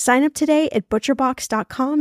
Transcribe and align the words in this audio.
Sign 0.00 0.24
up 0.24 0.32
today 0.32 0.70
at 0.72 0.88
butcherbox.com 0.88 2.00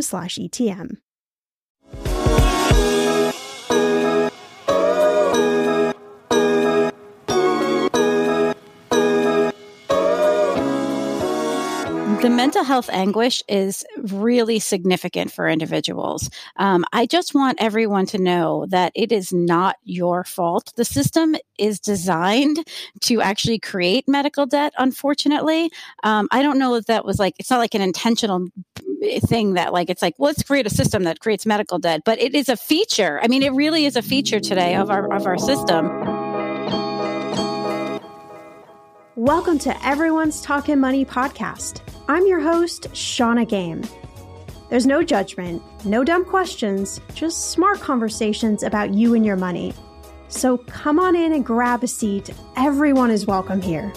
the 12.30 12.36
mental 12.36 12.64
health 12.64 12.90
anguish 12.92 13.42
is 13.48 13.84
really 13.98 14.60
significant 14.60 15.32
for 15.32 15.48
individuals. 15.50 16.30
Um, 16.58 16.86
I 16.94 17.08
just 17.08 17.34
want 17.34 17.58
everyone 17.60 18.06
to 18.08 18.20
know 18.20 18.68
that 18.70 18.92
it 18.94 19.12
is 19.12 19.34
not 19.34 19.78
your 19.84 20.24
fault. 20.24 20.72
The 20.76 20.86
system 20.86 21.36
is 21.58 21.80
designed 21.80 22.68
to 23.02 23.22
actually 23.22 23.58
create 23.58 24.08
medical 24.08 24.46
debt, 24.46 24.74
unfortunately. 24.78 25.72
Um, 26.04 26.28
I 26.32 26.44
don't 26.44 26.60
know 26.60 26.76
if 26.76 26.86
that 26.86 27.04
was 27.04 27.18
like, 27.18 27.34
it's 27.40 27.50
not 27.50 27.58
like 27.58 27.74
an 27.74 27.82
intentional 27.82 28.48
thing 29.28 29.54
that 29.54 29.74
like 29.74 29.90
it's 29.90 30.02
like 30.02 30.14
well, 30.20 30.28
let's 30.28 30.44
create 30.44 30.68
a 30.68 30.70
system 30.70 31.06
that 31.06 31.22
creates 31.22 31.46
medical 31.46 31.80
debt 31.80 32.02
but 32.04 32.20
it 32.20 32.36
is 32.36 32.50
a 32.50 32.58
feature 32.58 33.18
i 33.24 33.30
mean 33.30 33.42
it 33.42 33.54
really 33.54 33.86
is 33.86 33.96
a 33.96 34.02
feature 34.02 34.42
today 34.42 34.76
of 34.76 34.90
our 34.90 35.14
of 35.14 35.26
our 35.26 35.38
system 35.38 35.88
welcome 39.16 39.58
to 39.58 39.88
everyone's 39.88 40.42
talking 40.42 40.82
money 40.82 41.06
podcast 41.06 41.82
I'm 42.10 42.26
your 42.26 42.40
host, 42.40 42.88
Shannah 42.96 43.46
Game. 43.46 43.84
There's 44.72 44.88
no 44.88 45.04
judgment, 45.04 45.62
no 45.86 46.04
dumb 46.04 46.26
questions, 46.26 47.00
just 47.14 47.52
smart 47.52 47.80
conversations 47.82 48.64
about 48.64 48.96
you 48.96 49.14
and 49.14 49.24
your 49.24 49.36
money. 49.36 49.76
So 50.28 50.58
come 50.58 51.00
on 51.00 51.16
in 51.16 51.34
and 51.34 51.46
grab 51.46 51.84
a 51.84 51.88
seat. 51.88 52.32
Everyone 52.58 53.12
is 53.12 53.28
welcome 53.28 53.62
here. 53.62 53.94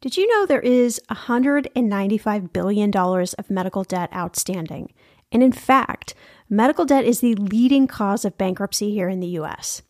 Did 0.00 0.16
you 0.16 0.26
know 0.28 0.46
there 0.46 0.60
is 0.60 0.98
$195 1.10 2.52
billion 2.54 2.96
of 2.96 3.50
medical 3.50 3.84
debt 3.84 4.08
outstanding? 4.16 4.94
And 5.30 5.42
in 5.42 5.52
fact, 5.52 6.14
medical 6.48 6.86
debt 6.86 7.04
is 7.04 7.20
the 7.20 7.34
leading 7.34 7.86
cause 7.86 8.24
of 8.24 8.38
bankruptcy 8.38 8.92
here 8.92 9.10
in 9.10 9.20
the 9.20 9.38
US. 9.40 9.82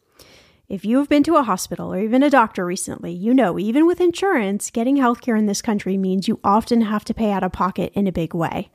If 0.71 0.85
you 0.85 0.99
have 0.99 1.09
been 1.09 1.25
to 1.25 1.35
a 1.35 1.43
hospital 1.43 1.93
or 1.93 1.99
even 1.99 2.23
a 2.23 2.31
doctor 2.31 2.65
recently, 2.65 3.11
you 3.11 3.35
know, 3.35 3.59
even 3.59 3.89
with 3.89 4.01
insurance, 4.01 4.71
getting 4.71 4.97
healthcare 4.97 5.37
in 5.37 5.47
this 5.47 5.61
country 5.61 5.97
means 5.99 6.29
you 6.29 6.39
often 6.45 6.83
have 6.83 7.05
to 7.07 7.13
pay 7.13 7.33
out 7.33 7.43
of 7.43 7.51
pocket 7.51 7.91
in 7.93 8.07
a 8.07 8.13
big 8.13 8.35
way. 8.35 8.71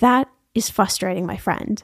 That 0.00 0.28
is 0.52 0.68
frustrating, 0.68 1.26
my 1.26 1.36
friend. 1.36 1.80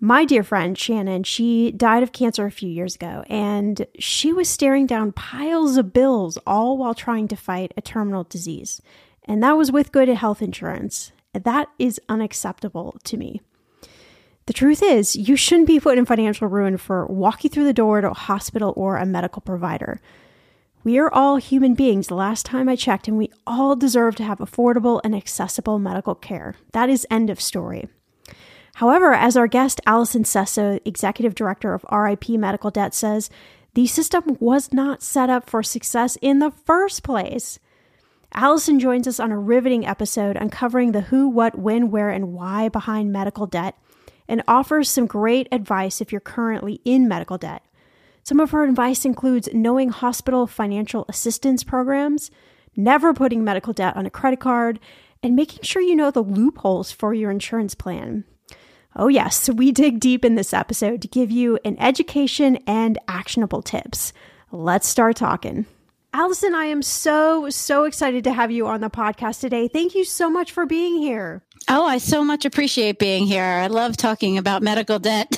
My 0.00 0.24
dear 0.24 0.42
friend 0.42 0.76
Shannon, 0.76 1.22
she 1.22 1.70
died 1.70 2.02
of 2.02 2.10
cancer 2.10 2.46
a 2.46 2.50
few 2.50 2.68
years 2.68 2.96
ago, 2.96 3.22
and 3.28 3.86
she 4.00 4.32
was 4.32 4.48
staring 4.48 4.88
down 4.88 5.12
piles 5.12 5.76
of 5.76 5.92
bills 5.92 6.36
all 6.44 6.76
while 6.76 6.94
trying 6.94 7.28
to 7.28 7.36
fight 7.36 7.72
a 7.76 7.80
terminal 7.80 8.24
disease. 8.24 8.82
And 9.22 9.40
that 9.44 9.56
was 9.56 9.70
with 9.70 9.92
good 9.92 10.08
health 10.08 10.42
insurance. 10.42 11.12
That 11.32 11.68
is 11.78 12.00
unacceptable 12.08 12.98
to 13.04 13.16
me. 13.16 13.40
The 14.46 14.52
truth 14.52 14.82
is, 14.82 15.16
you 15.16 15.36
shouldn't 15.36 15.68
be 15.68 15.80
put 15.80 15.96
in 15.96 16.04
financial 16.04 16.48
ruin 16.48 16.76
for 16.76 17.06
walking 17.06 17.50
through 17.50 17.64
the 17.64 17.72
door 17.72 18.00
to 18.00 18.10
a 18.10 18.14
hospital 18.14 18.74
or 18.76 18.96
a 18.96 19.06
medical 19.06 19.40
provider. 19.40 20.00
We 20.82 20.98
are 20.98 21.10
all 21.10 21.36
human 21.36 21.72
beings, 21.72 22.08
the 22.08 22.14
last 22.14 22.44
time 22.44 22.68
I 22.68 22.76
checked, 22.76 23.08
and 23.08 23.16
we 23.16 23.30
all 23.46 23.74
deserve 23.74 24.16
to 24.16 24.24
have 24.24 24.38
affordable 24.38 25.00
and 25.02 25.14
accessible 25.14 25.78
medical 25.78 26.14
care. 26.14 26.56
That 26.72 26.90
is 26.90 27.06
end 27.10 27.30
of 27.30 27.40
story. 27.40 27.88
However, 28.74 29.14
as 29.14 29.34
our 29.34 29.46
guest 29.46 29.80
Allison 29.86 30.24
Sesso, 30.24 30.78
executive 30.84 31.34
director 31.34 31.72
of 31.72 31.86
RIP 31.90 32.28
Medical 32.30 32.70
Debt, 32.70 32.92
says, 32.92 33.30
the 33.72 33.86
system 33.86 34.36
was 34.40 34.74
not 34.74 35.02
set 35.02 35.30
up 35.30 35.48
for 35.48 35.62
success 35.62 36.18
in 36.20 36.38
the 36.38 36.50
first 36.50 37.02
place. 37.02 37.58
Allison 38.34 38.78
joins 38.78 39.08
us 39.08 39.18
on 39.18 39.32
a 39.32 39.38
riveting 39.38 39.86
episode 39.86 40.36
uncovering 40.36 40.92
the 40.92 41.02
who, 41.02 41.28
what, 41.28 41.58
when, 41.58 41.90
where, 41.90 42.10
and 42.10 42.34
why 42.34 42.68
behind 42.68 43.12
medical 43.12 43.46
debt 43.46 43.76
and 44.28 44.42
offers 44.48 44.90
some 44.90 45.06
great 45.06 45.48
advice 45.52 46.00
if 46.00 46.12
you're 46.12 46.20
currently 46.20 46.80
in 46.84 47.08
medical 47.08 47.38
debt. 47.38 47.62
Some 48.22 48.40
of 48.40 48.52
her 48.52 48.64
advice 48.64 49.04
includes 49.04 49.48
knowing 49.52 49.90
hospital 49.90 50.46
financial 50.46 51.04
assistance 51.08 51.62
programs, 51.62 52.30
never 52.74 53.12
putting 53.12 53.44
medical 53.44 53.72
debt 53.72 53.96
on 53.96 54.06
a 54.06 54.10
credit 54.10 54.40
card, 54.40 54.80
and 55.22 55.36
making 55.36 55.62
sure 55.62 55.82
you 55.82 55.94
know 55.94 56.10
the 56.10 56.22
loopholes 56.22 56.90
for 56.90 57.12
your 57.14 57.30
insurance 57.30 57.74
plan. 57.74 58.24
Oh, 58.96 59.08
yes, 59.08 59.50
we 59.50 59.72
dig 59.72 59.98
deep 60.00 60.24
in 60.24 60.36
this 60.36 60.54
episode 60.54 61.02
to 61.02 61.08
give 61.08 61.30
you 61.30 61.58
an 61.64 61.76
education 61.78 62.58
and 62.66 62.98
actionable 63.08 63.60
tips. 63.60 64.12
Let's 64.52 64.86
start 64.86 65.16
talking. 65.16 65.66
Allison, 66.12 66.54
I 66.54 66.66
am 66.66 66.80
so, 66.80 67.50
so 67.50 67.84
excited 67.84 68.22
to 68.22 68.32
have 68.32 68.52
you 68.52 68.68
on 68.68 68.80
the 68.80 68.88
podcast 68.88 69.40
today. 69.40 69.66
Thank 69.66 69.96
you 69.96 70.04
so 70.04 70.30
much 70.30 70.52
for 70.52 70.64
being 70.64 70.96
here. 70.98 71.42
Oh, 71.68 71.86
I 71.86 71.98
so 71.98 72.24
much 72.24 72.44
appreciate 72.44 72.98
being 72.98 73.26
here. 73.26 73.42
I 73.42 73.68
love 73.68 73.96
talking 73.96 74.38
about 74.38 74.62
medical 74.62 74.98
debt. 74.98 75.36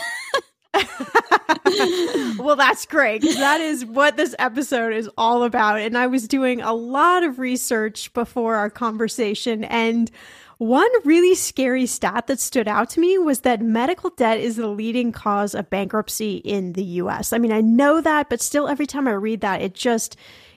well, 2.38 2.56
that's 2.56 2.87
great 2.87 3.20
because 3.20 3.37
that 3.37 3.61
is 3.61 3.84
what 3.84 4.17
this 4.17 4.34
episode 4.38 4.93
is 4.93 5.08
all 5.17 5.44
about. 5.44 5.81
And 5.81 5.96
I 5.96 6.06
was 6.06 6.26
doing 6.26 6.61
a 6.61 6.75
lot 6.75 7.23
of 7.23 7.38
research 7.38 8.12
before 8.12 8.56
our 8.56 8.70
conversation, 8.70 9.64
and 9.64 10.11
one 10.58 10.88
really 11.05 11.34
scary 11.34 11.87
stat 11.87 12.26
that 12.28 12.40
stood 12.40 12.67
out 12.67 12.88
to 12.90 13.00
me 13.00 13.19
was 13.19 13.40
that 13.40 13.61
medical 13.61 14.11
debt 14.11 14.40
is 14.40 14.56
the 14.56 14.69
leading 14.69 15.12
cause 15.12 15.55
of 15.55 15.69
bankruptcy 15.69 16.37
in 16.37 16.73
the 16.73 16.84
US. 16.84 17.32
I 17.34 17.38
mean, 17.38 17.52
I 17.52 17.61
know 17.61 18.00
that, 18.00 18.31
but 18.31 18.40
still, 18.40 18.67
every 18.67 18.87
time 18.87 19.06
I 19.06 19.12
read 19.12 19.43
that, 19.43 19.61
it 19.61 19.75
just 19.75 20.17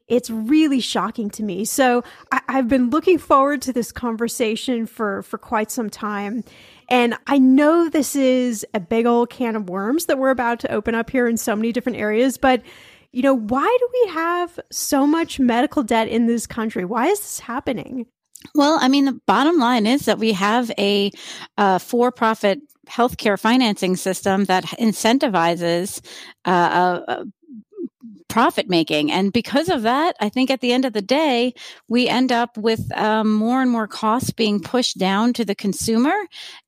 it's 0.10 0.30
really 0.30 0.80
shocking 0.80 1.30
to 1.32 1.44
me. 1.44 1.64
So 1.66 2.04
I, 2.32 2.42
have 2.48 2.68
been 2.68 2.90
looking 2.90 3.18
forward 3.18 3.62
to 3.64 3.74
this 3.74 3.92
conversation 3.92 4.86
for 4.86 5.22
for 5.22 5.38
quite 5.38 5.72
some 5.72 5.90
time. 5.90 6.44
And 6.90 7.16
I 7.28 7.38
know 7.38 7.88
this 7.88 8.16
is 8.16 8.66
a 8.74 8.80
big 8.80 9.06
old 9.06 9.30
can 9.30 9.56
of 9.56 9.70
worms 9.70 10.08
that 10.08 10.18
we're 10.18 10.32
about 10.32 10.60
to 10.62 10.72
open 10.72 10.96
up 10.96 11.10
here 11.10 11.28
in 11.28 11.38
so 11.38 11.56
many 11.56 11.72
different 11.72 12.00
areas, 12.00 12.38
but 12.38 12.64
you 13.12 13.22
know, 13.24 13.34
why 13.34 13.78
do 13.80 13.90
we 14.04 14.12
have 14.12 14.60
so 14.72 15.08
much 15.08 15.40
medical 15.40 15.82
debt 15.82 16.08
in 16.08 16.28
this 16.28 16.46
country? 16.46 16.86
Why 16.86 17.08
is 17.08 17.20
this 17.20 17.40
happening? 17.40 18.06
Well, 18.56 18.78
I 18.80 18.88
mean, 18.88 19.06
the 19.06 19.20
bottom 19.26 19.58
line 19.58 19.86
is 19.86 20.06
that 20.06 20.20
we 20.20 20.34
have 20.34 20.72
a 20.78 21.12
uh, 21.58 21.80
for 21.80 22.12
profit 22.12 22.60
healthcare 22.88 23.40
financing 23.40 23.96
system 23.96 24.46
that 24.46 24.64
incentivizes 24.66 26.02
uh, 26.46 27.02
a, 27.08 27.26
profit 28.30 28.70
making. 28.70 29.12
And 29.12 29.34
because 29.34 29.70
of 29.70 29.82
that, 29.82 30.16
I 30.20 30.30
think 30.30 30.52
at 30.52 30.62
the 30.62 30.72
end 30.72 30.86
of 30.86 30.94
the 30.94 31.02
day, 31.02 31.54
we 31.88 32.08
end 32.08 32.32
up 32.32 32.58
with 32.58 32.92
um, 32.96 33.34
more 33.34 33.62
and 33.62 33.72
more 33.72 33.88
costs 33.88 34.32
being 34.32 34.62
pushed 34.62 34.98
down 34.98 35.34
to 35.34 35.44
the 35.44 35.56
consumer. 35.56 36.16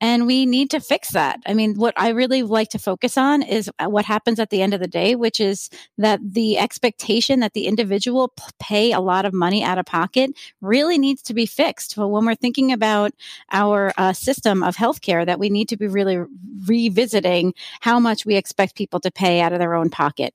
And 0.01 0.25
we 0.25 0.45
need 0.45 0.71
to 0.71 0.79
fix 0.79 1.11
that. 1.11 1.39
I 1.45 1.53
mean, 1.53 1.75
what 1.75 1.93
I 1.97 2.09
really 2.09 2.43
like 2.43 2.69
to 2.69 2.79
focus 2.79 3.17
on 3.17 3.43
is 3.43 3.69
uh, 3.79 3.85
what 3.85 4.05
happens 4.05 4.39
at 4.39 4.49
the 4.49 4.61
end 4.61 4.73
of 4.73 4.79
the 4.79 4.87
day, 4.87 5.15
which 5.15 5.39
is 5.39 5.69
that 5.97 6.19
the 6.23 6.57
expectation 6.57 7.41
that 7.41 7.53
the 7.53 7.67
individual 7.67 8.33
pay 8.59 8.91
a 8.91 8.99
lot 8.99 9.25
of 9.25 9.33
money 9.33 9.63
out 9.63 9.77
of 9.77 9.85
pocket 9.85 10.31
really 10.61 10.97
needs 10.97 11.21
to 11.23 11.33
be 11.33 11.45
fixed. 11.45 11.95
But 11.95 12.07
when 12.07 12.25
we're 12.25 12.35
thinking 12.35 12.71
about 12.71 13.11
our 13.51 13.93
uh, 13.97 14.13
system 14.13 14.63
of 14.63 14.75
healthcare, 14.75 15.25
that 15.25 15.39
we 15.39 15.49
need 15.49 15.69
to 15.69 15.77
be 15.77 15.87
really 15.87 16.23
revisiting 16.65 17.53
how 17.81 17.99
much 17.99 18.25
we 18.25 18.35
expect 18.35 18.75
people 18.75 18.99
to 19.01 19.11
pay 19.11 19.41
out 19.41 19.53
of 19.53 19.59
their 19.59 19.75
own 19.75 19.89
pocket. 19.89 20.33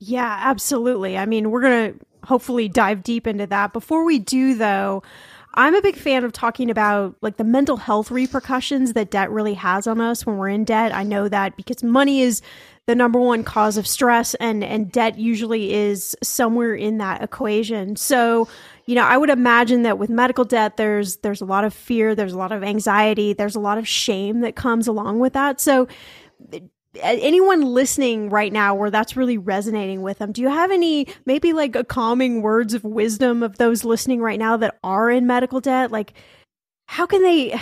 Yeah, 0.00 0.38
absolutely. 0.40 1.18
I 1.18 1.26
mean, 1.26 1.50
we're 1.50 1.60
going 1.60 1.92
to 1.92 2.06
hopefully 2.26 2.68
dive 2.68 3.02
deep 3.02 3.26
into 3.26 3.46
that. 3.48 3.72
Before 3.72 4.04
we 4.04 4.18
do, 4.18 4.54
though, 4.54 5.02
I'm 5.54 5.74
a 5.74 5.82
big 5.82 5.96
fan 5.96 6.24
of 6.24 6.32
talking 6.32 6.70
about 6.70 7.16
like 7.20 7.36
the 7.36 7.44
mental 7.44 7.76
health 7.76 8.10
repercussions 8.10 8.94
that 8.94 9.10
debt 9.10 9.30
really 9.30 9.54
has 9.54 9.86
on 9.86 10.00
us 10.00 10.24
when 10.24 10.38
we're 10.38 10.48
in 10.48 10.64
debt. 10.64 10.94
I 10.94 11.02
know 11.02 11.28
that 11.28 11.56
because 11.56 11.82
money 11.82 12.22
is 12.22 12.40
the 12.86 12.94
number 12.94 13.20
one 13.20 13.44
cause 13.44 13.76
of 13.76 13.86
stress 13.86 14.34
and 14.36 14.64
and 14.64 14.90
debt 14.90 15.18
usually 15.18 15.72
is 15.74 16.16
somewhere 16.22 16.74
in 16.74 16.98
that 16.98 17.22
equation. 17.22 17.96
So, 17.96 18.48
you 18.86 18.94
know, 18.94 19.04
I 19.04 19.18
would 19.18 19.30
imagine 19.30 19.82
that 19.82 19.98
with 19.98 20.08
medical 20.08 20.44
debt 20.44 20.76
there's 20.76 21.16
there's 21.18 21.40
a 21.40 21.44
lot 21.46 21.64
of 21.64 21.74
fear, 21.74 22.14
there's 22.14 22.32
a 22.32 22.38
lot 22.38 22.52
of 22.52 22.62
anxiety, 22.64 23.32
there's 23.32 23.56
a 23.56 23.60
lot 23.60 23.76
of 23.78 23.86
shame 23.86 24.40
that 24.40 24.56
comes 24.56 24.86
along 24.88 25.18
with 25.18 25.34
that. 25.34 25.60
So, 25.60 25.88
anyone 27.00 27.62
listening 27.62 28.30
right 28.30 28.52
now 28.52 28.74
where 28.74 28.90
that's 28.90 29.16
really 29.16 29.38
resonating 29.38 30.02
with 30.02 30.18
them 30.18 30.32
do 30.32 30.42
you 30.42 30.48
have 30.48 30.72
any 30.72 31.06
maybe 31.24 31.52
like 31.52 31.76
a 31.76 31.84
calming 31.84 32.42
words 32.42 32.74
of 32.74 32.82
wisdom 32.82 33.42
of 33.42 33.58
those 33.58 33.84
listening 33.84 34.20
right 34.20 34.38
now 34.38 34.56
that 34.56 34.78
are 34.82 35.10
in 35.10 35.26
medical 35.26 35.60
debt? 35.60 35.90
Like 35.90 36.14
how 36.86 37.06
can 37.06 37.22
they 37.22 37.58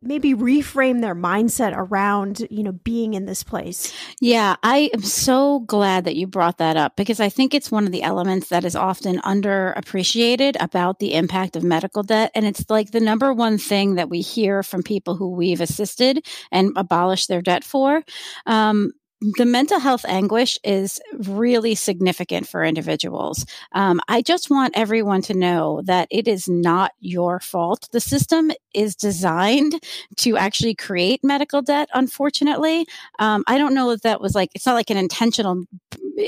maybe 0.00 0.34
reframe 0.34 1.00
their 1.00 1.14
mindset 1.14 1.74
around 1.76 2.46
you 2.50 2.62
know 2.62 2.72
being 2.72 3.14
in 3.14 3.26
this 3.26 3.42
place. 3.42 3.92
Yeah 4.20 4.56
i 4.62 4.90
am 4.94 5.02
so 5.02 5.60
glad 5.60 6.04
that 6.04 6.16
you 6.16 6.26
brought 6.26 6.58
that 6.58 6.76
up 6.76 6.96
because 6.96 7.20
i 7.20 7.28
think 7.28 7.54
it's 7.54 7.70
one 7.70 7.84
of 7.84 7.92
the 7.92 8.02
elements 8.02 8.48
that 8.48 8.64
is 8.64 8.76
often 8.76 9.18
underappreciated 9.20 10.56
about 10.60 10.98
the 10.98 11.14
impact 11.14 11.56
of 11.56 11.62
medical 11.62 12.02
debt. 12.02 12.30
And 12.34 12.46
it's 12.46 12.68
like 12.68 12.90
the 12.90 13.00
number 13.00 13.32
one 13.32 13.58
thing 13.58 13.96
that 13.96 14.08
we 14.08 14.20
hear 14.20 14.62
from 14.62 14.82
people 14.82 15.16
who 15.16 15.30
we've 15.30 15.60
assisted 15.60 16.26
and 16.50 16.72
abolished 16.76 17.28
their 17.28 17.42
debt 17.42 17.64
for. 17.64 18.02
Um, 18.46 18.92
the 19.36 19.46
mental 19.46 19.78
health 19.78 20.04
anguish 20.06 20.58
is 20.64 21.00
really 21.12 21.74
significant 21.74 22.48
for 22.48 22.64
individuals. 22.64 23.46
Um, 23.72 24.00
I 24.08 24.20
just 24.20 24.50
want 24.50 24.76
everyone 24.76 25.22
to 25.22 25.34
know 25.34 25.82
that 25.84 26.08
it 26.10 26.26
is 26.26 26.48
not 26.48 26.92
your 27.00 27.38
fault. 27.38 27.88
The 27.92 28.00
system 28.00 28.50
is 28.74 28.96
designed 28.96 29.74
to 30.18 30.36
actually 30.36 30.74
create 30.74 31.20
medical 31.22 31.62
debt, 31.62 31.88
unfortunately. 31.94 32.86
Um, 33.18 33.44
I 33.46 33.58
don't 33.58 33.74
know 33.74 33.90
if 33.90 34.00
that 34.00 34.20
was 34.20 34.34
like, 34.34 34.50
it's 34.54 34.66
not 34.66 34.74
like 34.74 34.90
an 34.90 34.96
intentional 34.96 35.64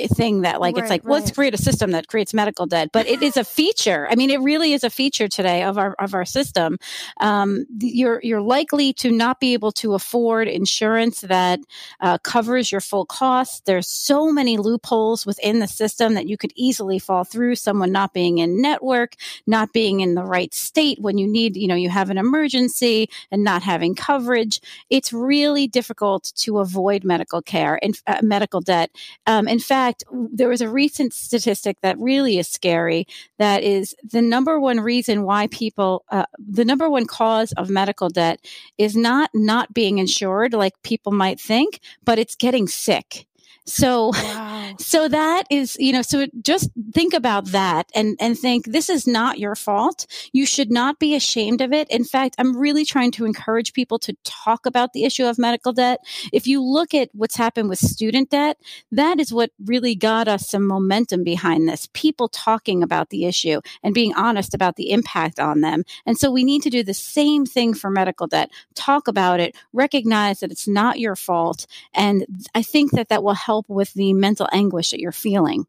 thing 0.09 0.43
that 0.43 0.61
like, 0.61 0.77
right, 0.77 0.83
it's 0.83 0.91
like, 0.91 1.05
right. 1.05 1.13
let's 1.13 1.31
create 1.31 1.55
a 1.55 1.59
system 1.59 1.91
that 1.93 2.09
creates 2.09 2.35
medical 2.35 2.67
debt, 2.67 2.91
but 2.93 3.07
it 3.07 3.23
is 3.23 3.37
a 3.37 3.45
feature. 3.45 4.09
I 4.11 4.15
mean, 4.15 4.31
it 4.31 4.41
really 4.41 4.73
is 4.73 4.85
a 4.85 4.91
feature 4.91 5.29
today 5.29 5.63
of 5.63 5.79
our, 5.79 5.95
of 5.99 6.15
our 6.15 6.25
system. 6.25 6.79
Um, 7.21 7.67
you're, 7.79 8.21
you're 8.23 8.41
likely 8.41 8.93
to 8.95 9.11
not 9.11 9.41
be 9.41 9.53
able 9.53 9.73
to 9.73 9.95
afford 9.95 10.49
insurance 10.49 11.21
that 11.21 11.61
uh, 12.01 12.19
covers 12.19 12.73
your 12.73 12.81
full 12.81 13.05
costs. 13.05 13.61
There's 13.67 13.87
so 13.89 14.33
many 14.33 14.57
loopholes 14.57 15.27
within 15.27 15.59
the 15.59 15.69
system 15.69 16.15
that 16.15 16.29
you 16.29 16.37
could 16.37 16.53
easily 16.57 16.99
fall 16.99 17.25
through. 17.25 17.57
Someone 17.57 17.93
not 17.93 18.15
being 18.15 18.39
in 18.39 18.63
network, 18.63 19.15
not 19.47 19.73
being 19.73 20.01
in 20.01 20.15
the 20.15 20.25
right 20.25 20.53
state 20.55 20.99
when 21.01 21.19
you 21.19 21.27
need, 21.27 21.57
you 21.57 21.69
know, 21.69 21.75
you 21.75 21.91
have 21.91 22.11
an 22.11 22.19
emergency 22.19 23.09
and 23.31 23.45
not 23.45 23.63
having 23.63 23.95
coverage. 23.95 24.61
It's 24.89 25.13
really 25.13 25.67
difficult 25.67 26.33
to 26.37 26.59
avoid 26.59 27.05
medical 27.05 27.43
care 27.43 27.79
and 27.83 28.01
uh, 28.07 28.21
medical 28.23 28.61
debt. 28.61 28.91
Um, 29.27 29.47
in 29.47 29.59
fact, 29.59 29.74
there 30.11 30.49
was 30.49 30.61
a 30.61 30.69
recent 30.69 31.13
statistic 31.13 31.77
that 31.83 31.99
really 31.99 32.39
is 32.39 32.49
scary. 32.49 33.07
That 33.39 33.63
is 33.63 33.95
the 34.03 34.23
number 34.23 34.61
one 34.61 34.81
reason 34.81 35.25
why 35.25 35.49
people, 35.49 36.05
uh, 36.11 36.27
the 36.39 36.65
number 36.65 36.89
one 36.89 37.07
cause 37.07 37.53
of 37.53 37.71
medical 37.71 38.09
debt 38.09 38.41
is 38.79 38.95
not 38.97 39.31
not 39.35 39.75
being 39.75 39.99
insured 39.99 40.53
like 40.53 40.75
people 40.83 41.13
might 41.13 41.41
think, 41.41 41.81
but 42.05 42.19
it's 42.19 42.37
getting 42.37 42.69
sick. 42.69 43.27
So, 43.67 44.11
wow. 44.15 44.75
so 44.79 45.09
that 45.09 45.45
is, 45.51 45.77
you 45.79 45.93
know, 45.93 46.03
so 46.03 46.27
just 46.43 46.71
think 46.93 47.15
about 47.15 47.47
that 47.47 47.91
and, 47.95 48.17
and 48.21 48.39
think 48.39 48.67
this 48.67 48.91
is 48.91 49.07
not 49.07 49.39
your 49.39 49.55
fault. 49.55 50.07
You 50.33 50.47
should 50.47 50.71
not 50.71 50.99
be 50.99 51.15
ashamed 51.15 51.61
of 51.61 51.73
it. 51.73 51.89
In 51.91 52.05
fact, 52.05 52.35
I'm 52.39 52.57
really 52.57 52.85
trying 52.85 53.11
to 53.13 53.25
encourage 53.25 53.73
people 53.73 53.99
to 54.01 54.17
talk 54.25 54.67
about 54.67 54.93
the 54.93 55.05
issue 55.05 55.25
of 55.25 55.39
medical 55.39 55.73
debt. 55.73 56.01
If 56.33 56.47
you 56.47 56.63
look 56.63 56.95
at 56.95 57.09
what's 57.13 57.37
happened 57.37 57.69
with 57.69 57.79
student 57.79 58.31
debt, 58.31 58.59
that 58.93 59.19
is 59.19 59.33
what 59.33 59.51
really 59.65 59.95
got 59.95 60.29
us 60.29 60.49
some 60.49 60.67
momentum 60.67 61.25
behind 61.25 61.69
this. 61.69 61.89
People 61.95 62.29
talking 62.29 62.83
about 62.83 63.11
the 63.11 63.25
issue 63.25 63.61
and 63.83 63.95
being 63.95 64.15
honest 64.15 64.55
about 64.55 64.77
the 64.77 64.91
impact 64.91 65.41
on 65.41 65.61
them. 65.61 65.85
And 66.05 66.19
so 66.19 66.31
we 66.31 66.45
need 66.45 66.63
to 66.63 66.71
do 66.71 66.83
the 66.83 66.95
same 66.95 67.47
thing 67.47 67.75
for 67.75 67.91
medical 67.91 68.27
debt. 68.27 68.51
Talk 68.75 69.09
about 69.09 69.41
it, 69.41 69.57
recognize 69.73 70.41
that 70.41 70.53
it's 70.53 70.69
not 70.69 70.99
your 70.99 71.17
fault. 71.17 71.67
And 71.95 72.27
I 72.55 72.63
think 72.63 72.93
that 72.93 73.09
that 73.09 73.23
will 73.23 73.35
help 73.35 73.54
help 73.55 73.69
with 73.69 73.93
the 73.95 74.13
mental 74.13 74.49
anguish 74.53 74.91
that 74.91 75.01
you're 75.01 75.13
feeling. 75.13 75.67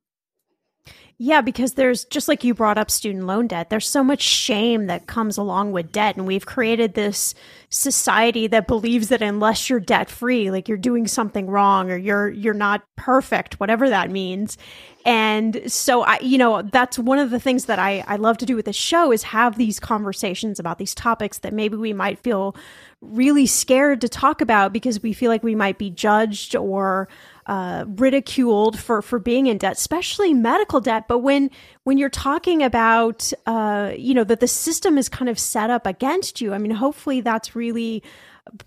Yeah, 1.17 1.39
because 1.39 1.75
there's 1.75 2.03
just 2.03 2.27
like 2.27 2.43
you 2.43 2.53
brought 2.53 2.77
up 2.77 2.91
student 2.91 3.25
loan 3.25 3.47
debt, 3.47 3.69
there's 3.69 3.87
so 3.87 4.03
much 4.03 4.21
shame 4.21 4.87
that 4.87 5.07
comes 5.07 5.37
along 5.37 5.71
with 5.71 5.93
debt. 5.93 6.17
And 6.17 6.27
we've 6.27 6.45
created 6.45 6.93
this 6.93 7.33
society 7.75 8.47
that 8.47 8.67
believes 8.67 9.09
that 9.09 9.21
unless 9.21 9.69
you're 9.69 9.81
debt 9.81 10.09
free, 10.09 10.49
like 10.49 10.69
you're 10.69 10.77
doing 10.77 11.07
something 11.07 11.47
wrong 11.47 11.91
or 11.91 11.97
you're 11.97 12.29
you're 12.29 12.53
not 12.53 12.83
perfect, 12.95 13.59
whatever 13.59 13.89
that 13.89 14.09
means. 14.09 14.57
And 15.05 15.71
so 15.71 16.01
I, 16.01 16.17
you 16.19 16.37
know, 16.37 16.63
that's 16.63 16.97
one 16.97 17.19
of 17.19 17.29
the 17.29 17.39
things 17.39 17.65
that 17.65 17.77
I, 17.77 18.03
I 18.07 18.15
love 18.15 18.39
to 18.39 18.45
do 18.45 18.55
with 18.55 18.65
the 18.65 18.73
show 18.73 19.11
is 19.11 19.21
have 19.23 19.57
these 19.57 19.79
conversations 19.79 20.59
about 20.59 20.79
these 20.79 20.95
topics 20.95 21.39
that 21.39 21.53
maybe 21.53 21.75
we 21.77 21.93
might 21.93 22.17
feel 22.19 22.55
really 23.01 23.45
scared 23.45 24.01
to 24.01 24.09
talk 24.09 24.41
about 24.41 24.73
because 24.73 25.03
we 25.03 25.13
feel 25.13 25.29
like 25.29 25.43
we 25.43 25.53
might 25.53 25.77
be 25.77 25.91
judged 25.91 26.55
or 26.55 27.07
uh, 27.45 27.85
ridiculed 27.87 28.79
for 28.79 29.03
for 29.03 29.19
being 29.19 29.45
in 29.45 29.59
debt, 29.59 29.73
especially 29.73 30.33
medical 30.33 30.81
debt. 30.81 31.07
But 31.07 31.19
when 31.19 31.51
when 31.83 31.99
you're 31.99 32.09
talking 32.09 32.63
about 32.63 33.31
uh, 33.45 33.91
you 33.95 34.15
know 34.15 34.23
that 34.23 34.39
the 34.39 34.47
system 34.47 34.97
is 34.97 35.07
kind 35.07 35.29
of 35.29 35.37
set 35.37 35.69
up 35.69 35.85
against 35.85 36.41
you, 36.41 36.53
I 36.53 36.57
mean, 36.57 36.71
hopefully 36.71 37.21
that's 37.21 37.55
really 37.55 37.64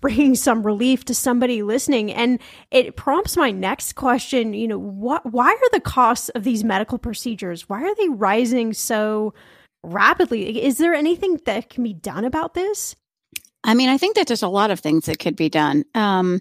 bringing 0.01 0.35
some 0.35 0.65
relief 0.65 1.05
to 1.05 1.13
somebody 1.13 1.63
listening. 1.63 2.11
And 2.11 2.39
it 2.71 2.95
prompts 2.95 3.37
my 3.37 3.51
next 3.51 3.93
question 3.93 4.53
you 4.53 4.67
know 4.67 4.79
what 4.79 5.25
why 5.31 5.51
are 5.51 5.69
the 5.71 5.79
costs 5.79 6.29
of 6.29 6.43
these 6.43 6.63
medical 6.63 6.97
procedures 6.97 7.69
why 7.69 7.81
are 7.81 7.95
they 7.95 8.09
rising 8.09 8.73
so 8.73 9.33
rapidly? 9.83 10.63
Is 10.63 10.77
there 10.77 10.93
anything 10.93 11.39
that 11.45 11.69
can 11.69 11.83
be 11.83 11.93
done 11.93 12.25
about 12.25 12.53
this? 12.53 12.95
I 13.63 13.73
mean, 13.73 13.89
I 13.89 13.97
think 13.97 14.15
that 14.15 14.27
there's 14.27 14.43
a 14.43 14.47
lot 14.47 14.71
of 14.71 14.79
things 14.79 15.05
that 15.05 15.19
could 15.19 15.35
be 15.35 15.49
done. 15.49 15.83
Um, 15.93 16.39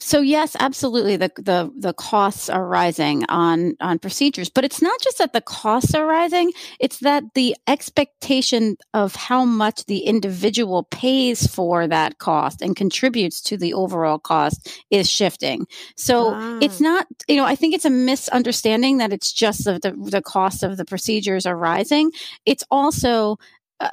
so 0.00 0.20
yes, 0.22 0.56
absolutely. 0.58 1.16
The, 1.16 1.30
the, 1.36 1.70
the 1.76 1.92
costs 1.92 2.48
are 2.48 2.66
rising 2.66 3.24
on, 3.28 3.74
on 3.80 3.98
procedures, 3.98 4.48
but 4.48 4.64
it's 4.64 4.80
not 4.80 4.98
just 5.00 5.18
that 5.18 5.34
the 5.34 5.42
costs 5.42 5.94
are 5.94 6.06
rising. 6.06 6.52
It's 6.80 6.98
that 7.00 7.22
the 7.34 7.54
expectation 7.68 8.76
of 8.94 9.14
how 9.14 9.44
much 9.44 9.84
the 9.84 9.98
individual 9.98 10.84
pays 10.84 11.46
for 11.46 11.86
that 11.86 12.18
cost 12.18 12.62
and 12.62 12.74
contributes 12.74 13.42
to 13.42 13.58
the 13.58 13.74
overall 13.74 14.18
cost 14.18 14.70
is 14.90 15.08
shifting. 15.08 15.66
So 15.96 16.30
wow. 16.30 16.58
it's 16.62 16.80
ah. 16.80 16.84
not, 16.84 17.06
you 17.28 17.36
know, 17.36 17.44
I 17.44 17.54
think 17.54 17.74
it's 17.74 17.84
a 17.84 17.90
misunderstanding 17.90 18.98
that 18.98 19.12
it's 19.12 19.32
just 19.32 19.64
the, 19.64 19.78
the, 19.78 19.92
the 20.10 20.22
cost 20.22 20.62
of 20.62 20.78
the 20.78 20.86
procedures 20.86 21.44
are 21.44 21.56
rising. 21.56 22.10
It's 22.46 22.64
also 22.70 23.36
uh, 23.80 23.88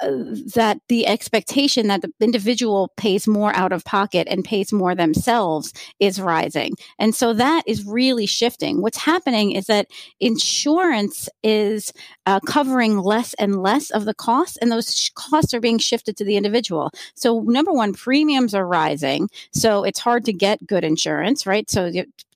that 0.54 0.80
the 0.88 1.06
expectation 1.06 1.86
that 1.88 2.02
the 2.02 2.12
individual 2.20 2.92
pays 2.96 3.26
more 3.26 3.54
out 3.56 3.72
of 3.72 3.84
pocket 3.84 4.28
and 4.30 4.44
pays 4.44 4.72
more 4.72 4.94
themselves 4.94 5.72
is 5.98 6.20
rising. 6.20 6.74
And 6.98 7.14
so 7.14 7.32
that 7.34 7.62
is 7.66 7.86
really 7.86 8.26
shifting. 8.26 8.82
What's 8.82 8.98
happening 8.98 9.52
is 9.52 9.66
that 9.66 9.86
insurance 10.20 11.28
is 11.42 11.92
uh, 12.26 12.40
covering 12.40 12.98
less 12.98 13.34
and 13.34 13.62
less 13.62 13.90
of 13.90 14.04
the 14.04 14.14
costs, 14.14 14.58
and 14.58 14.70
those 14.70 14.94
sh- 14.94 15.10
costs 15.14 15.54
are 15.54 15.60
being 15.60 15.78
shifted 15.78 16.16
to 16.18 16.24
the 16.24 16.36
individual. 16.36 16.90
So, 17.14 17.40
number 17.40 17.72
one, 17.72 17.94
premiums 17.94 18.54
are 18.54 18.66
rising. 18.66 19.28
So, 19.52 19.84
it's 19.84 19.98
hard 19.98 20.24
to 20.26 20.32
get 20.32 20.66
good 20.66 20.84
insurance, 20.84 21.46
right? 21.46 21.68
So, 21.70 21.90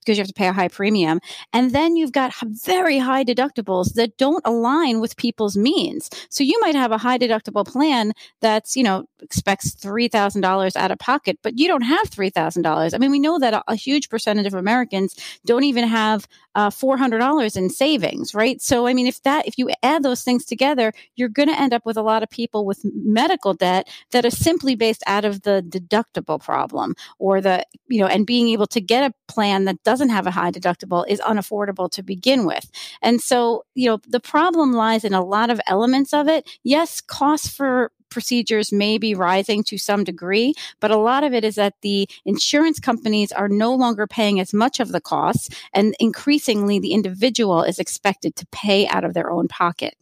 because 0.05 0.19
you 0.19 0.23
have 0.23 0.29
to 0.29 0.35
pay 0.35 0.49
a 0.49 0.53
high 0.53 0.69
premium. 0.69 1.21
And 1.53 1.73
then 1.73 1.97
you've 1.97 2.13
got 2.13 2.35
very 2.43 2.99
high 2.99 3.25
deductibles 3.25 3.95
that 3.95 4.17
don't 4.17 4.43
align 4.45 5.01
with 5.01 5.17
people's 5.17 5.57
means. 5.57 6.11
So 6.29 6.45
you 6.45 6.59
might 6.61 6.75
have 6.75 6.93
a 6.93 6.99
high 6.99 7.19
deductible 7.19 7.67
plan 7.67 8.13
that's, 8.41 8.77
you 8.77 8.83
know, 8.83 9.07
expects 9.23 9.75
$3,000 9.75 10.77
out 10.77 10.91
of 10.91 10.99
pocket, 10.99 11.39
but 11.43 11.59
you 11.59 11.69
don't 11.69 11.83
have 11.83 12.11
$3,000. 12.11 12.95
I 12.95 12.99
mean, 12.99 13.11
we 13.11 13.19
know 13.19 13.39
that 13.39 13.55
a, 13.55 13.63
a, 13.69 13.77
huge 13.83 14.09
percentage 14.09 14.47
of 14.47 14.55
Americans 14.55 15.17
don't 15.45 15.65
even 15.65 15.87
have 15.89 16.29
uh, 16.55 16.71
$400 16.71 17.57
in 17.57 17.71
savings, 17.71 18.35
right? 18.35 18.61
So, 18.61 18.87
I 18.87 18.95
mean, 18.95 19.07
if 19.07 19.23
that, 19.23 19.47
if 19.47 19.59
you 19.59 19.71
add 19.83 20.03
those 20.03 20.23
things 20.23 20.45
together, 20.45 20.93
you're 21.17 21.29
going 21.29 21.49
to 21.49 21.59
end 21.59 21.73
up 21.73 21.87
with 21.87 21.97
a 21.97 22.03
lot 22.03 22.23
of 22.23 22.31
people 22.31 22.67
with 22.67 22.81
medical 22.85 23.55
debt 23.55 23.89
that 24.11 24.25
are 24.25 24.31
simply 24.31 24.75
based 24.75 25.03
out 25.07 25.25
of 25.25 25.43
the 25.43 25.65
deductible 25.69 26.41
problem 26.41 26.95
or 27.19 27.41
the, 27.41 27.65
you 27.89 28.01
know, 28.01 28.07
and 28.07 28.27
being 28.27 28.49
able 28.49 28.67
to 28.67 28.81
get 28.81 29.11
a 29.11 29.15
plan 29.33 29.65
that 29.65 29.83
doesn't 29.83 30.11
have 30.11 30.27
a 30.27 30.31
high 30.31 30.51
deductible 30.51 31.05
is 31.09 31.21
unaffordable 31.21 31.91
to 31.91 32.03
begin 32.03 32.45
with. 32.47 32.71
And 33.01 33.21
so, 33.21 33.65
you 33.75 33.89
know, 33.89 33.99
the 34.07 34.21
problem 34.21 34.73
lies 34.73 35.05
in 35.05 35.15
a 35.15 35.25
lot 35.25 35.51
of 35.51 35.61
elements 35.67 36.13
of 36.13 36.29
it. 36.29 36.49
Yes, 36.63 37.01
costs 37.01 37.49
for 37.49 37.91
procedures 38.13 38.73
may 38.73 38.99
be 38.99 39.15
rising 39.15 39.65
to 39.65 39.79
some 39.79 40.05
degree, 40.05 40.55
but 40.81 40.91
a 40.91 40.99
lot 40.99 41.25
of 41.25 41.33
it 41.33 41.45
is 41.45 41.55
that 41.55 41.75
the 41.81 42.07
insurance 42.27 42.79
companies 42.79 43.33
are 43.33 43.49
no 43.49 43.75
longer 43.75 44.07
paying 44.07 44.39
as 44.39 44.53
much 44.53 44.81
of 44.81 44.93
the 44.93 45.01
costs, 45.01 45.49
and 45.73 45.95
increasingly 45.99 46.79
the 46.79 46.93
individual 46.93 47.63
is 47.63 47.79
expected 47.79 48.37
to 48.37 48.47
pay 48.53 48.87
out 48.89 49.05
of 49.05 49.15
their 49.15 49.31
own 49.31 49.49
pocket. 49.49 49.95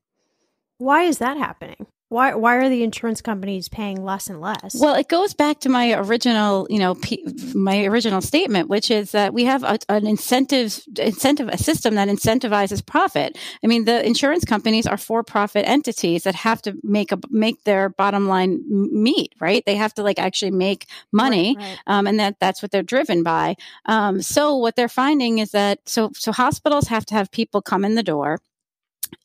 Why 0.78 1.04
is 1.04 1.18
that 1.18 1.36
happening? 1.36 1.86
Why 2.10 2.34
why 2.34 2.56
are 2.56 2.68
the 2.68 2.82
insurance 2.82 3.22
companies 3.22 3.68
paying 3.68 4.02
less 4.02 4.28
and 4.28 4.40
less? 4.40 4.74
Well, 4.74 4.96
it 4.96 5.08
goes 5.08 5.32
back 5.32 5.60
to 5.60 5.68
my 5.68 5.92
original, 5.92 6.66
you 6.68 6.80
know, 6.80 6.96
P, 6.96 7.24
my 7.54 7.84
original 7.84 8.20
statement, 8.20 8.68
which 8.68 8.90
is 8.90 9.12
that 9.12 9.32
we 9.32 9.44
have 9.44 9.62
a, 9.62 9.78
an 9.88 10.08
incentive 10.08 10.82
incentive 10.98 11.46
a 11.46 11.56
system 11.56 11.94
that 11.94 12.08
incentivizes 12.08 12.84
profit. 12.84 13.38
I 13.62 13.68
mean, 13.68 13.84
the 13.84 14.04
insurance 14.04 14.44
companies 14.44 14.88
are 14.88 14.96
for-profit 14.96 15.68
entities 15.68 16.24
that 16.24 16.34
have 16.34 16.60
to 16.62 16.76
make 16.82 17.12
a 17.12 17.18
make 17.30 17.62
their 17.62 17.88
bottom 17.88 18.26
line 18.26 18.60
meet, 18.68 19.32
right? 19.38 19.64
They 19.64 19.76
have 19.76 19.94
to 19.94 20.02
like 20.02 20.18
actually 20.18 20.50
make 20.50 20.86
money, 21.12 21.54
right, 21.56 21.64
right. 21.64 21.78
Um, 21.86 22.08
and 22.08 22.18
that 22.18 22.40
that's 22.40 22.60
what 22.60 22.72
they're 22.72 22.82
driven 22.82 23.22
by. 23.22 23.54
Um, 23.86 24.20
so 24.20 24.56
what 24.56 24.74
they're 24.74 24.88
finding 24.88 25.38
is 25.38 25.52
that 25.52 25.88
so 25.88 26.10
so 26.14 26.32
hospitals 26.32 26.88
have 26.88 27.06
to 27.06 27.14
have 27.14 27.30
people 27.30 27.62
come 27.62 27.84
in 27.84 27.94
the 27.94 28.02
door 28.02 28.40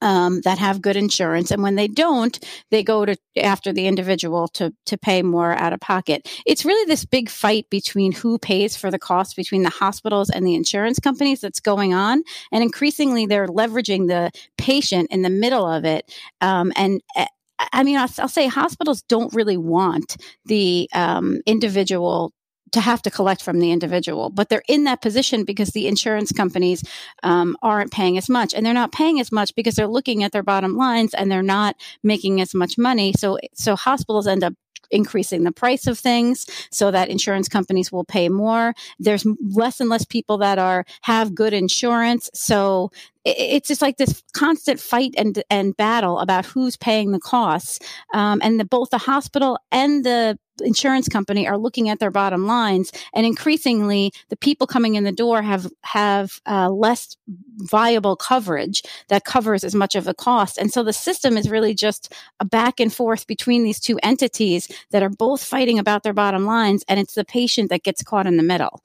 um, 0.02 0.42
that 0.42 0.58
have 0.58 0.82
good 0.82 0.96
insurance, 0.96 1.52
and 1.52 1.64
when 1.64 1.76
they 1.76 1.88
don't, 1.88 2.38
they 2.72 2.84
go 2.84 3.06
to 3.06 3.16
after 3.38 3.74
the 3.74 3.88
individual 3.88 4.48
to 4.50 4.74
to 4.86 4.98
pay 4.98 5.22
more 5.22 5.54
out 5.54 5.74
of 5.74 5.80
pocket. 5.80 6.28
It's 6.46 6.66
really 6.66 6.86
this 6.88 7.06
big 7.06 7.30
fight 7.30 7.70
between 7.70 8.12
who 8.12 8.38
pays 8.38 8.76
for 8.76 8.92
the 8.92 9.00
cost 9.00 9.36
between 9.36 9.64
the 9.64 9.70
hospitals 9.70 10.30
and 10.30 10.46
the 10.46 10.56
insurance 10.56 11.00
companies 11.00 11.42
that's 11.42 11.60
going 11.60 11.94
on, 11.94 12.24
and 12.52 12.64
increasingly 12.64 13.26
they're 13.26 13.48
leveraging 13.48 14.08
the 14.08 14.32
patient 14.58 15.10
in 15.12 15.22
the 15.22 15.30
middle 15.30 15.66
of 15.66 15.86
it. 15.86 16.12
Um, 16.42 16.72
and 16.76 17.02
eh, 17.16 17.26
I 17.72 17.84
mean, 17.84 17.98
I'll, 17.98 18.10
I'll, 18.20 18.28
say 18.28 18.48
hospitals 18.48 19.02
don't 19.04 19.34
really 19.34 19.58
want 19.58 20.18
the 20.46 20.90
um, 20.94 21.42
individual 21.46 22.34
to 22.72 22.82
have 22.82 23.02
to 23.04 23.12
collect 23.12 23.42
from 23.42 23.60
the 23.60 23.72
individual, 23.72 24.30
but 24.30 24.50
they're 24.50 24.64
in 24.68 24.84
that 24.86 25.02
position 25.02 25.44
because 25.44 25.70
the 25.70 25.88
insurance 25.88 26.32
companies 26.32 26.84
um, 27.24 27.56
aren't 27.62 27.92
paying 27.92 28.18
as 28.18 28.30
much, 28.30 28.54
and 28.54 28.66
they're 28.66 28.74
not 28.74 28.92
paying 28.92 29.20
as 29.20 29.32
much 29.32 29.56
because 29.56 29.76
they're 29.76 29.88
looking 29.88 30.24
at 30.24 30.32
their 30.32 30.44
bottom 30.44 30.76
lines 30.76 31.14
and 31.14 31.32
they're 31.32 31.44
not 31.44 31.76
making 32.04 32.42
as 32.42 32.54
much 32.54 32.78
money. 32.78 33.14
So, 33.14 33.40
so 33.54 33.76
hospitals 33.76 34.28
end 34.28 34.44
up 34.44 34.54
increasing 34.92 35.44
the 35.44 35.52
price 35.52 35.88
of 35.88 35.98
things 35.98 36.46
so 36.72 36.92
that 36.92 37.10
insurance 37.10 37.48
companies 37.48 37.92
will 37.92 38.06
pay 38.06 38.30
more. 38.30 38.74
There's 39.00 39.26
less 39.54 39.80
and 39.80 39.90
less 39.90 40.06
people 40.06 40.38
that 40.40 40.60
are 40.60 40.86
have 41.02 41.36
good 41.36 41.54
insurance, 41.54 42.30
so 42.34 42.92
it's 43.26 43.68
just 43.68 43.82
like 43.82 43.98
this 43.98 44.24
constant 44.34 44.80
fight 44.80 45.16
and 45.18 45.44
and 45.50 45.76
battle 45.76 46.20
about 46.20 46.46
who's 46.46 46.78
paying 46.78 47.12
the 47.12 47.20
costs. 47.20 47.80
Um, 48.14 48.40
and 48.44 48.60
the, 48.60 48.66
both 48.66 48.92
the 48.92 49.00
hospital 49.00 49.58
and 49.72 50.06
the 50.06 50.38
insurance 50.64 51.10
company 51.10 51.48
are 51.48 51.58
looking 51.58 51.90
at 51.90 52.00
their 52.00 52.12
bottom 52.12 52.46
lines, 52.46 52.92
and 53.14 53.26
increasingly, 53.26 54.12
the 54.30 54.38
people 54.38 54.68
coming 54.68 54.96
in 54.96 55.04
the 55.04 55.12
door 55.12 55.42
have 55.42 55.68
have 55.82 56.40
uh, 56.46 56.70
less 56.70 57.18
viable 57.58 58.16
coverage 58.16 58.84
that 59.08 59.26
covers 59.26 59.64
as 59.64 59.74
much 59.74 59.96
of 59.96 60.04
the 60.04 60.14
cost. 60.14 60.58
And 60.58 60.72
so 60.72 60.84
the 60.84 60.94
system 60.94 61.38
is 61.38 61.50
really 61.50 61.74
just 61.74 62.14
a 62.40 62.46
back 62.46 62.80
and 62.80 62.94
forth 62.94 63.28
between 63.28 63.64
these 63.64 63.80
two 63.80 63.98
entities 64.04 64.65
that 64.92 65.04
are 65.04 65.10
both 65.10 65.44
fighting 65.44 65.80
about 65.80 66.04
their 66.04 66.14
bottom 66.14 66.46
lines, 66.46 66.84
and 66.88 67.00
it's 67.00 67.16
the 67.16 67.26
patient 67.26 67.70
that 67.70 67.84
gets 67.84 68.04
caught 68.04 68.28
in 68.28 68.38
the 68.38 68.44
middle. 68.44 68.82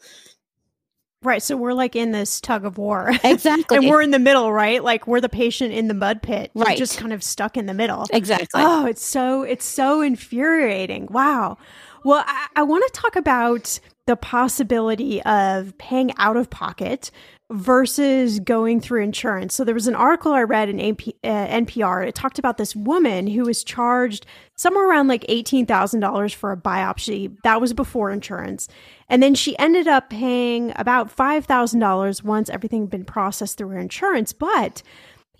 Right. 1.22 1.42
So 1.42 1.54
we're 1.54 1.74
like 1.74 1.94
in 1.94 2.12
this 2.12 2.40
tug 2.40 2.64
of 2.64 2.78
war. 2.78 3.12
Exactly. 3.24 3.76
and 3.76 3.88
we're 3.88 4.00
in 4.00 4.10
the 4.10 4.18
middle, 4.18 4.52
right? 4.52 4.82
Like 4.82 5.06
we're 5.06 5.20
the 5.20 5.28
patient 5.28 5.72
in 5.74 5.88
the 5.88 5.94
mud 5.94 6.22
pit. 6.22 6.50
Right. 6.54 6.68
We're 6.68 6.76
just 6.76 6.98
kind 6.98 7.12
of 7.12 7.22
stuck 7.22 7.56
in 7.56 7.66
the 7.66 7.74
middle. 7.74 8.06
Exactly. 8.10 8.62
Oh, 8.62 8.86
it's 8.86 9.04
so 9.04 9.42
it's 9.42 9.64
so 9.64 10.00
infuriating. 10.00 11.08
Wow. 11.10 11.58
Well, 12.04 12.24
I, 12.26 12.46
I 12.56 12.62
want 12.62 12.84
to 12.86 12.98
talk 12.98 13.16
about 13.16 13.78
the 14.06 14.16
possibility 14.16 15.22
of 15.22 15.76
paying 15.76 16.12
out 16.16 16.36
of 16.36 16.48
pocket 16.48 17.10
versus 17.50 18.38
going 18.38 18.80
through 18.80 19.02
insurance. 19.02 19.54
So 19.54 19.64
there 19.64 19.74
was 19.74 19.88
an 19.88 19.96
article 19.96 20.32
I 20.32 20.42
read 20.42 20.68
in 20.68 20.80
AP, 20.80 21.00
uh, 21.24 21.46
NPR. 21.48 22.06
It 22.06 22.14
talked 22.14 22.38
about 22.38 22.58
this 22.58 22.76
woman 22.76 23.26
who 23.26 23.42
was 23.44 23.64
charged 23.64 24.24
somewhere 24.54 24.88
around 24.88 25.08
like 25.08 25.26
$18,000 25.26 26.34
for 26.34 26.52
a 26.52 26.56
biopsy. 26.56 27.36
That 27.42 27.60
was 27.60 27.72
before 27.72 28.10
insurance. 28.10 28.68
And 29.08 29.20
then 29.20 29.34
she 29.34 29.58
ended 29.58 29.88
up 29.88 30.10
paying 30.10 30.72
about 30.76 31.14
$5,000 31.14 32.22
once 32.22 32.48
everything 32.50 32.82
had 32.82 32.90
been 32.90 33.04
processed 33.04 33.58
through 33.58 33.70
her 33.70 33.78
insurance. 33.78 34.32
But 34.32 34.82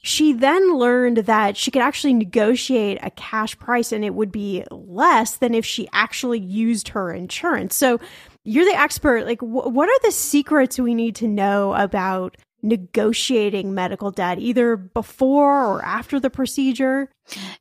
she 0.02 0.32
then 0.32 0.76
learned 0.76 1.18
that 1.18 1.56
she 1.56 1.70
could 1.70 1.82
actually 1.82 2.14
negotiate 2.14 2.98
a 3.02 3.10
cash 3.10 3.58
price 3.58 3.92
and 3.92 4.04
it 4.04 4.14
would 4.14 4.32
be 4.32 4.64
less 4.70 5.36
than 5.36 5.54
if 5.54 5.64
she 5.64 5.88
actually 5.92 6.40
used 6.40 6.88
her 6.88 7.12
insurance. 7.12 7.76
So 7.76 8.00
you're 8.44 8.64
the 8.64 8.78
expert. 8.78 9.26
Like, 9.26 9.40
wh- 9.40 9.72
what 9.72 9.88
are 9.88 9.98
the 10.02 10.12
secrets 10.12 10.78
we 10.78 10.94
need 10.94 11.16
to 11.16 11.28
know 11.28 11.74
about 11.74 12.36
negotiating 12.62 13.74
medical 13.74 14.10
debt, 14.10 14.38
either 14.38 14.76
before 14.76 15.64
or 15.64 15.84
after 15.84 16.20
the 16.20 16.30
procedure? 16.30 17.10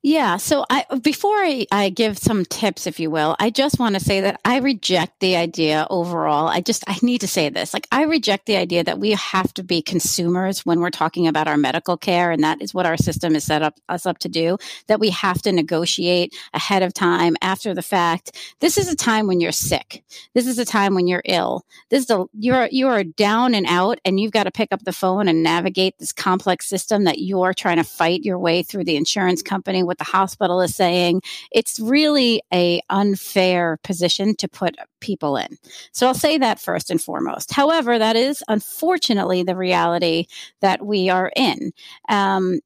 Yeah. 0.01 0.37
So 0.37 0.65
I, 0.69 0.85
before 1.01 1.35
I, 1.35 1.67
I 1.71 1.89
give 1.89 2.17
some 2.17 2.45
tips, 2.45 2.87
if 2.87 2.99
you 2.99 3.11
will, 3.11 3.35
I 3.39 3.49
just 3.49 3.79
want 3.79 3.95
to 3.95 4.01
say 4.01 4.21
that 4.21 4.39
I 4.43 4.57
reject 4.59 5.19
the 5.19 5.35
idea 5.35 5.85
overall. 5.89 6.47
I 6.47 6.61
just, 6.61 6.83
I 6.87 6.97
need 7.01 7.21
to 7.21 7.27
say 7.27 7.49
this. 7.49 7.73
Like, 7.73 7.87
I 7.91 8.03
reject 8.03 8.45
the 8.45 8.55
idea 8.55 8.83
that 8.83 8.99
we 8.99 9.11
have 9.11 9.53
to 9.55 9.63
be 9.63 9.81
consumers 9.81 10.65
when 10.65 10.79
we're 10.79 10.89
talking 10.89 11.27
about 11.27 11.47
our 11.47 11.57
medical 11.57 11.97
care. 11.97 12.31
And 12.31 12.43
that 12.43 12.61
is 12.61 12.73
what 12.73 12.85
our 12.85 12.97
system 12.97 13.35
is 13.35 13.43
set 13.43 13.61
up 13.61 13.75
us 13.89 14.05
up 14.05 14.17
to 14.19 14.29
do, 14.29 14.57
that 14.87 14.99
we 14.99 15.09
have 15.11 15.41
to 15.43 15.51
negotiate 15.51 16.35
ahead 16.53 16.81
of 16.81 16.93
time, 16.93 17.35
after 17.41 17.73
the 17.73 17.81
fact. 17.81 18.35
This 18.59 18.77
is 18.77 18.87
a 18.87 18.95
time 18.95 19.27
when 19.27 19.39
you're 19.39 19.51
sick. 19.51 20.03
This 20.33 20.47
is 20.47 20.57
a 20.57 20.65
time 20.65 20.95
when 20.95 21.07
you're 21.07 21.23
ill. 21.25 21.65
This 21.89 22.05
is 22.05 22.09
a, 22.09 22.25
you're, 22.33 22.67
you 22.71 22.87
are 22.87 23.03
down 23.03 23.53
and 23.53 23.65
out 23.67 23.99
and 24.05 24.19
you've 24.19 24.31
got 24.31 24.43
to 24.43 24.51
pick 24.51 24.71
up 24.71 24.83
the 24.83 24.93
phone 24.93 25.27
and 25.27 25.43
navigate 25.43 25.97
this 25.99 26.11
complex 26.11 26.67
system 26.67 27.03
that 27.03 27.19
you're 27.19 27.53
trying 27.53 27.77
to 27.77 27.83
fight 27.83 28.23
your 28.23 28.39
way 28.39 28.63
through 28.63 28.85
the 28.85 28.95
insurance 28.95 29.41
company 29.41 29.58
company, 29.59 29.83
what 29.83 29.97
the 29.97 30.05
hospital 30.05 30.61
is 30.61 30.73
saying. 30.73 31.21
It's 31.51 31.79
really 31.79 32.41
a 32.53 32.81
unfair 32.89 33.77
position 33.83 34.35
to 34.37 34.47
put 34.47 34.77
people 35.01 35.35
in. 35.35 35.57
So 35.91 36.07
I'll 36.07 36.13
say 36.13 36.37
that 36.37 36.61
first 36.61 36.89
and 36.89 37.01
foremost. 37.01 37.53
However, 37.53 37.99
that 37.99 38.15
is 38.15 38.41
unfortunately 38.47 39.43
the 39.43 39.55
reality 39.55 40.27
that 40.61 40.85
we 40.85 41.09
are 41.09 41.31
in. 41.35 41.71
Um, 42.07 42.59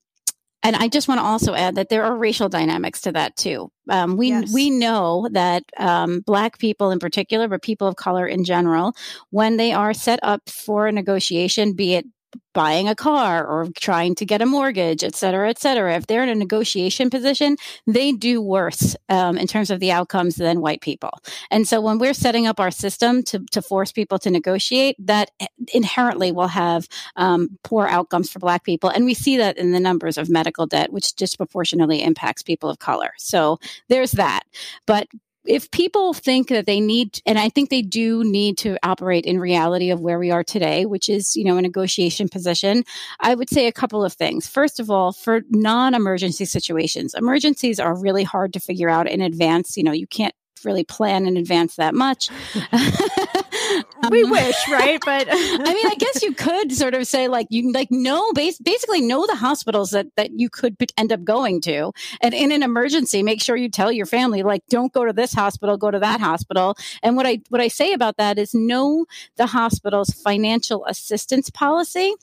and 0.66 0.76
I 0.78 0.88
just 0.88 1.08
want 1.08 1.20
to 1.20 1.26
also 1.26 1.56
add 1.56 1.76
that 1.76 1.90
there 1.90 2.06
are 2.06 2.16
racial 2.16 2.48
dynamics 2.48 3.02
to 3.02 3.12
that 3.12 3.36
too. 3.36 3.70
Um, 3.90 4.16
we 4.16 4.30
yes. 4.30 4.54
we 4.54 4.70
know 4.70 5.28
that 5.32 5.64
um, 5.78 6.22
Black 6.22 6.58
people 6.58 6.92
in 6.92 7.00
particular, 7.00 7.50
but 7.50 7.62
people 7.62 7.88
of 7.88 7.98
color 7.98 8.26
in 8.26 8.46
general, 8.46 8.94
when 9.32 9.58
they 9.58 9.74
are 9.74 9.94
set 9.94 10.20
up 10.24 10.50
for 10.50 10.88
a 10.88 10.92
negotiation, 10.92 11.74
be 11.74 11.96
it 11.96 12.06
buying 12.54 12.88
a 12.88 12.96
car 12.96 13.46
or 13.46 13.68
trying 13.80 14.16
to 14.16 14.26
get 14.26 14.42
a 14.42 14.46
mortgage, 14.46 15.04
et 15.04 15.16
cetera, 15.16 15.50
et 15.50 15.60
cetera. 15.60 15.96
If 15.96 16.08
they're 16.08 16.24
in 16.24 16.30
a 16.30 16.36
negotiation 16.36 17.10
position, 17.10 17.58
they 17.88 18.12
do 18.12 18.42
worse 18.42 18.96
um, 19.10 19.38
in 19.38 19.48
terms 19.48 19.70
of 19.70 19.80
the 19.80 19.92
outcomes 19.92 20.36
than 20.36 20.62
white 20.62 20.82
people. 20.82 21.12
And 21.50 21.68
so 21.68 21.82
when 21.82 21.98
we're 21.98 22.14
setting 22.14 22.48
up 22.48 22.60
our 22.60 22.72
system 22.72 23.24
to, 23.24 23.40
to 23.52 23.62
force 23.62 23.92
people 23.92 24.20
to 24.20 24.30
negotiate, 24.30 24.96
that 25.00 25.32
inherently 25.74 26.32
will 26.32 26.48
have 26.48 26.88
um, 27.16 27.58
poor 27.64 27.88
outcomes 27.88 28.30
for 28.30 28.40
Black 28.40 28.64
people. 28.64 28.90
And 28.90 29.06
we 29.06 29.14
see 29.14 29.38
that 29.38 29.58
in 29.58 29.72
the 29.72 29.80
numbers 29.80 30.18
of 30.18 30.30
medical 30.30 30.68
debt, 30.68 30.94
which 30.94 31.14
disproportionately 31.16 32.04
impacts 32.04 32.44
people 32.44 32.70
of 32.70 32.80
color. 32.80 33.12
So 33.18 33.60
there's 33.90 34.12
that. 34.12 34.44
But 34.86 35.08
if 35.46 35.70
people 35.72 36.14
think 36.14 36.50
that 36.50 36.66
they 36.66 36.80
need, 36.80 37.20
and 37.26 37.38
I 37.38 37.50
think 37.50 37.70
they 37.70 37.82
do 37.82 38.24
need 38.24 38.58
to 38.60 38.78
operate 38.84 39.26
in 39.26 39.40
reality 39.40 39.90
of 39.90 40.00
where 40.00 40.20
we 40.20 40.32
are 40.32 40.44
today, 40.44 40.86
which 40.86 41.10
is, 41.10 41.36
you 41.36 41.44
know, 41.44 41.58
a 41.58 41.62
negotiation 41.62 42.30
position, 42.30 42.84
I 43.20 43.36
would 43.36 43.50
say 43.50 43.68
a 43.68 43.72
couple 43.72 44.04
of 44.04 44.14
things. 44.14 44.48
First 44.48 44.80
of 44.80 44.90
all, 44.90 45.12
for 45.12 45.42
non 45.50 45.94
emergency 45.94 46.46
situations, 46.46 47.14
emergencies 47.14 47.80
are 47.80 48.00
really 48.00 48.24
hard 48.24 48.54
to 48.54 48.60
figure 48.60 48.90
out 48.90 49.10
in 49.10 49.22
advance. 49.22 49.76
You 49.78 49.84
know, 49.84 49.92
you 49.92 50.08
can't 50.08 50.36
really 50.64 50.84
plan 50.84 51.26
in 51.26 51.38
advance 51.38 51.76
that 51.76 51.94
much. 51.94 52.30
we 54.12 54.24
wish, 54.24 54.56
right? 54.70 55.00
But 55.06 55.28
I 55.32 55.74
mean, 55.74 55.86
I 55.88 55.96
guess 55.98 56.22
you 56.22 56.34
could 56.34 56.72
sort 56.72 56.94
of 56.94 57.08
say 57.08 57.28
like 57.28 57.48
you 57.50 57.72
like 57.72 57.90
know 57.92 58.32
basically 58.34 59.02
know 59.02 59.26
the 59.26 59.36
hospitals 59.36 59.92
that 59.92 60.08
that 60.18 60.32
you 60.40 60.50
could 60.50 60.76
end 60.98 61.12
up 61.12 61.24
going 61.24 61.62
to, 61.62 61.92
and 62.22 62.34
in 62.34 62.52
an 62.52 62.64
emergency, 62.64 63.24
make 63.24 63.42
sure 63.42 63.56
you 63.56 63.70
tell 63.70 63.92
your 63.92 64.06
family 64.06 64.44
like 64.44 64.62
don't 64.70 64.94
go 64.94 65.06
to 65.06 65.14
this 65.14 65.34
hospital, 65.34 65.78
go 65.78 65.92
to 65.92 66.00
that 66.00 66.20
hospital. 66.20 66.76
And 67.02 67.16
what 67.16 67.26
I 67.26 67.40
what 67.50 67.62
I 67.62 67.68
say 67.68 67.94
about 67.94 68.18
that 68.18 68.38
is 68.40 68.54
know 68.54 69.06
the 69.38 69.48
hospital's 69.48 70.10
financial 70.10 70.86
assistance 70.86 71.50
policy 71.50 72.16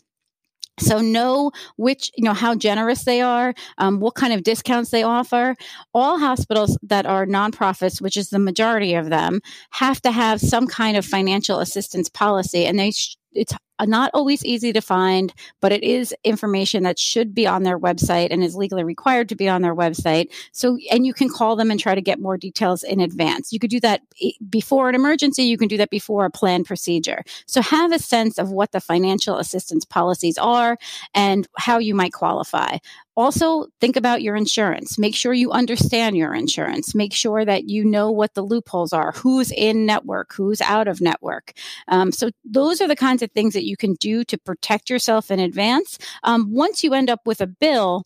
so 0.81 1.01
know 1.01 1.53
which, 1.77 2.11
you 2.17 2.25
know, 2.25 2.35
how 2.35 2.55
generous 2.55 3.05
they 3.05 3.21
are, 3.21 3.55
um, 3.79 4.01
what 4.01 4.15
kind 4.15 4.33
of 4.33 4.43
discounts 4.43 4.91
they 4.91 5.03
offer. 5.03 5.57
All 5.95 6.19
hospitals 6.19 6.79
that 6.83 7.07
are 7.07 7.27
nonprofits, 7.27 8.01
which 8.01 8.17
is 8.17 8.31
the 8.31 8.39
majority 8.39 8.95
of 8.95 9.11
them, 9.11 9.41
have 9.71 10.01
to 10.03 10.11
have 10.11 10.41
some 10.41 10.67
kind 10.67 10.97
of 10.97 11.05
financial 11.05 11.61
assistance 11.61 12.09
policy, 12.09 12.67
and 12.67 12.79
they 12.79 12.91
sh- 12.91 13.17
it's 13.33 13.55
not 13.87 14.11
always 14.15 14.45
easy 14.45 14.73
to 14.73 14.81
find, 14.81 15.33
but 15.61 15.73
it 15.73 15.83
is 15.83 16.15
information 16.25 16.83
that 16.85 16.99
should 16.99 17.35
be 17.35 17.47
on 17.47 17.63
their 17.63 17.79
website 17.79 18.29
and 18.31 18.43
is 18.43 18.55
legally 18.55 18.85
required 18.85 19.29
to 19.31 19.37
be 19.37 19.49
on 19.49 19.63
their 19.63 19.75
website. 19.75 20.29
So, 20.53 20.79
and 20.91 21.07
you 21.07 21.15
can 21.15 21.29
call 21.29 21.57
them 21.57 21.71
and 21.71 21.79
try 21.79 21.95
to 21.95 22.01
get 22.01 22.21
more 22.21 22.37
details 22.37 22.83
in 22.83 23.01
advance. 23.01 23.53
You 23.53 23.59
could 23.59 23.71
do 23.71 23.81
that 23.81 24.03
before 24.49 24.89
an 24.89 24.95
emergency. 24.95 25.45
You 25.45 25.59
can 25.59 25.69
do 25.69 25.77
that 25.79 25.91
before 25.91 26.25
a 26.25 26.31
planned 26.31 26.67
procedure. 26.67 27.23
So 27.47 27.63
have 27.63 27.93
a 27.93 27.99
sense 27.99 28.39
of 28.39 28.51
what 28.51 28.73
the 28.73 28.81
financial 28.81 29.39
assistance 29.39 29.85
policies 29.85 30.39
are 30.39 30.77
and 31.15 31.47
how 31.57 31.79
you 31.79 31.95
might 31.95 32.13
qualify. 32.13 32.79
Also, 33.17 33.67
think 33.81 33.97
about 33.97 34.23
your 34.23 34.35
insurance. 34.35 34.99
Make 34.99 35.15
sure 35.15 35.35
you 35.35 35.51
understand 35.51 36.17
your 36.17 36.33
insurance. 36.33 36.95
Make 36.95 37.13
sure 37.13 37.45
that 37.45 37.69
you 37.69 37.85
know 37.85 38.11
what 38.11 38.33
the 38.33 38.43
loopholes 38.43 38.95
are, 38.95 39.13
who's 39.13 39.51
in 39.51 39.85
network, 39.85 40.33
who's 40.33 40.63
out 40.63 40.89
of 40.89 41.03
network. 41.03 41.53
Um, 41.89 42.13
so, 42.13 42.31
those 42.45 42.81
are 42.81 42.89
the 42.89 42.97
kinds 42.97 43.23
of 43.23 43.31
things 43.33 43.53
that 43.53 43.67
you 43.67 43.70
can 43.77 43.95
do 43.95 44.25
to 44.25 44.39
protect 44.39 44.91
yourself 44.91 45.31
in 45.31 45.41
advance. 45.41 45.99
Um, 46.25 46.53
once 46.53 46.83
you 46.85 46.95
end 46.95 47.11
up 47.11 47.21
with 47.27 47.41
a 47.41 47.47
bill, 47.47 48.05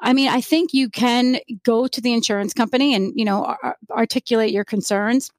I 0.00 0.12
mean, 0.12 0.28
I 0.28 0.40
think 0.40 0.74
you 0.74 0.90
can 0.90 1.38
go 1.62 1.86
to 1.86 2.00
the 2.00 2.12
insurance 2.12 2.52
company 2.52 2.94
and, 2.94 3.12
you 3.16 3.24
know, 3.24 3.56
articulate 3.90 4.52
your 4.52 4.64
concerns 4.64 5.30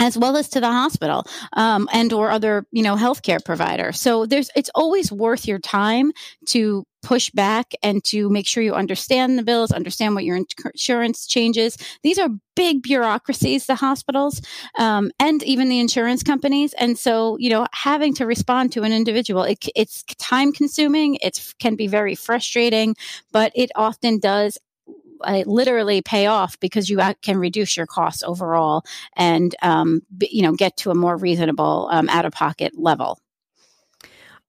as 0.00 0.18
well 0.18 0.36
as 0.36 0.48
to 0.48 0.60
the 0.60 0.70
hospital 0.70 1.24
um, 1.54 1.88
and 1.92 2.12
or 2.12 2.30
other 2.30 2.66
you 2.72 2.82
know 2.82 2.96
healthcare 2.96 3.42
provider 3.44 3.92
so 3.92 4.26
there's 4.26 4.50
it's 4.56 4.70
always 4.74 5.12
worth 5.12 5.46
your 5.46 5.58
time 5.58 6.10
to 6.46 6.84
push 7.04 7.30
back 7.30 7.72
and 7.82 8.02
to 8.02 8.28
make 8.30 8.46
sure 8.46 8.62
you 8.62 8.74
understand 8.74 9.38
the 9.38 9.42
bills 9.42 9.70
understand 9.70 10.14
what 10.14 10.24
your 10.24 10.36
insurance 10.36 11.26
changes 11.26 11.76
these 12.02 12.18
are 12.18 12.30
big 12.56 12.82
bureaucracies 12.82 13.66
the 13.66 13.74
hospitals 13.74 14.40
um, 14.78 15.10
and 15.20 15.42
even 15.42 15.68
the 15.68 15.78
insurance 15.78 16.22
companies 16.22 16.72
and 16.74 16.98
so 16.98 17.36
you 17.38 17.50
know 17.50 17.66
having 17.72 18.14
to 18.14 18.24
respond 18.24 18.72
to 18.72 18.82
an 18.82 18.92
individual 18.92 19.42
it, 19.42 19.58
it's 19.76 20.02
time 20.18 20.52
consuming 20.52 21.16
it 21.16 21.54
can 21.58 21.76
be 21.76 21.86
very 21.86 22.14
frustrating 22.14 22.96
but 23.32 23.52
it 23.54 23.70
often 23.76 24.18
does 24.18 24.58
uh, 25.24 25.42
literally 25.46 26.02
pay 26.02 26.26
off 26.26 26.58
because 26.60 26.88
you 26.88 27.00
can 27.22 27.38
reduce 27.38 27.76
your 27.76 27.86
costs 27.86 28.22
overall 28.22 28.84
and 29.16 29.54
um, 29.62 30.02
you 30.20 30.42
know 30.42 30.52
get 30.52 30.76
to 30.76 30.90
a 30.90 30.94
more 30.94 31.16
reasonable 31.16 31.88
um, 31.90 32.08
out 32.08 32.24
of 32.24 32.32
pocket 32.32 32.72
level. 32.76 33.18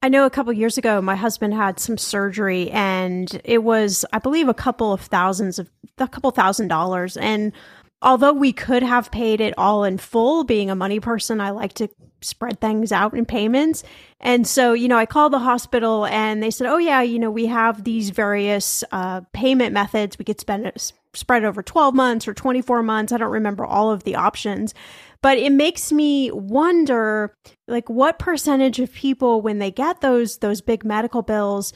I 0.05 0.07
know 0.07 0.27
a 0.27 0.29
couple 0.29 0.53
years 0.53 0.77
ago, 0.77 1.01
my 1.01 1.15
husband 1.15 1.55
had 1.55 1.79
some 1.79 1.97
surgery, 1.97 2.69
and 2.69 3.41
it 3.43 3.63
was, 3.63 4.05
I 4.13 4.19
believe, 4.19 4.47
a 4.47 4.53
couple 4.53 4.93
of 4.93 5.01
thousands 5.01 5.57
of 5.57 5.67
a 5.97 6.07
couple 6.07 6.29
thousand 6.29 6.67
dollars. 6.67 7.17
And 7.17 7.53
although 8.03 8.31
we 8.31 8.53
could 8.53 8.83
have 8.83 9.09
paid 9.09 9.41
it 9.41 9.55
all 9.57 9.83
in 9.83 9.97
full, 9.97 10.43
being 10.43 10.69
a 10.69 10.75
money 10.75 10.99
person, 10.99 11.41
I 11.41 11.49
like 11.49 11.73
to 11.73 11.89
spread 12.21 12.61
things 12.61 12.91
out 12.91 13.15
in 13.15 13.25
payments. 13.25 13.83
And 14.19 14.45
so, 14.45 14.73
you 14.73 14.87
know, 14.87 14.97
I 14.97 15.07
called 15.07 15.33
the 15.33 15.39
hospital 15.39 16.05
and 16.05 16.41
they 16.41 16.51
said, 16.51 16.67
oh, 16.67 16.77
yeah, 16.77 17.01
you 17.01 17.17
know, 17.17 17.31
we 17.31 17.47
have 17.47 17.83
these 17.83 18.11
various 18.11 18.83
uh, 18.91 19.21
payment 19.33 19.73
methods. 19.73 20.19
We 20.19 20.25
could 20.25 20.39
spend 20.39 20.67
it, 20.67 20.93
spread 21.13 21.43
over 21.45 21.63
12 21.63 21.95
months 21.95 22.27
or 22.27 22.35
24 22.35 22.83
months. 22.83 23.11
I 23.11 23.17
don't 23.17 23.31
remember 23.31 23.65
all 23.65 23.89
of 23.89 24.03
the 24.03 24.15
options. 24.15 24.75
But 25.25 25.39
it 25.39 25.51
makes 25.51 25.91
me 25.91 26.29
wonder, 26.29 27.35
like, 27.67 27.89
what 27.89 28.19
percentage 28.19 28.79
of 28.79 28.93
people, 28.93 29.41
when 29.41 29.57
they 29.57 29.71
get 29.71 30.01
those 30.01 30.37
those 30.37 30.61
big 30.61 30.85
medical 30.85 31.23
bills, 31.23 31.73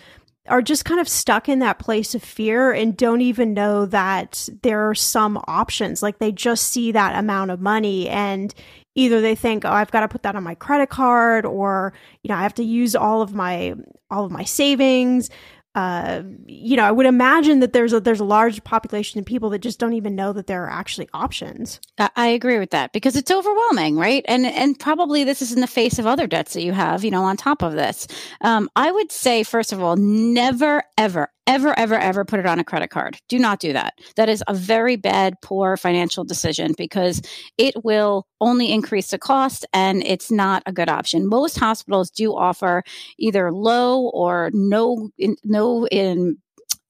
are 0.47 0.61
just 0.61 0.85
kind 0.85 0.99
of 0.99 1.09
stuck 1.09 1.49
in 1.49 1.57
that 1.57 1.79
place 1.79 2.13
of 2.13 2.21
fear 2.21 2.71
and 2.71 2.95
don't 2.95 3.21
even 3.21 3.55
know 3.55 3.87
that 3.87 4.49
there 4.61 4.87
are 4.87 4.93
some 4.93 5.43
options. 5.47 6.03
Like 6.03 6.19
they 6.19 6.31
just 6.31 6.67
see 6.67 6.91
that 6.91 7.17
amount 7.17 7.49
of 7.49 7.59
money 7.59 8.07
and 8.07 8.53
either 8.93 9.19
they 9.19 9.33
think, 9.33 9.65
oh, 9.65 9.71
I've 9.71 9.89
got 9.89 10.01
to 10.01 10.07
put 10.07 10.21
that 10.21 10.35
on 10.35 10.43
my 10.43 10.53
credit 10.53 10.89
card 10.89 11.43
or, 11.43 11.93
you 12.21 12.29
know, 12.29 12.35
I 12.35 12.43
have 12.43 12.53
to 12.55 12.63
use 12.63 12.95
all 12.95 13.23
of 13.23 13.33
my 13.33 13.73
all 14.11 14.25
of 14.25 14.31
my 14.31 14.43
savings 14.43 15.31
uh, 15.75 16.23
you 16.47 16.75
know, 16.75 16.83
I 16.83 16.91
would 16.91 17.05
imagine 17.05 17.59
that 17.59 17.73
there's 17.73 17.93
a 17.93 17.99
there's 17.99 18.19
a 18.19 18.25
large 18.25 18.63
population 18.63 19.19
of 19.19 19.25
people 19.25 19.51
that 19.51 19.59
just 19.59 19.79
don't 19.79 19.93
even 19.93 20.15
know 20.15 20.33
that 20.33 20.47
there 20.47 20.63
are 20.65 20.69
actually 20.69 21.07
options. 21.13 21.79
I 22.15 22.27
agree 22.27 22.57
with 22.57 22.71
that 22.71 22.91
because 22.91 23.15
it's 23.15 23.29
overwhelming, 23.29 23.95
right? 23.95 24.25
And 24.27 24.47
and 24.47 24.79
probably 24.79 25.23
this 25.23 25.43
is 25.43 25.53
in 25.53 25.61
the 25.61 25.67
face 25.67 25.99
of 25.99 26.07
other 26.07 26.25
debts 26.25 26.53
that 26.53 26.63
you 26.63 26.73
have, 26.73 27.03
you 27.03 27.11
know, 27.11 27.23
on 27.23 27.37
top 27.37 27.61
of 27.61 27.73
this. 27.73 28.07
Um, 28.41 28.67
I 28.75 28.91
would 28.91 29.11
say, 29.11 29.43
first 29.43 29.71
of 29.71 29.81
all, 29.81 29.95
never, 29.95 30.83
ever, 30.97 31.29
ever, 31.49 31.77
ever, 31.77 31.95
ever 31.95 32.23
put 32.23 32.39
it 32.39 32.45
on 32.45 32.59
a 32.59 32.63
credit 32.63 32.91
card. 32.91 33.17
Do 33.27 33.39
not 33.39 33.59
do 33.59 33.73
that. 33.73 33.95
That 34.15 34.29
is 34.29 34.43
a 34.47 34.53
very 34.53 34.95
bad, 34.95 35.33
poor 35.41 35.77
financial 35.77 36.23
decision 36.23 36.75
because 36.77 37.21
it 37.57 37.73
will 37.83 38.27
only 38.39 38.71
increase 38.71 39.09
the 39.09 39.17
cost 39.17 39.65
and 39.73 40.03
it's 40.05 40.31
not 40.31 40.61
a 40.67 40.71
good 40.71 40.89
option. 40.89 41.27
Most 41.27 41.57
hospitals 41.57 42.11
do 42.11 42.35
offer 42.35 42.83
either 43.17 43.51
low 43.51 44.09
or 44.09 44.51
no, 44.53 45.09
no 45.43 45.87
in 45.87 46.37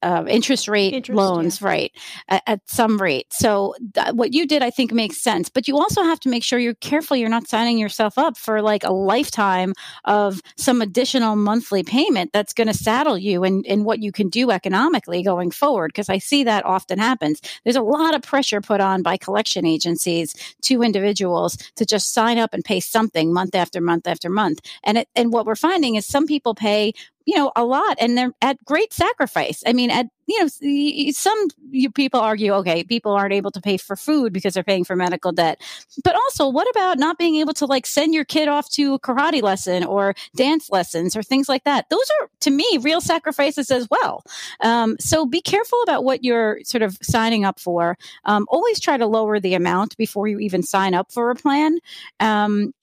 uh, 0.02 0.26
interest 0.28 0.68
rate 0.68 0.94
Interest, 0.94 1.18
loans, 1.18 1.62
right, 1.62 1.92
at, 2.28 2.44
at, 2.48 2.60
some 2.70 3.02
rate. 3.02 3.28
So 3.32 3.76
th- 3.94 4.14
what 4.14 4.34
you 4.34 4.46
did, 4.46 4.62
I 4.64 4.70
think, 4.70 4.94
makes 4.94 5.22
sense. 5.22 5.50
But 5.50 5.68
you 5.68 5.78
also 5.78 6.04
have 6.04 6.20
to 6.22 6.30
make 6.30 6.44
sure 6.44 6.60
you're 6.60 6.74
careful. 6.76 7.18
You're 7.18 7.30
not 7.30 7.48
signing 7.48 7.78
yourself 7.78 8.18
up 8.18 8.38
for 8.38 8.62
like 8.62 8.84
a 8.84 8.92
lifetime 8.92 9.74
of 10.06 10.42
some 10.56 10.82
additional 10.82 11.36
monthly 11.36 11.84
payment 11.84 12.32
that's 12.32 12.54
going 12.54 12.68
to 12.68 12.74
saddle 12.74 13.18
you 13.18 13.44
in, 13.44 13.64
in 13.64 13.84
what 13.84 14.00
you 14.00 14.12
can 14.12 14.30
do 14.30 14.52
economically 14.52 15.24
going 15.24 15.52
forward. 15.52 15.90
Because 15.90 16.10
I 16.10 16.18
see 16.18 16.44
that 16.44 16.66
often 16.66 17.00
happens. 17.00 17.42
There's 17.64 17.76
a 17.76 17.82
lot 17.82 18.16
of 18.16 18.22
pressure 18.22 18.62
put 18.62 18.82
on 18.82 19.02
by 19.02 19.18
collection 19.18 19.66
agencies 19.66 20.34
to 20.62 20.84
individuals 20.84 21.58
to 21.76 21.86
just 21.86 22.14
sign 22.14 22.38
up 22.38 22.54
and 22.54 22.64
pay 22.64 22.80
something 22.80 23.34
month 23.34 23.56
after 23.56 23.82
month 23.82 24.08
after 24.08 24.30
month. 24.30 24.60
And 24.84 25.00
it, 25.00 25.10
and 25.16 25.34
what 25.34 25.46
we're 25.46 25.56
finding 25.56 25.96
is 25.96 26.06
some 26.06 26.28
people 26.28 26.56
pay 26.56 26.94
you 27.30 27.36
know, 27.36 27.52
a 27.56 27.64
lot 27.64 27.96
and 28.00 28.18
they're 28.18 28.34
at 28.42 28.58
great 28.66 28.92
sacrifice. 28.92 29.62
I 29.68 29.72
mean, 29.72 29.92
at, 29.92 30.08
you 30.26 30.40
know, 30.42 31.12
some 31.12 31.92
people 31.94 32.20
argue, 32.20 32.54
okay, 32.54 32.84
people 32.84 33.12
aren't 33.12 33.34
able 33.34 33.52
to 33.52 33.62
pay 33.62 33.78
for 33.78 33.96
food 33.96 34.34
because 34.34 34.56
they're 34.56 34.64
paying 34.64 34.84
for 34.84 34.96
medical 34.96 35.32
debt. 35.32 35.62
But 36.04 36.16
also, 36.16 36.50
what 36.50 36.68
about 36.72 36.98
not 36.98 37.20
being 37.20 37.36
able 37.36 37.54
to 37.54 37.68
like 37.68 37.86
send 37.86 38.16
your 38.16 38.26
kid 38.26 38.48
off 38.48 38.68
to 38.72 38.96
a 38.96 39.00
karate 39.00 39.44
lesson 39.44 39.84
or 39.84 40.16
dance 40.36 40.72
lessons 40.72 41.16
or 41.16 41.22
things 41.22 41.48
like 41.48 41.66
that? 41.66 41.86
Those 41.92 42.10
are, 42.20 42.30
to 42.40 42.50
me, 42.50 42.80
real 42.82 43.00
sacrifices 43.00 43.70
as 43.70 43.88
well. 43.92 44.24
Um, 44.62 44.96
so 45.00 45.28
be 45.28 45.42
careful 45.42 45.80
about 45.84 46.04
what 46.04 46.24
you're 46.24 46.62
sort 46.64 46.82
of 46.82 46.98
signing 47.04 47.46
up 47.46 47.60
for. 47.60 47.96
Um, 48.26 48.48
always 48.50 48.80
try 48.80 48.98
to 48.98 49.06
lower 49.06 49.40
the 49.40 49.54
amount 49.54 49.96
before 49.98 50.28
you 50.28 50.40
even 50.40 50.64
sign 50.64 50.96
up 50.96 51.12
for 51.12 51.30
a 51.30 51.36
plan. 51.36 51.78
Um, 52.20 52.74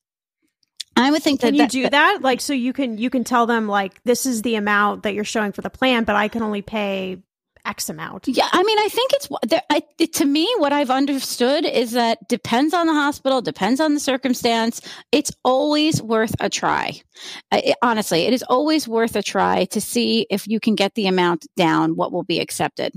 I 0.96 1.10
would 1.10 1.22
think 1.22 1.40
can 1.40 1.56
that 1.56 1.74
you 1.74 1.84
do 1.84 1.90
that 1.90 2.18
like 2.22 2.40
so 2.40 2.52
you 2.52 2.72
can 2.72 2.96
you 2.96 3.10
can 3.10 3.22
tell 3.22 3.46
them 3.46 3.68
like 3.68 4.02
this 4.04 4.24
is 4.24 4.42
the 4.42 4.54
amount 4.54 5.02
that 5.02 5.14
you're 5.14 5.24
showing 5.24 5.52
for 5.52 5.62
the 5.62 5.70
plan, 5.70 6.04
but 6.04 6.16
I 6.16 6.28
can 6.28 6.42
only 6.42 6.62
pay 6.62 7.18
X 7.66 7.88
amount. 7.88 8.28
Yeah, 8.28 8.48
I 8.50 8.62
mean, 8.62 8.78
I 8.78 8.88
think 8.88 9.12
it's 9.12 9.28
there, 9.42 9.62
I, 9.68 9.80
to 10.12 10.24
me 10.24 10.50
what 10.58 10.72
I've 10.72 10.90
understood 10.90 11.66
is 11.66 11.92
that 11.92 12.26
depends 12.28 12.72
on 12.72 12.86
the 12.86 12.94
hospital, 12.94 13.42
depends 13.42 13.80
on 13.80 13.92
the 13.92 14.00
circumstance. 14.00 14.80
It's 15.12 15.32
always 15.44 16.00
worth 16.00 16.34
a 16.40 16.48
try. 16.48 17.00
It, 17.52 17.76
honestly, 17.82 18.22
it 18.22 18.32
is 18.32 18.44
always 18.44 18.88
worth 18.88 19.16
a 19.16 19.22
try 19.22 19.64
to 19.66 19.80
see 19.80 20.26
if 20.30 20.46
you 20.46 20.60
can 20.60 20.76
get 20.76 20.94
the 20.94 21.08
amount 21.08 21.46
down. 21.56 21.96
What 21.96 22.12
will 22.12 22.24
be 22.24 22.40
accepted. 22.40 22.94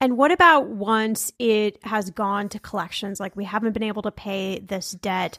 And 0.00 0.16
what 0.16 0.30
about 0.30 0.68
once 0.68 1.32
it 1.38 1.78
has 1.82 2.10
gone 2.10 2.48
to 2.50 2.60
collections? 2.60 3.18
Like 3.18 3.34
we 3.34 3.44
haven't 3.44 3.72
been 3.72 3.82
able 3.82 4.02
to 4.02 4.12
pay 4.12 4.60
this 4.60 4.92
debt 4.92 5.38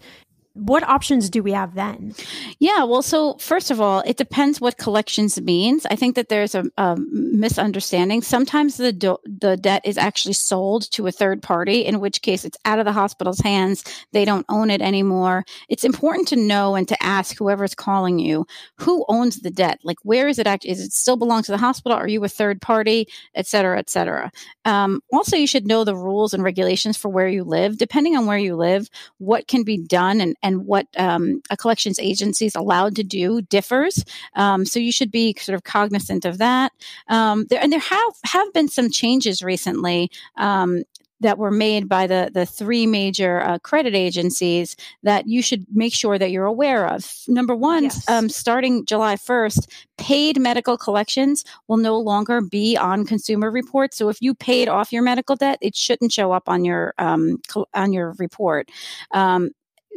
what 0.54 0.84
options 0.84 1.30
do 1.30 1.42
we 1.44 1.52
have 1.52 1.76
then? 1.76 2.14
Yeah, 2.60 2.84
well, 2.84 3.02
so 3.02 3.36
first 3.36 3.72
of 3.72 3.80
all, 3.80 4.02
it 4.06 4.18
depends 4.18 4.60
what 4.60 4.78
collections 4.78 5.40
means. 5.40 5.86
I 5.86 5.96
think 5.96 6.16
that 6.16 6.30
there's 6.30 6.56
a, 6.56 6.66
a 6.78 6.98
misunderstanding. 7.12 8.22
Sometimes 8.22 8.78
the 8.78 8.92
do- 8.92 9.18
the 9.26 9.58
debt 9.58 9.82
is 9.86 9.98
actually 9.98 10.34
sold 10.34 10.90
to 10.92 11.08
a 11.08 11.12
third 11.12 11.42
party, 11.42 11.86
in 11.86 12.00
which 12.00 12.22
case 12.22 12.46
it's 12.46 12.58
out 12.66 12.80
of 12.80 12.86
the 12.86 12.92
hospital's 12.92 13.40
hands. 13.40 13.84
They 14.12 14.26
don't 14.26 14.46
own 14.50 14.70
it 14.70 14.82
anymore. 14.82 15.46
It's 15.70 15.84
important 15.84 16.28
to 16.30 16.36
know 16.36 16.76
and 16.76 16.88
to 16.88 17.04
ask 17.04 17.38
whoever's 17.38 17.76
calling 17.76 18.20
you 18.20 18.46
who 18.78 19.06
owns 19.08 19.42
the 19.42 19.52
debt. 19.52 19.80
Like, 19.84 19.98
where 20.04 20.28
is 20.28 20.40
it 20.40 20.48
actually? 20.48 20.72
Is 20.72 20.82
it 20.82 20.92
still 20.92 21.18
belong 21.18 21.44
to 21.44 21.52
the 21.52 21.58
hospital? 21.58 21.98
Are 21.98 22.08
you 22.08 22.24
a 22.24 22.30
third 22.30 22.62
party, 22.62 23.08
et 23.36 23.48
cetera, 23.48 23.80
et 23.80 23.90
cetera? 23.90 24.32
Um, 24.66 25.02
also, 25.12 25.38
you 25.38 25.48
should 25.48 25.68
know 25.68 25.84
the 25.84 25.96
rules 25.96 26.34
and 26.34 26.44
regulations 26.44 26.98
for 26.98 27.10
where 27.10 27.28
you 27.28 27.44
live. 27.44 27.78
Depending 27.78 28.18
on 28.18 28.26
where 28.26 28.38
you 28.38 28.56
live, 28.56 28.90
what 29.18 29.48
can 29.48 29.64
be 29.64 29.78
done 29.78 30.22
and, 30.22 30.36
and 30.41 30.65
what 30.65 30.88
um, 30.97 31.41
a 31.49 31.58
collections 31.58 31.99
agency 31.99 32.45
is 32.45 32.56
allowed 32.56 32.95
to 32.95 33.04
do 33.04 33.41
differs. 33.41 34.04
Um, 34.36 34.65
so 34.65 34.80
you 34.80 34.91
should 34.91 35.12
be 35.12 35.36
sort 35.39 35.56
of 35.56 35.63
cognizant 35.63 36.25
of 36.25 36.38
that. 36.38 36.71
Um, 37.08 37.45
there, 37.49 37.62
and 37.62 37.71
there 37.71 37.80
have 37.80 38.13
have 38.25 38.54
been 38.54 38.67
some 38.67 38.89
changes 38.89 39.41
recently 39.41 40.12
um, 40.38 40.84
that 41.21 41.38
were 41.38 41.52
made 41.52 41.89
by 41.89 42.08
the 42.08 42.32
the 42.34 42.45
three 42.45 42.86
major 42.86 43.41
uh, 43.41 43.60
credit 43.60 43.95
agencies 43.95 44.75
that 45.04 45.28
you 45.28 45.41
should 45.41 45.65
make 45.73 45.93
sure 45.93 46.17
that 46.17 46.32
you're 46.32 46.45
aware 46.45 46.88
of. 46.88 47.12
Number 47.28 47.56
one, 47.56 47.84
yes. 47.84 48.08
um, 48.10 48.30
starting 48.30 48.86
July 48.86 49.15
1st, 49.15 49.67
paid 49.97 50.39
medical 50.39 50.78
collections 50.78 51.43
will 51.67 51.78
no 51.78 51.99
longer 51.99 52.41
be 52.41 52.78
on 52.78 53.06
consumer 53.06 53.52
reports. 53.52 53.97
So 53.97 54.10
if 54.10 54.21
you 54.21 54.34
paid 54.34 54.69
off 54.69 54.93
your 54.93 55.04
medical 55.04 55.36
debt, 55.36 55.58
it 55.62 55.75
shouldn't 55.75 56.13
show 56.13 56.32
up 56.32 56.47
on 56.47 56.63
your 56.63 56.93
um, 56.97 57.41
on 57.73 57.93
your 57.93 58.15
report. 58.17 58.69
Um, 59.12 59.52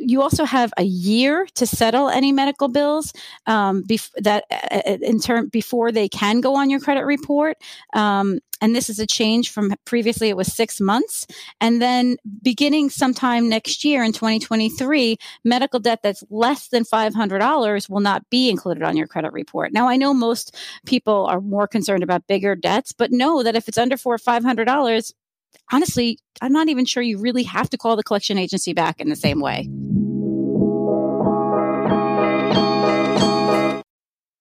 you 0.06 0.22
also 0.22 0.44
have 0.44 0.72
a 0.76 0.82
year 0.82 1.46
to 1.54 1.66
settle 1.66 2.08
any 2.08 2.32
medical 2.32 2.68
bills 2.68 3.12
um, 3.46 3.82
bef- 3.84 4.10
that 4.18 4.44
uh, 4.50 4.80
uh, 4.86 4.98
in 5.00 5.20
term 5.20 5.48
before 5.48 5.92
they 5.92 6.08
can 6.08 6.40
go 6.40 6.56
on 6.56 6.70
your 6.70 6.80
credit 6.80 7.04
report. 7.04 7.56
Um, 7.94 8.40
and 8.60 8.76
this 8.76 8.88
is 8.88 9.00
a 9.00 9.06
change 9.06 9.50
from 9.50 9.74
previously 9.84 10.28
it 10.28 10.36
was 10.36 10.52
six 10.52 10.80
months. 10.80 11.26
And 11.60 11.82
then 11.82 12.16
beginning 12.42 12.90
sometime 12.90 13.48
next 13.48 13.84
year 13.84 14.04
in 14.04 14.12
2023, 14.12 15.16
medical 15.44 15.80
debt 15.80 16.00
that's 16.02 16.22
less 16.30 16.68
than 16.68 16.84
$500 16.84 17.90
will 17.90 18.00
not 18.00 18.28
be 18.30 18.48
included 18.48 18.84
on 18.84 18.96
your 18.96 19.08
credit 19.08 19.32
report. 19.32 19.72
Now, 19.72 19.88
I 19.88 19.96
know 19.96 20.14
most 20.14 20.56
people 20.86 21.26
are 21.26 21.40
more 21.40 21.66
concerned 21.66 22.04
about 22.04 22.28
bigger 22.28 22.54
debts, 22.54 22.92
but 22.92 23.10
know 23.10 23.42
that 23.42 23.56
if 23.56 23.68
it's 23.68 23.78
under 23.78 23.96
four 23.96 24.16
$500, 24.16 25.12
honestly, 25.72 26.18
I'm 26.40 26.52
not 26.52 26.68
even 26.68 26.84
sure 26.84 27.02
you 27.02 27.18
really 27.18 27.42
have 27.42 27.68
to 27.70 27.78
call 27.78 27.96
the 27.96 28.04
collection 28.04 28.38
agency 28.38 28.72
back 28.72 29.00
in 29.00 29.08
the 29.08 29.16
same 29.16 29.40
way. 29.40 29.68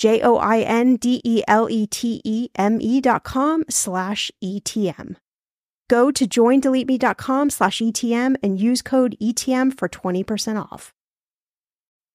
J 0.00 0.22
O 0.22 0.38
I 0.38 0.60
N 0.60 0.96
D 0.96 1.20
E 1.24 1.42
L 1.46 1.68
E 1.68 1.86
T 1.86 2.22
E 2.24 2.48
M 2.56 2.80
E 2.80 3.02
dot 3.02 3.22
com 3.22 3.64
slash 3.68 4.30
ETM. 4.42 5.16
Go 5.90 6.10
to 6.10 6.26
joindeleteme.com 6.26 7.50
slash 7.50 7.82
ETM 7.82 8.36
and 8.42 8.58
use 8.58 8.80
code 8.80 9.14
ETM 9.20 9.76
for 9.76 9.90
20% 9.90 10.72
off. 10.72 10.94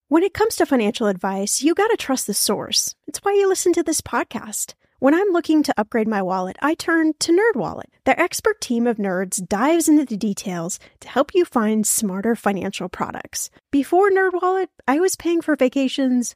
When 0.08 0.24
it 0.24 0.34
comes 0.34 0.56
to 0.56 0.66
financial 0.66 1.06
advice, 1.06 1.62
you 1.62 1.76
got 1.76 1.90
to 1.90 1.98
trust 1.98 2.26
the 2.26 2.34
source. 2.34 2.96
It's 3.06 3.20
why 3.20 3.34
you 3.34 3.48
listen 3.48 3.74
to 3.74 3.84
this 3.84 4.02
podcast. 4.02 4.74
When 4.98 5.14
I'm 5.14 5.30
looking 5.32 5.62
to 5.64 5.74
upgrade 5.78 6.08
my 6.08 6.24
wallet, 6.24 6.56
I 6.62 6.74
turn 6.74 7.14
to 7.20 7.32
NerdWallet. 7.32 7.92
Their 8.06 8.20
expert 8.20 8.62
team 8.62 8.88
of 8.88 8.98
nerds 8.98 9.48
dives 9.48 9.88
into 9.88 10.06
the 10.06 10.18
details 10.18 10.80
to 11.02 11.10
help 11.10 11.36
you 11.36 11.46
find 11.46 11.86
smarter 11.86 12.36
financial 12.36 12.90
products. 12.90 13.52
Before 13.72 14.10
NerdWallet, 14.10 14.70
I 14.88 15.00
was 15.00 15.16
paying 15.16 15.42
for 15.42 15.56
vacations 15.56 16.36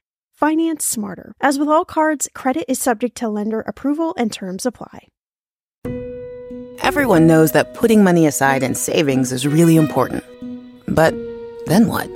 Finance 0.41 0.83
smarter. 0.83 1.33
As 1.39 1.59
with 1.59 1.69
all 1.69 1.85
cards, 1.85 2.27
credit 2.33 2.65
is 2.67 2.79
subject 2.79 3.15
to 3.17 3.29
lender 3.29 3.59
approval 3.59 4.15
and 4.17 4.33
terms 4.33 4.65
apply. 4.65 5.07
Everyone 6.79 7.27
knows 7.27 7.51
that 7.51 7.75
putting 7.75 8.03
money 8.03 8.25
aside 8.25 8.63
in 8.63 8.73
savings 8.73 9.31
is 9.31 9.45
really 9.45 9.75
important. 9.75 10.23
But 10.87 11.13
then 11.67 11.87
what? 11.87 12.09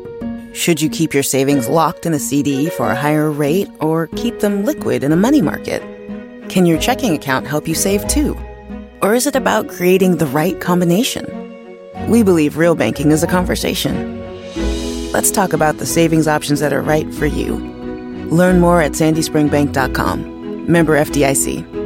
Should 0.55 0.81
you 0.81 0.89
keep 0.89 1.13
your 1.13 1.21
savings 1.21 1.69
locked 1.69 2.07
in 2.07 2.15
a 2.15 2.19
CD 2.19 2.67
for 2.71 2.89
a 2.89 2.95
higher 2.95 3.29
rate 3.29 3.69
or 3.79 4.07
keep 4.15 4.39
them 4.39 4.65
liquid 4.65 5.03
in 5.03 5.11
a 5.11 5.15
money 5.15 5.43
market? 5.43 5.83
Can 6.49 6.65
your 6.65 6.79
checking 6.79 7.13
account 7.13 7.45
help 7.45 7.67
you 7.67 7.75
save 7.75 8.07
too? 8.07 8.35
Or 9.03 9.13
is 9.13 9.27
it 9.27 9.35
about 9.35 9.67
creating 9.69 10.17
the 10.17 10.25
right 10.25 10.59
combination? 10.59 11.27
We 12.09 12.23
believe 12.23 12.57
real 12.57 12.73
banking 12.73 13.11
is 13.11 13.21
a 13.21 13.27
conversation. 13.27 14.19
Let's 15.11 15.29
talk 15.29 15.53
about 15.53 15.77
the 15.77 15.85
savings 15.85 16.27
options 16.27 16.59
that 16.59 16.73
are 16.73 16.81
right 16.81 17.13
for 17.13 17.27
you. 17.27 17.74
Learn 18.31 18.59
more 18.59 18.81
at 18.81 18.93
sandyspringbank.com. 18.93 20.71
Member 20.71 20.97
FDIC. 20.97 21.85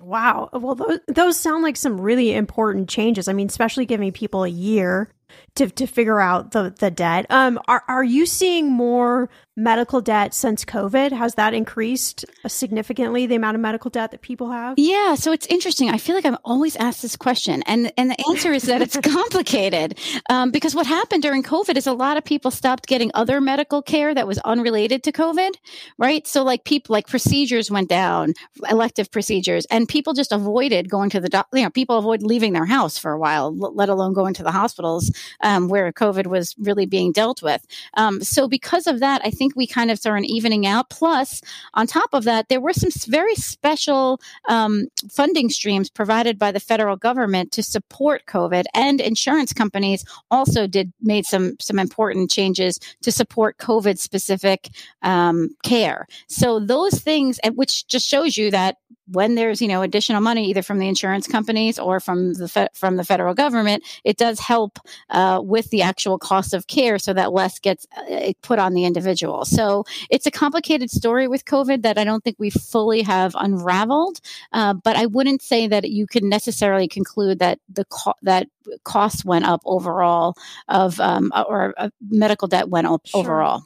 Wow. 0.00 0.50
Well, 0.52 0.76
those, 0.76 1.00
those 1.08 1.38
sound 1.38 1.62
like 1.64 1.76
some 1.76 2.00
really 2.00 2.32
important 2.32 2.88
changes. 2.88 3.26
I 3.28 3.32
mean, 3.32 3.48
especially 3.48 3.86
giving 3.86 4.12
people 4.12 4.44
a 4.44 4.48
year 4.48 5.10
to 5.56 5.68
to 5.70 5.86
figure 5.86 6.20
out 6.20 6.52
the 6.52 6.74
the 6.78 6.90
debt. 6.90 7.26
Um, 7.30 7.58
are 7.68 7.82
are 7.88 8.04
you 8.04 8.26
seeing 8.26 8.70
more 8.70 9.28
medical 9.56 10.02
debt 10.02 10.34
since 10.34 10.64
COVID? 10.64 11.12
Has 11.12 11.34
that 11.36 11.54
increased 11.54 12.26
significantly 12.46 13.26
the 13.26 13.36
amount 13.36 13.54
of 13.54 13.62
medical 13.62 13.90
debt 13.90 14.10
that 14.10 14.20
people 14.20 14.50
have? 14.50 14.74
Yeah, 14.76 15.14
so 15.14 15.32
it's 15.32 15.46
interesting. 15.46 15.88
I 15.88 15.96
feel 15.96 16.14
like 16.14 16.26
I'm 16.26 16.36
always 16.44 16.76
asked 16.76 17.02
this 17.02 17.16
question, 17.16 17.62
and 17.66 17.92
and 17.96 18.10
the 18.10 18.24
answer 18.28 18.52
is 18.52 18.64
that 18.64 18.82
it's 18.82 18.96
complicated 19.02 19.98
um, 20.28 20.50
because 20.50 20.74
what 20.74 20.86
happened 20.86 21.22
during 21.22 21.42
COVID 21.42 21.76
is 21.76 21.86
a 21.86 21.92
lot 21.92 22.16
of 22.16 22.24
people 22.24 22.50
stopped 22.50 22.86
getting 22.86 23.10
other 23.14 23.40
medical 23.40 23.82
care 23.82 24.14
that 24.14 24.26
was 24.26 24.38
unrelated 24.38 25.02
to 25.04 25.12
COVID, 25.12 25.52
right? 25.98 26.26
So 26.26 26.42
like 26.42 26.64
people 26.64 26.92
like 26.92 27.06
procedures 27.06 27.70
went 27.70 27.88
down, 27.88 28.34
elective 28.70 29.10
procedures, 29.10 29.66
and 29.70 29.88
people 29.88 30.12
just 30.12 30.32
avoided 30.32 30.90
going 30.90 31.10
to 31.10 31.20
the 31.20 31.28
doctor. 31.28 31.56
You 31.58 31.64
know, 31.64 31.70
people 31.70 31.96
avoid 31.96 32.22
leaving 32.22 32.52
their 32.52 32.66
house 32.66 32.98
for 32.98 33.12
a 33.12 33.18
while, 33.18 33.56
let 33.56 33.88
alone 33.88 34.12
going 34.12 34.34
to 34.34 34.42
the 34.42 34.52
hospitals 34.52 35.10
um, 35.46 35.68
where 35.68 35.92
COVID 35.92 36.26
was 36.26 36.54
really 36.58 36.86
being 36.86 37.12
dealt 37.12 37.40
with. 37.40 37.64
Um, 37.94 38.20
so 38.20 38.48
because 38.48 38.86
of 38.88 38.98
that, 39.00 39.20
I 39.24 39.30
think 39.30 39.54
we 39.54 39.66
kind 39.66 39.90
of 39.92 39.98
saw 39.98 40.12
an 40.14 40.24
evening 40.24 40.66
out. 40.66 40.90
Plus, 40.90 41.40
on 41.74 41.86
top 41.86 42.10
of 42.12 42.24
that, 42.24 42.48
there 42.48 42.60
were 42.60 42.72
some 42.72 42.90
very 43.06 43.36
special 43.36 44.20
um, 44.48 44.88
funding 45.08 45.48
streams 45.48 45.88
provided 45.88 46.36
by 46.36 46.50
the 46.50 46.58
federal 46.58 46.96
government 46.96 47.52
to 47.52 47.62
support 47.62 48.26
COVID, 48.26 48.64
and 48.74 49.00
insurance 49.00 49.52
companies 49.52 50.04
also 50.30 50.66
did 50.66 50.92
made 51.00 51.24
some 51.24 51.56
some 51.60 51.78
important 51.78 52.28
changes 52.28 52.80
to 53.02 53.12
support 53.12 53.58
COVID 53.58 53.98
specific 53.98 54.70
um, 55.02 55.50
care. 55.62 56.08
So 56.26 56.58
those 56.58 56.98
things, 56.98 57.38
which 57.54 57.86
just 57.86 58.08
shows 58.08 58.36
you 58.36 58.50
that 58.50 58.78
when 59.08 59.34
there's 59.34 59.62
you 59.62 59.68
know 59.68 59.82
additional 59.82 60.20
money 60.20 60.48
either 60.50 60.62
from 60.62 60.78
the 60.78 60.88
insurance 60.88 61.26
companies 61.26 61.78
or 61.78 62.00
from 62.00 62.34
the 62.34 62.48
fe- 62.48 62.68
from 62.74 62.96
the 62.96 63.04
federal 63.04 63.34
government, 63.34 63.84
it 64.04 64.16
does 64.16 64.40
help 64.40 64.78
uh, 65.10 65.40
with 65.42 65.70
the 65.70 65.82
actual 65.82 66.18
cost 66.18 66.54
of 66.54 66.66
care, 66.66 66.98
so 66.98 67.12
that 67.12 67.32
less 67.32 67.58
gets 67.58 67.86
uh, 67.96 68.32
put 68.42 68.58
on 68.58 68.74
the 68.74 68.84
individual. 68.84 69.44
So 69.44 69.84
it's 70.10 70.26
a 70.26 70.30
complicated 70.30 70.90
story 70.90 71.28
with 71.28 71.44
COVID 71.44 71.82
that 71.82 71.98
I 71.98 72.04
don't 72.04 72.22
think 72.24 72.36
we 72.38 72.50
fully 72.50 73.02
have 73.02 73.34
unraveled. 73.36 74.20
Uh, 74.52 74.74
but 74.74 74.96
I 74.96 75.06
wouldn't 75.06 75.42
say 75.42 75.68
that 75.68 75.90
you 75.90 76.06
can 76.06 76.28
necessarily 76.28 76.88
conclude 76.88 77.38
that 77.38 77.58
the 77.68 77.84
co- 77.84 78.14
that 78.22 78.48
costs 78.84 79.24
went 79.24 79.44
up 79.44 79.60
overall 79.64 80.36
of 80.68 81.00
um, 81.00 81.32
or 81.48 81.74
uh, 81.76 81.90
medical 82.08 82.48
debt 82.48 82.68
went 82.68 82.86
up 82.86 83.06
sure. 83.06 83.20
overall. 83.20 83.62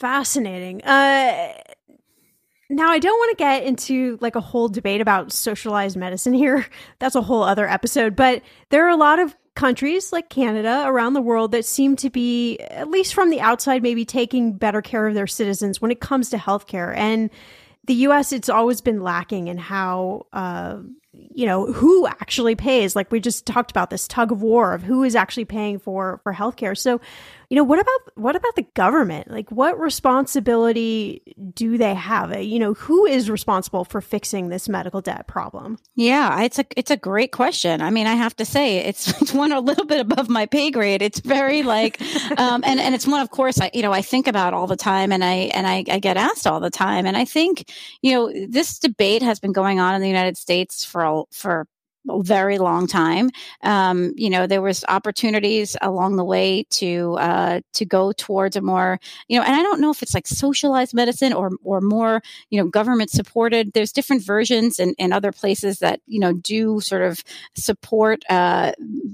Fascinating. 0.00 0.82
Uh, 0.84 1.54
now, 2.70 2.90
I 2.90 2.98
don't 2.98 3.18
want 3.18 3.30
to 3.30 3.42
get 3.42 3.64
into 3.64 4.18
like 4.20 4.36
a 4.36 4.40
whole 4.40 4.68
debate 4.68 5.00
about 5.00 5.32
socialized 5.32 5.96
medicine 5.96 6.34
here. 6.34 6.66
That's 6.98 7.14
a 7.14 7.22
whole 7.22 7.42
other 7.42 7.66
episode. 7.66 8.14
But 8.14 8.42
there 8.68 8.86
are 8.86 8.90
a 8.90 8.96
lot 8.96 9.18
of 9.18 9.34
countries 9.54 10.12
like 10.12 10.28
Canada 10.28 10.84
around 10.86 11.14
the 11.14 11.22
world 11.22 11.52
that 11.52 11.64
seem 11.64 11.96
to 11.96 12.10
be, 12.10 12.58
at 12.58 12.90
least 12.90 13.14
from 13.14 13.30
the 13.30 13.40
outside, 13.40 13.82
maybe 13.82 14.04
taking 14.04 14.52
better 14.52 14.82
care 14.82 15.06
of 15.06 15.14
their 15.14 15.26
citizens 15.26 15.80
when 15.80 15.90
it 15.90 16.00
comes 16.00 16.30
to 16.30 16.36
healthcare. 16.36 16.94
And 16.96 17.30
the 17.86 17.94
US, 17.94 18.32
it's 18.32 18.50
always 18.50 18.82
been 18.82 19.02
lacking 19.02 19.48
in 19.48 19.56
how, 19.56 20.26
uh, 20.32 20.78
you 21.12 21.46
know, 21.46 21.72
who 21.72 22.06
actually 22.06 22.54
pays. 22.54 22.94
Like 22.94 23.10
we 23.10 23.18
just 23.18 23.46
talked 23.46 23.70
about 23.70 23.88
this 23.88 24.06
tug 24.06 24.30
of 24.30 24.42
war 24.42 24.74
of 24.74 24.82
who 24.82 25.02
is 25.02 25.16
actually 25.16 25.46
paying 25.46 25.78
for 25.78 26.20
for 26.22 26.34
healthcare. 26.34 26.76
So, 26.76 27.00
you 27.50 27.56
know, 27.56 27.64
what 27.64 27.78
about 27.78 28.00
what 28.14 28.36
about 28.36 28.56
the 28.56 28.66
government? 28.74 29.30
Like, 29.30 29.50
what 29.50 29.80
responsibility 29.80 31.22
do 31.54 31.78
they 31.78 31.94
have? 31.94 32.34
Uh, 32.34 32.38
you 32.38 32.58
know, 32.58 32.74
who 32.74 33.06
is 33.06 33.30
responsible 33.30 33.86
for 33.86 34.02
fixing 34.02 34.48
this 34.48 34.68
medical 34.68 35.00
debt 35.00 35.26
problem? 35.26 35.78
Yeah, 35.94 36.42
it's 36.42 36.58
a 36.58 36.66
it's 36.76 36.90
a 36.90 36.96
great 36.96 37.32
question. 37.32 37.80
I 37.80 37.88
mean, 37.88 38.06
I 38.06 38.16
have 38.16 38.36
to 38.36 38.44
say, 38.44 38.78
it's 38.78 39.08
it's 39.22 39.32
one 39.32 39.52
a 39.52 39.60
little 39.60 39.86
bit 39.86 40.00
above 40.00 40.28
my 40.28 40.44
pay 40.44 40.70
grade. 40.70 41.00
It's 41.00 41.20
very 41.20 41.62
like, 41.62 42.00
um, 42.38 42.62
and 42.66 42.78
and 42.80 42.94
it's 42.94 43.06
one, 43.06 43.20
of 43.20 43.30
course, 43.30 43.58
I 43.60 43.70
you 43.72 43.80
know 43.80 43.92
I 43.92 44.02
think 44.02 44.26
about 44.26 44.52
all 44.52 44.66
the 44.66 44.76
time, 44.76 45.10
and 45.10 45.24
I 45.24 45.50
and 45.54 45.66
I, 45.66 45.84
I 45.90 46.00
get 46.00 46.18
asked 46.18 46.46
all 46.46 46.60
the 46.60 46.70
time, 46.70 47.06
and 47.06 47.16
I 47.16 47.24
think 47.24 47.72
you 48.02 48.12
know 48.12 48.46
this 48.46 48.78
debate 48.78 49.22
has 49.22 49.40
been 49.40 49.52
going 49.52 49.80
on 49.80 49.94
in 49.94 50.02
the 50.02 50.08
United 50.08 50.36
States 50.36 50.84
for 50.84 51.24
for 51.32 51.66
very 52.06 52.58
long 52.58 52.86
time. 52.86 53.30
Um, 53.62 54.12
you 54.16 54.30
know, 54.30 54.46
there 54.46 54.62
was 54.62 54.84
opportunities 54.88 55.76
along 55.82 56.16
the 56.16 56.24
way 56.24 56.64
to 56.70 57.16
uh, 57.18 57.60
to 57.74 57.84
go 57.84 58.12
towards 58.12 58.56
a 58.56 58.60
more, 58.60 58.98
you 59.28 59.38
know, 59.38 59.44
and 59.44 59.54
I 59.54 59.62
don't 59.62 59.80
know 59.80 59.90
if 59.90 60.02
it's 60.02 60.14
like 60.14 60.26
socialized 60.26 60.94
medicine 60.94 61.32
or 61.32 61.50
or 61.62 61.80
more, 61.80 62.22
you 62.50 62.60
know, 62.60 62.68
government 62.68 63.10
supported. 63.10 63.72
There's 63.72 63.92
different 63.92 64.22
versions 64.22 64.78
in, 64.78 64.94
in 64.98 65.12
other 65.12 65.32
places 65.32 65.78
that 65.80 66.00
you 66.06 66.20
know 66.20 66.32
do 66.32 66.80
sort 66.80 67.02
of 67.02 67.22
support 67.54 68.22
uh, 68.30 68.72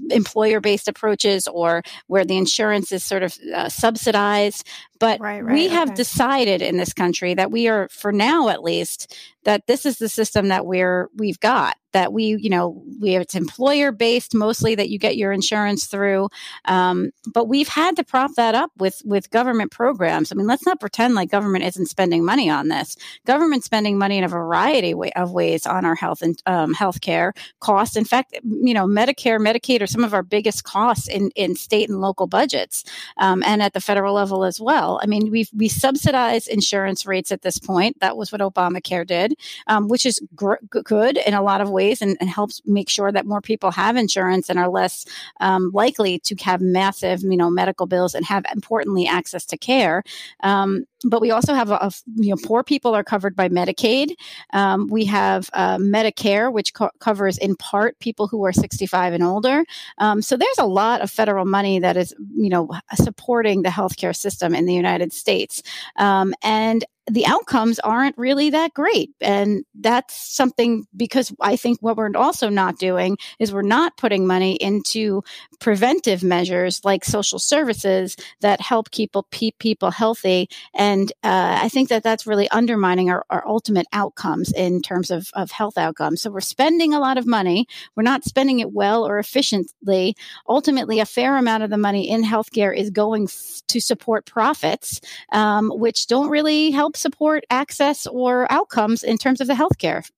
employer 0.09 0.59
based 0.61 0.87
approaches 0.87 1.47
or 1.47 1.83
where 2.07 2.25
the 2.25 2.37
insurance 2.37 2.91
is 2.91 3.03
sort 3.03 3.23
of 3.23 3.37
uh, 3.53 3.69
subsidized. 3.69 4.67
But 4.99 5.19
right, 5.19 5.43
right, 5.43 5.53
we 5.53 5.67
have 5.67 5.93
decided 5.93 6.61
in 6.61 6.77
this 6.77 6.93
country 6.93 7.33
that 7.33 7.51
we 7.51 7.67
are, 7.67 7.89
for 7.89 8.11
now 8.11 8.49
at 8.49 8.63
least, 8.63 9.13
that 9.45 9.67
this 9.67 9.85
is 9.85 9.97
the 9.97 10.09
system 10.09 10.49
that 10.49 10.65
we're 10.65 11.09
we've 11.15 11.39
got 11.39 11.77
that 11.93 12.11
we 12.11 12.35
you 12.41 12.49
know 12.49 12.83
we 12.99 13.13
have 13.13 13.21
it's 13.21 13.35
employer 13.35 13.91
based 13.91 14.35
mostly 14.35 14.75
that 14.75 14.89
you 14.89 14.99
get 14.99 15.15
your 15.15 15.31
insurance 15.31 15.85
through 15.85 16.27
um, 16.65 17.11
but 17.33 17.47
we've 17.47 17.69
had 17.69 17.95
to 17.95 18.03
prop 18.03 18.31
that 18.35 18.53
up 18.53 18.71
with 18.77 19.01
with 19.05 19.29
government 19.29 19.71
programs. 19.71 20.31
I 20.31 20.35
mean 20.35 20.47
let's 20.47 20.65
not 20.65 20.79
pretend 20.79 21.15
like 21.15 21.31
government 21.31 21.63
isn't 21.63 21.85
spending 21.85 22.25
money 22.25 22.49
on 22.49 22.67
this. 22.67 22.97
Government 23.25 23.63
spending 23.63 23.97
money 23.97 24.17
in 24.17 24.23
a 24.25 24.27
variety 24.27 24.93
of 25.15 25.31
ways 25.31 25.65
on 25.65 25.85
our 25.85 25.95
health 25.95 26.21
and 26.21 26.41
um, 26.45 26.73
health 26.73 26.99
care 26.99 27.33
costs. 27.61 27.95
In 27.95 28.03
fact 28.03 28.37
you 28.43 28.73
know 28.73 28.85
medicare 28.85 29.39
medicaid 29.39 29.81
are 29.81 29.87
some 29.87 30.03
of 30.03 30.13
our 30.13 30.23
biggest 30.23 30.63
costs 30.65 31.07
in 31.07 31.29
in 31.35 31.55
state 31.55 31.87
and 31.87 32.01
local 32.01 32.27
budgets 32.27 32.83
um, 33.17 33.41
and 33.43 33.61
at 33.61 33.73
the 33.73 33.79
federal 33.79 34.15
level 34.15 34.43
as 34.43 34.59
well 34.59 34.84
i 35.01 35.05
mean 35.05 35.31
we 35.31 35.47
we 35.55 35.67
subsidize 35.67 36.47
insurance 36.47 37.05
rates 37.05 37.31
at 37.31 37.41
this 37.41 37.57
point 37.57 37.99
that 37.99 38.17
was 38.17 38.31
what 38.31 38.41
obamacare 38.41 39.05
did 39.05 39.35
um, 39.67 39.87
which 39.87 40.05
is 40.05 40.21
gr- 40.35 40.63
good 40.69 41.17
in 41.17 41.33
a 41.33 41.41
lot 41.41 41.61
of 41.61 41.69
ways 41.69 42.01
and, 42.01 42.17
and, 42.19 42.29
helps 42.29 42.61
make 42.65 42.89
sure 42.89 43.11
that 43.11 43.25
more 43.25 43.39
people 43.39 43.71
have 43.71 43.95
insurance 43.95 44.49
and 44.49 44.59
are 44.59 44.67
less 44.67 45.05
um, 45.39 45.71
likely 45.73 46.19
to 46.19 46.35
have 46.43 46.61
massive, 46.61 47.21
you 47.21 47.37
know, 47.37 47.49
medical 47.49 47.85
bills 47.85 48.15
and 48.15 48.25
have 48.25 48.45
importantly 48.53 49.07
access 49.07 49.45
to 49.45 49.57
care. 49.57 50.03
Um, 50.41 50.85
but 51.03 51.21
we 51.21 51.31
also 51.31 51.53
have 51.53 51.71
a, 51.71 51.75
a, 51.75 51.91
you 52.15 52.29
know 52.29 52.37
poor 52.43 52.63
people 52.63 52.95
are 52.95 53.03
covered 53.03 53.35
by 53.35 53.49
Medicaid. 53.49 54.15
Um, 54.53 54.87
we 54.87 55.05
have 55.05 55.49
uh, 55.53 55.77
Medicare, 55.77 56.51
which 56.51 56.73
co- 56.73 56.91
covers 56.99 57.37
in 57.37 57.55
part 57.55 57.99
people 57.99 58.27
who 58.27 58.45
are 58.45 58.53
65 58.53 59.13
and 59.13 59.23
older. 59.23 59.65
Um, 59.97 60.21
so 60.21 60.37
there's 60.37 60.57
a 60.57 60.65
lot 60.65 61.01
of 61.01 61.11
federal 61.11 61.45
money 61.45 61.79
that 61.79 61.97
is 61.97 62.13
you 62.35 62.49
know 62.49 62.69
supporting 62.93 63.61
the 63.61 63.69
healthcare 63.69 64.15
system 64.15 64.55
in 64.55 64.65
the 64.65 64.73
United 64.73 65.13
States, 65.13 65.61
um, 65.97 66.33
and 66.41 66.85
the 67.07 67.25
outcomes 67.27 67.79
aren't 67.79 68.17
really 68.17 68.49
that 68.49 68.73
great. 68.73 69.11
And 69.21 69.63
that's 69.75 70.15
something 70.35 70.85
because 70.95 71.33
I 71.39 71.55
think 71.55 71.79
what 71.81 71.97
we're 71.97 72.11
also 72.15 72.49
not 72.49 72.79
doing 72.79 73.17
is 73.39 73.53
we're 73.53 73.61
not 73.61 73.97
putting 73.97 74.25
money 74.25 74.55
into 74.55 75.23
preventive 75.59 76.23
measures 76.23 76.81
like 76.83 77.05
social 77.05 77.37
services 77.37 78.15
that 78.41 78.59
help 78.59 78.91
people 78.91 79.27
keep 79.31 79.59
people 79.59 79.91
healthy. 79.91 80.49
And 80.73 81.11
uh, 81.23 81.59
I 81.61 81.69
think 81.69 81.89
that 81.89 82.01
that's 82.01 82.25
really 82.25 82.49
undermining 82.49 83.09
our, 83.11 83.23
our 83.29 83.47
ultimate 83.47 83.87
outcomes 83.93 84.51
in 84.51 84.81
terms 84.81 85.11
of, 85.11 85.29
of 85.33 85.51
health 85.51 85.77
outcomes. 85.77 86.21
So 86.21 86.31
we're 86.31 86.41
spending 86.41 86.93
a 86.93 86.99
lot 86.99 87.17
of 87.17 87.27
money. 87.27 87.67
We're 87.95 88.03
not 88.03 88.23
spending 88.23 88.59
it 88.59 88.73
well 88.73 89.05
or 89.05 89.19
efficiently. 89.19 90.15
Ultimately, 90.49 90.99
a 90.99 91.05
fair 91.05 91.37
amount 91.37 91.63
of 91.63 91.69
the 91.69 91.77
money 91.77 92.09
in 92.09 92.23
healthcare 92.23 92.75
is 92.75 92.89
going 92.89 93.25
f- 93.25 93.61
to 93.67 93.79
support 93.79 94.25
profits, 94.25 95.01
um, 95.31 95.69
which 95.69 96.07
don't 96.07 96.29
really 96.29 96.71
help 96.71 96.94
support 96.95 97.45
access 97.49 98.07
or 98.07 98.51
outcomes 98.51 99.03
in 99.03 99.17
terms 99.17 99.41
of 99.41 99.47
the 99.47 99.53
healthcare. 99.53 100.09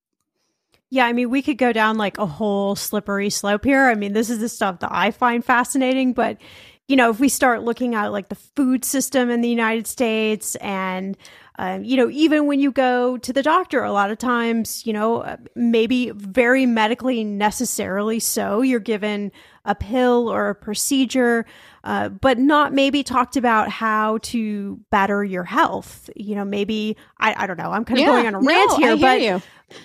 Yeah, 0.89 1.05
I 1.05 1.13
mean, 1.13 1.29
we 1.29 1.41
could 1.41 1.57
go 1.57 1.73
down 1.73 1.97
like 1.97 2.17
a 2.17 2.25
whole 2.25 2.75
slippery 2.75 3.29
slope 3.29 3.65
here. 3.65 3.87
I 3.87 3.95
mean, 3.95 4.13
this 4.13 4.29
is 4.29 4.39
the 4.39 4.47
stuff 4.49 4.79
that 4.79 4.91
I 4.91 5.11
find 5.11 5.43
fascinating, 5.43 6.13
but 6.13 6.37
you 6.87 6.95
know, 6.95 7.09
if 7.09 7.19
we 7.19 7.27
start 7.27 7.63
looking 7.63 7.95
at 7.95 8.13
like 8.13 8.29
the 8.29 8.35
food 8.35 8.85
system 8.85 9.29
in 9.29 9.41
the 9.41 9.49
United 9.49 9.87
States 9.87 10.55
and 10.57 11.17
um, 11.59 11.83
you 11.83 11.97
know, 11.97 12.09
even 12.11 12.45
when 12.45 12.59
you 12.59 12.71
go 12.71 13.17
to 13.17 13.33
the 13.33 13.41
doctor, 13.41 13.83
a 13.83 13.91
lot 13.91 14.11
of 14.11 14.19
times, 14.19 14.85
you 14.85 14.93
know, 14.93 15.37
maybe 15.55 16.11
very 16.11 16.67
medically 16.67 17.23
necessarily 17.23 18.19
so, 18.19 18.61
you're 18.61 18.79
given 18.79 19.31
a 19.65 19.73
pill 19.73 20.29
or 20.29 20.49
a 20.49 20.55
procedure, 20.55 21.47
uh, 21.88 22.10
but 22.10 22.38
not 22.38 22.73
maybe 22.73 23.02
talked 23.02 23.38
about 23.38 23.69
how 23.69 24.17
to 24.17 24.78
better 24.91 25.23
your 25.23 25.45
health. 25.45 26.10
You 26.17 26.36
know, 26.36 26.43
maybe, 26.43 26.97
I, 27.17 27.43
I 27.43 27.47
don't 27.47 27.58
know, 27.58 27.71
I'm 27.71 27.86
kind 27.86 27.97
of 27.97 28.02
yeah, 28.02 28.12
going 28.12 28.28
on 28.28 28.36
a 28.36 28.39
rant 28.39 28.71
no, 28.71 28.76
here, 28.76 28.97
but. 28.97 29.21
You. 29.21 29.41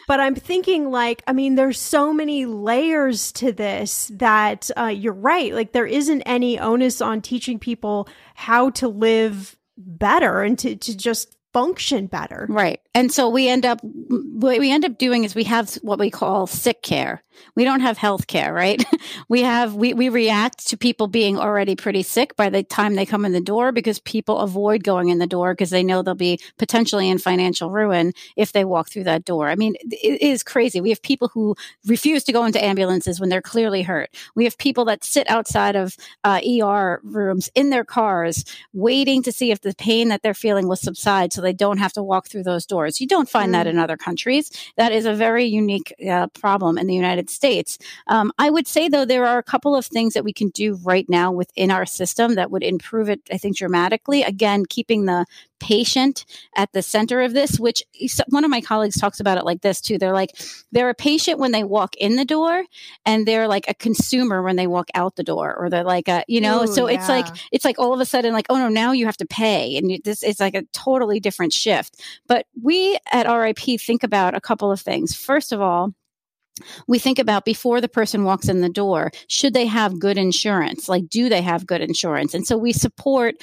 But 0.07 0.21
I'm 0.21 0.37
thinking, 0.37 0.91
like, 0.91 1.25
I 1.27 1.33
mean, 1.33 1.57
there's 1.57 1.81
so 1.81 2.12
many 2.12 2.47
layers 2.47 3.33
to 3.33 3.51
this 3.51 4.12
that 4.15 4.71
uh, 4.77 4.87
you're 4.87 5.12
right. 5.12 5.53
Like, 5.53 5.73
there 5.73 5.87
isn't 5.87 6.23
any 6.23 6.57
onus 6.57 7.01
on 7.01 7.21
teaching 7.21 7.59
people 7.59 8.09
how 8.37 8.71
to 8.71 8.87
live 8.87 9.57
better 9.77 10.43
and 10.43 10.57
to, 10.61 10.77
to 10.77 10.97
just 10.97 11.37
function 11.53 12.07
better. 12.07 12.47
Right. 12.49 12.81
And 12.95 13.12
so 13.12 13.29
we 13.29 13.49
end 13.49 13.65
up 13.65 13.81
what 13.83 14.59
we 14.59 14.71
end 14.71 14.85
up 14.85 14.99
doing 14.99 15.25
is 15.25 15.35
we 15.35 15.45
have 15.45 15.75
what 15.77 15.99
we 15.99 16.11
call 16.11 16.47
sick 16.47 16.83
care. 16.83 17.23
We 17.57 17.65
don't 17.65 17.81
have 17.81 17.97
health 17.97 18.27
care, 18.27 18.53
right? 18.53 18.85
we 19.29 19.43
have 19.43 19.75
we 19.75 19.95
we 19.95 20.09
react 20.09 20.69
to 20.69 20.77
people 20.77 21.09
being 21.09 21.38
already 21.38 21.75
pretty 21.75 22.03
sick 22.03 22.37
by 22.37 22.51
the 22.51 22.62
time 22.62 22.95
they 22.95 23.07
come 23.07 23.25
in 23.25 23.33
the 23.33 23.41
door 23.41 23.73
because 23.73 23.99
people 24.01 24.38
avoid 24.38 24.85
going 24.85 25.09
in 25.09 25.19
the 25.19 25.27
door 25.27 25.55
because 25.55 25.71
they 25.71 25.83
know 25.83 26.03
they'll 26.03 26.15
be 26.15 26.38
potentially 26.59 27.09
in 27.09 27.19
financial 27.19 27.71
ruin 27.71 28.12
if 28.37 28.53
they 28.53 28.65
walk 28.65 28.91
through 28.91 29.05
that 29.05 29.25
door. 29.25 29.49
I 29.49 29.57
mean, 29.57 29.75
it 29.81 30.21
is 30.23 30.43
crazy. 30.43 30.81
We 30.81 30.91
have 30.91 31.03
people 31.03 31.29
who 31.29 31.57
refuse 31.87 32.25
to 32.25 32.33
go 32.33 32.45
into 32.45 32.62
ambulances 32.62 33.19
when 33.19 33.29
they're 33.29 33.43
clearly 33.43 33.83
hurt. 33.83 34.11
We 34.35 34.45
have 34.45 34.59
people 34.59 34.85
that 34.87 35.05
sit 35.05 35.29
outside 35.31 35.77
of 35.77 35.97
uh, 36.25 36.41
ER 36.47 37.01
rooms 37.03 37.51
in 37.55 37.71
their 37.71 37.85
cars 37.85 38.45
waiting 38.73 39.23
to 39.23 39.33
see 39.33 39.51
if 39.51 39.62
the 39.62 39.75
pain 39.75 40.09
that 40.09 40.23
they're 40.23 40.35
feeling 40.35 40.69
will 40.69 40.77
subside 40.77 41.33
so 41.33 41.41
they 41.42 41.52
don't 41.52 41.78
have 41.78 41.92
to 41.94 42.02
walk 42.02 42.28
through 42.28 42.44
those 42.44 42.64
doors. 42.64 43.00
You 43.00 43.07
don't 43.07 43.28
find 43.28 43.50
mm. 43.50 43.52
that 43.52 43.66
in 43.66 43.78
other 43.78 43.96
countries. 43.96 44.50
That 44.76 44.92
is 44.92 45.05
a 45.05 45.14
very 45.14 45.44
unique 45.44 45.92
uh, 46.09 46.28
problem 46.28 46.78
in 46.78 46.87
the 46.87 46.94
United 46.94 47.28
States. 47.28 47.78
Um, 48.07 48.33
I 48.38 48.48
would 48.48 48.66
say, 48.66 48.88
though, 48.88 49.05
there 49.05 49.26
are 49.26 49.38
a 49.38 49.42
couple 49.42 49.76
of 49.76 49.85
things 49.87 50.14
that 50.14 50.24
we 50.24 50.33
can 50.33 50.48
do 50.50 50.78
right 50.83 51.09
now 51.09 51.31
within 51.31 51.70
our 51.70 51.85
system 51.85 52.37
that 52.37 52.50
would 52.50 52.62
improve 52.62 53.09
it, 53.11 53.20
I 53.31 53.38
think, 53.38 53.57
dramatically. 53.57 54.22
Again, 54.22 54.64
keeping 54.66 55.05
the 55.05 55.26
patient 55.62 56.27
at 56.57 56.72
the 56.72 56.83
center 56.83 57.22
of 57.22 57.33
this, 57.33 57.59
which 57.59 57.83
one 58.29 58.44
of 58.44 58.51
my 58.51 58.61
colleagues 58.61 59.01
talks 59.01 59.20
about 59.20 59.38
it 59.38 59.44
like 59.44 59.62
this 59.62 59.81
too. 59.81 59.96
They're 59.96 60.12
like, 60.12 60.31
they're 60.72 60.90
a 60.90 60.94
patient 60.94 61.38
when 61.38 61.53
they 61.53 61.62
walk 61.62 61.94
in 61.96 62.16
the 62.16 62.25
door 62.25 62.64
and 63.07 63.27
they're 63.27 63.46
like 63.46 63.66
a 63.68 63.75
consumer 63.75 64.42
when 64.42 64.57
they 64.57 64.66
walk 64.66 64.88
out 64.94 65.14
the 65.14 65.22
door 65.22 65.55
or 65.57 65.70
they're 65.70 65.85
like 65.85 66.09
a, 66.09 66.25
you 66.27 66.40
know, 66.40 66.64
Ooh, 66.64 66.66
so 66.66 66.88
yeah. 66.88 66.98
it's 66.98 67.09
like, 67.09 67.27
it's 67.53 67.64
like 67.64 67.79
all 67.79 67.94
of 67.94 68.01
a 68.01 68.05
sudden 68.05 68.33
like, 68.33 68.46
oh 68.51 68.57
no, 68.57 68.68
now 68.68 68.90
you 68.90 69.07
have 69.07 69.16
to 69.18 69.27
pay. 69.27 69.77
And 69.77 70.01
this, 70.05 70.22
it's 70.22 70.40
like 70.40 70.55
a 70.55 70.64
totally 70.72 71.20
different 71.20 71.53
shift. 71.53 72.03
But 72.27 72.46
we 72.61 72.98
at 73.12 73.33
RIP 73.33 73.81
think 73.81 74.03
about 74.03 74.35
a 74.35 74.40
couple 74.40 74.72
of 74.72 74.81
things. 74.81 75.14
First 75.14 75.53
of 75.53 75.61
all, 75.61 75.94
we 76.87 76.98
think 76.98 77.18
about 77.18 77.44
before 77.44 77.81
the 77.81 77.88
person 77.88 78.25
walks 78.25 78.48
in 78.48 78.61
the 78.61 78.68
door 78.68 79.11
should 79.29 79.55
they 79.55 79.66
have 79.66 79.98
good 79.98 80.18
insurance? 80.18 80.88
Like 80.88 81.09
do 81.09 81.29
they 81.29 81.42
have 81.42 81.66
good 81.66 81.81
insurance? 81.81 82.35
And 82.35 82.46
so 82.46 82.57
we 82.57 82.72
support 82.72 83.37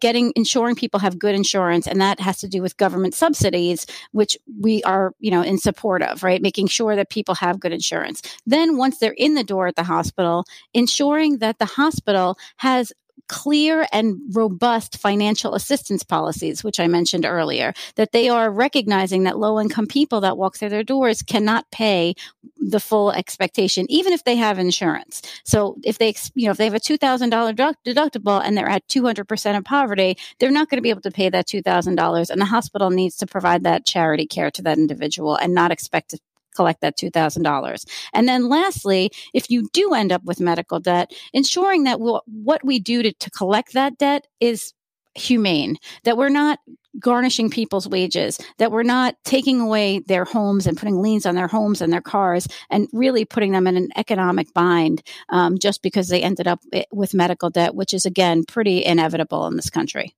getting 0.00 0.32
ensuring 0.36 0.74
people 0.74 1.00
have 1.00 1.18
good 1.18 1.34
insurance 1.34 1.86
and 1.86 2.00
that 2.00 2.20
has 2.20 2.38
to 2.38 2.48
do 2.48 2.62
with 2.62 2.76
government 2.76 3.14
subsidies 3.14 3.86
which 4.12 4.36
we 4.60 4.82
are 4.84 5.12
you 5.18 5.30
know 5.30 5.42
in 5.42 5.58
support 5.58 6.02
of 6.02 6.22
right? 6.22 6.42
Making 6.42 6.68
sure 6.68 6.96
that 6.96 7.10
people 7.10 7.34
have 7.34 7.60
good 7.60 7.72
insurance. 7.72 8.22
Then 8.46 8.76
once 8.76 8.98
they're 8.98 9.12
in 9.12 9.34
the 9.34 9.44
door 9.44 9.66
at 9.66 9.76
the 9.76 9.82
hospital 9.82 10.44
ensuring 10.74 11.38
that 11.38 11.58
the 11.58 11.64
hospital 11.64 12.38
has 12.58 12.92
clear 13.28 13.86
and 13.92 14.20
robust 14.32 14.98
financial 14.98 15.54
assistance 15.54 16.02
policies, 16.02 16.62
which 16.62 16.80
I 16.80 16.86
mentioned 16.86 17.24
earlier, 17.24 17.72
that 17.96 18.12
they 18.12 18.28
are 18.28 18.50
recognizing 18.50 19.24
that 19.24 19.38
low 19.38 19.60
income 19.60 19.86
people 19.86 20.20
that 20.22 20.36
walk 20.36 20.56
through 20.56 20.70
their 20.70 20.84
doors 20.84 21.22
cannot 21.22 21.70
pay 21.70 22.14
the 22.58 22.80
full 22.80 23.12
expectation, 23.12 23.86
even 23.88 24.12
if 24.12 24.24
they 24.24 24.36
have 24.36 24.58
insurance. 24.58 25.22
So 25.44 25.76
if 25.84 25.98
they, 25.98 26.14
you 26.34 26.46
know, 26.46 26.52
if 26.52 26.56
they 26.56 26.64
have 26.64 26.74
a 26.74 26.80
$2,000 26.80 27.74
deductible 27.84 28.40
and 28.44 28.56
they're 28.56 28.68
at 28.68 28.86
200% 28.88 29.56
of 29.56 29.64
poverty, 29.64 30.16
they're 30.38 30.50
not 30.50 30.68
going 30.68 30.78
to 30.78 30.82
be 30.82 30.90
able 30.90 31.02
to 31.02 31.10
pay 31.10 31.28
that 31.28 31.46
$2,000. 31.46 32.30
And 32.30 32.40
the 32.40 32.46
hospital 32.46 32.90
needs 32.90 33.16
to 33.18 33.26
provide 33.26 33.64
that 33.64 33.84
charity 33.84 34.26
care 34.26 34.50
to 34.52 34.62
that 34.62 34.78
individual 34.78 35.36
and 35.36 35.54
not 35.54 35.70
expect 35.70 36.14
collect 36.56 36.80
that 36.80 36.98
$2,000. 36.98 37.84
And 38.12 38.28
then 38.28 38.48
lastly, 38.48 39.10
if 39.34 39.50
you 39.50 39.68
do 39.72 39.94
end 39.94 40.12
up 40.12 40.24
with 40.24 40.40
medical 40.40 40.80
debt, 40.80 41.12
ensuring 41.32 41.84
that 41.84 42.00
we'll, 42.00 42.22
what 42.26 42.64
we 42.64 42.78
do 42.78 43.02
to, 43.02 43.12
to 43.12 43.30
collect 43.30 43.74
that 43.74 43.98
debt 43.98 44.26
is 44.40 44.72
humane, 45.14 45.76
that 46.04 46.16
we're 46.16 46.28
not 46.28 46.58
garnishing 46.98 47.50
people's 47.50 47.88
wages, 47.88 48.38
that 48.58 48.72
we're 48.72 48.82
not 48.82 49.14
taking 49.24 49.60
away 49.60 50.00
their 50.00 50.24
homes 50.24 50.66
and 50.66 50.76
putting 50.76 51.00
liens 51.00 51.26
on 51.26 51.34
their 51.34 51.48
homes 51.48 51.80
and 51.80 51.92
their 51.92 52.00
cars 52.00 52.46
and 52.70 52.88
really 52.92 53.24
putting 53.24 53.52
them 53.52 53.66
in 53.66 53.76
an 53.76 53.88
economic 53.96 54.52
bind 54.54 55.02
um, 55.28 55.58
just 55.58 55.82
because 55.82 56.08
they 56.08 56.22
ended 56.22 56.46
up 56.46 56.60
eh, 56.72 56.84
with 56.92 57.14
medical 57.14 57.50
debt, 57.50 57.74
which 57.74 57.92
is, 57.92 58.06
again, 58.06 58.44
pretty 58.44 58.84
inevitable 58.84 59.46
in 59.46 59.56
this 59.56 59.70
country. 59.70 60.14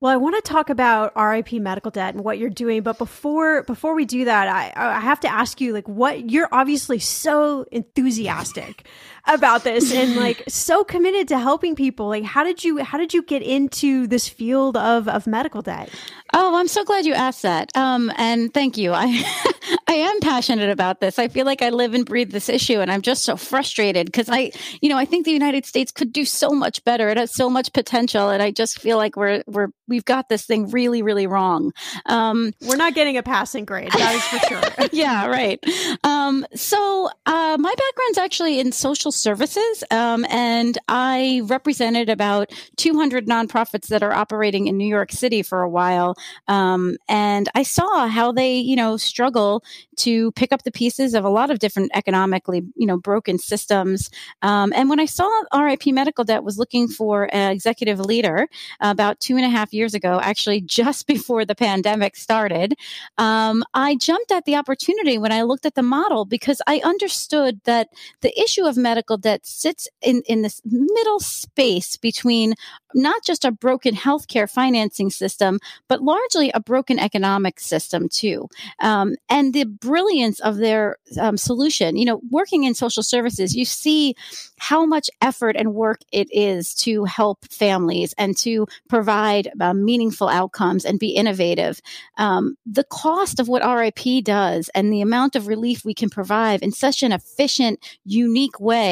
Well, 0.00 0.12
I 0.12 0.16
want 0.16 0.36
to 0.36 0.48
talk 0.48 0.70
about 0.70 1.12
RIP 1.16 1.54
medical 1.54 1.90
debt 1.90 2.14
and 2.14 2.22
what 2.22 2.38
you're 2.38 2.50
doing, 2.50 2.82
but 2.82 2.98
before 2.98 3.64
before 3.64 3.96
we 3.96 4.04
do 4.04 4.26
that, 4.26 4.46
I 4.46 4.72
I 4.76 5.00
have 5.00 5.18
to 5.20 5.28
ask 5.28 5.60
you 5.60 5.72
like 5.72 5.88
what 5.88 6.30
you're 6.30 6.48
obviously 6.52 7.00
so 7.00 7.66
enthusiastic 7.72 8.86
about 9.28 9.64
this 9.64 9.92
and 9.92 10.16
like 10.16 10.42
so 10.48 10.84
committed 10.84 11.28
to 11.28 11.38
helping 11.38 11.74
people. 11.74 12.08
Like 12.08 12.24
how 12.24 12.44
did 12.44 12.64
you 12.64 12.78
how 12.78 12.98
did 12.98 13.14
you 13.14 13.22
get 13.22 13.42
into 13.42 14.06
this 14.06 14.28
field 14.28 14.76
of 14.76 15.08
of 15.08 15.26
medical 15.26 15.62
debt? 15.62 15.90
Oh, 16.34 16.56
I'm 16.56 16.68
so 16.68 16.84
glad 16.84 17.06
you 17.06 17.14
asked 17.14 17.42
that. 17.42 17.74
Um, 17.76 18.12
and 18.16 18.52
thank 18.52 18.76
you. 18.76 18.92
I 18.92 19.06
I 19.88 19.94
am 19.94 20.20
passionate 20.20 20.70
about 20.70 21.00
this. 21.00 21.18
I 21.18 21.28
feel 21.28 21.46
like 21.46 21.62
I 21.62 21.70
live 21.70 21.94
and 21.94 22.04
breathe 22.04 22.30
this 22.30 22.48
issue, 22.48 22.80
and 22.80 22.90
I'm 22.90 23.02
just 23.02 23.24
so 23.24 23.36
frustrated 23.36 24.06
because 24.06 24.28
I, 24.28 24.52
you 24.82 24.88
know, 24.88 24.98
I 24.98 25.06
think 25.06 25.24
the 25.24 25.32
United 25.32 25.64
States 25.64 25.90
could 25.90 26.12
do 26.12 26.24
so 26.26 26.50
much 26.50 26.84
better. 26.84 27.08
It 27.08 27.16
has 27.16 27.34
so 27.34 27.48
much 27.48 27.72
potential, 27.72 28.28
and 28.28 28.42
I 28.42 28.50
just 28.50 28.78
feel 28.78 28.98
like 28.98 29.16
we're 29.16 29.42
we're 29.46 29.68
we've 29.86 30.04
got 30.04 30.28
this 30.28 30.44
thing 30.44 30.70
really, 30.70 31.02
really 31.02 31.26
wrong. 31.26 31.72
Um, 32.06 32.52
we're 32.66 32.76
not 32.76 32.94
getting 32.94 33.16
a 33.16 33.22
passing 33.22 33.64
grade. 33.64 33.90
That 33.92 34.14
is 34.14 34.22
for 34.24 34.38
sure. 34.46 34.88
yeah, 34.92 35.26
right. 35.26 35.58
Um, 36.04 36.46
so 36.54 37.08
uh, 37.24 37.56
my 37.58 37.74
background's 37.74 38.18
actually 38.18 38.60
in 38.60 38.72
social 38.72 39.10
services, 39.18 39.84
um, 39.90 40.24
and 40.28 40.78
I 40.88 41.42
represented 41.44 42.08
about 42.08 42.52
200 42.76 43.26
nonprofits 43.26 43.88
that 43.88 44.02
are 44.02 44.12
operating 44.12 44.66
in 44.66 44.76
New 44.76 44.86
York 44.86 45.12
City 45.12 45.42
for 45.42 45.62
a 45.62 45.68
while. 45.68 46.16
Um, 46.46 46.96
and 47.08 47.48
I 47.54 47.62
saw 47.62 48.06
how 48.06 48.32
they, 48.32 48.56
you 48.56 48.76
know, 48.76 48.96
struggle 48.96 49.62
to 49.98 50.32
pick 50.32 50.52
up 50.52 50.62
the 50.62 50.70
pieces 50.70 51.14
of 51.14 51.24
a 51.24 51.28
lot 51.28 51.50
of 51.50 51.58
different 51.58 51.90
economically, 51.94 52.62
you 52.76 52.86
know, 52.86 52.96
broken 52.96 53.38
systems. 53.38 54.10
Um, 54.42 54.72
and 54.74 54.88
when 54.88 55.00
I 55.00 55.06
saw 55.06 55.28
RIP 55.54 55.86
Medical 55.86 56.24
Debt 56.24 56.44
was 56.44 56.58
looking 56.58 56.88
for 56.88 57.28
an 57.34 57.50
executive 57.50 58.00
leader 58.00 58.48
about 58.80 59.20
two 59.20 59.36
and 59.36 59.44
a 59.44 59.48
half 59.48 59.72
years 59.72 59.94
ago, 59.94 60.20
actually 60.22 60.60
just 60.60 61.06
before 61.14 61.44
the 61.44 61.54
pandemic 61.54 62.16
started, 62.16 62.74
um, 63.16 63.64
I 63.74 63.96
jumped 63.96 64.30
at 64.30 64.44
the 64.44 64.56
opportunity 64.56 65.18
when 65.18 65.32
I 65.32 65.42
looked 65.42 65.66
at 65.66 65.74
the 65.74 65.82
model 65.82 66.24
because 66.24 66.60
I 66.66 66.80
understood 66.84 67.60
that 67.64 67.88
the 68.20 68.38
issue 68.40 68.66
of 68.66 68.76
medical 68.76 69.07
debt 69.16 69.46
sits 69.46 69.88
in, 70.02 70.22
in 70.26 70.42
this 70.42 70.60
middle 70.64 71.20
space 71.20 71.96
between 71.96 72.54
not 72.94 73.22
just 73.22 73.44
a 73.44 73.52
broken 73.52 73.94
healthcare 73.94 74.50
financing 74.50 75.10
system, 75.10 75.58
but 75.88 76.02
largely 76.02 76.50
a 76.52 76.60
broken 76.60 76.98
economic 76.98 77.60
system 77.60 78.08
too. 78.08 78.48
Um, 78.80 79.14
and 79.28 79.52
the 79.52 79.64
brilliance 79.64 80.40
of 80.40 80.56
their 80.56 80.96
um, 81.20 81.36
solution, 81.36 81.96
you 81.96 82.04
know, 82.04 82.20
working 82.30 82.64
in 82.64 82.74
social 82.74 83.02
services, 83.02 83.54
you 83.54 83.64
see 83.64 84.14
how 84.58 84.86
much 84.86 85.10
effort 85.20 85.56
and 85.56 85.74
work 85.74 86.00
it 86.12 86.28
is 86.32 86.74
to 86.74 87.04
help 87.04 87.44
families 87.50 88.14
and 88.18 88.36
to 88.38 88.66
provide 88.88 89.50
uh, 89.60 89.74
meaningful 89.74 90.28
outcomes 90.28 90.84
and 90.84 90.98
be 90.98 91.10
innovative. 91.10 91.80
Um, 92.16 92.56
the 92.66 92.84
cost 92.84 93.38
of 93.38 93.48
what 93.48 93.62
RIP 93.62 94.24
does 94.24 94.70
and 94.74 94.92
the 94.92 95.00
amount 95.00 95.36
of 95.36 95.46
relief 95.46 95.84
we 95.84 95.94
can 95.94 96.10
provide 96.10 96.62
in 96.62 96.72
such 96.72 97.02
an 97.02 97.12
efficient, 97.12 97.78
unique 98.04 98.58
way 98.58 98.87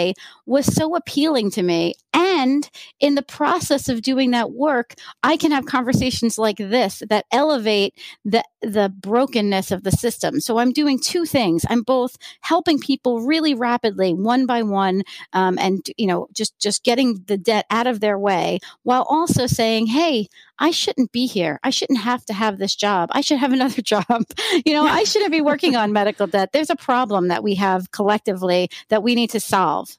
was 0.46 0.66
so 0.66 0.94
appealing 0.96 1.50
to 1.52 1.62
me. 1.62 1.94
And 2.16 2.68
in 2.98 3.14
the 3.14 3.22
process 3.22 3.90
of 3.90 4.00
doing 4.00 4.30
that 4.30 4.50
work, 4.50 4.94
I 5.22 5.36
can 5.36 5.50
have 5.50 5.66
conversations 5.66 6.38
like 6.38 6.56
this 6.56 7.02
that 7.10 7.26
elevate 7.30 7.92
the, 8.24 8.42
the 8.62 8.88
brokenness 8.88 9.70
of 9.70 9.82
the 9.82 9.90
system. 9.90 10.40
So 10.40 10.56
I'm 10.56 10.72
doing 10.72 10.98
two 10.98 11.26
things. 11.26 11.66
I'm 11.68 11.82
both 11.82 12.16
helping 12.40 12.78
people 12.78 13.20
really 13.20 13.52
rapidly, 13.52 14.14
one 14.14 14.46
by 14.46 14.62
one, 14.62 15.02
um, 15.34 15.58
and 15.58 15.86
you 15.98 16.06
know, 16.06 16.28
just 16.32 16.58
just 16.58 16.82
getting 16.84 17.22
the 17.26 17.36
debt 17.36 17.66
out 17.68 17.86
of 17.86 18.00
their 18.00 18.18
way, 18.18 18.60
while 18.82 19.04
also 19.10 19.46
saying, 19.46 19.88
"Hey, 19.88 20.28
I 20.58 20.70
shouldn't 20.70 21.12
be 21.12 21.26
here. 21.26 21.60
I 21.62 21.68
shouldn't 21.68 21.98
have 21.98 22.24
to 22.26 22.32
have 22.32 22.56
this 22.56 22.74
job. 22.74 23.10
I 23.12 23.20
should 23.20 23.38
have 23.38 23.52
another 23.52 23.82
job. 23.94 24.24
you 24.64 24.72
know, 24.72 24.86
I 24.86 25.04
shouldn't 25.04 25.32
be 25.32 25.42
working 25.42 25.76
on 25.76 25.92
medical 25.92 26.26
debt. 26.26 26.52
There's 26.54 26.70
a 26.70 26.76
problem 26.76 27.28
that 27.28 27.42
we 27.42 27.56
have 27.56 27.90
collectively 27.90 28.70
that 28.88 29.02
we 29.02 29.14
need 29.14 29.30
to 29.30 29.40
solve." 29.40 29.98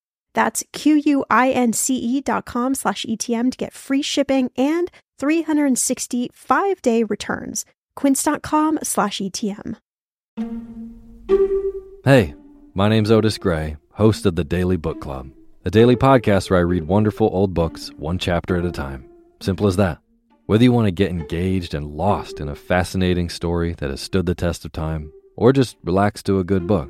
That's 0.33 0.63
Q-U-I-N-C-E 0.73 2.21
dot 2.21 2.45
com 2.45 2.75
slash 2.75 3.05
ETM 3.05 3.51
to 3.51 3.57
get 3.57 3.73
free 3.73 4.01
shipping 4.01 4.51
and 4.57 4.89
365 5.19 6.81
day 6.81 7.03
returns. 7.03 7.65
Quince.com 7.95 8.79
slash 8.83 9.19
ETM. 9.19 9.77
Hey, 12.03 12.33
my 12.73 12.89
name's 12.89 13.11
Otis 13.11 13.37
Gray, 13.37 13.77
host 13.91 14.25
of 14.25 14.35
the 14.35 14.43
Daily 14.43 14.77
Book 14.77 15.01
Club, 15.01 15.29
a 15.65 15.69
daily 15.69 15.95
podcast 15.95 16.49
where 16.49 16.59
I 16.59 16.63
read 16.63 16.87
wonderful 16.87 17.29
old 17.31 17.53
books 17.53 17.89
one 17.97 18.17
chapter 18.17 18.55
at 18.57 18.65
a 18.65 18.71
time. 18.71 19.07
Simple 19.41 19.67
as 19.67 19.75
that. 19.75 19.99
Whether 20.47 20.63
you 20.63 20.71
want 20.71 20.87
to 20.87 20.91
get 20.91 21.11
engaged 21.11 21.73
and 21.73 21.85
lost 21.95 22.39
in 22.39 22.49
a 22.49 22.55
fascinating 22.55 23.29
story 23.29 23.73
that 23.77 23.89
has 23.89 24.01
stood 24.01 24.25
the 24.25 24.35
test 24.35 24.65
of 24.65 24.71
time, 24.71 25.11
or 25.35 25.53
just 25.53 25.77
relax 25.83 26.23
to 26.23 26.39
a 26.39 26.43
good 26.43 26.65
book, 26.65 26.89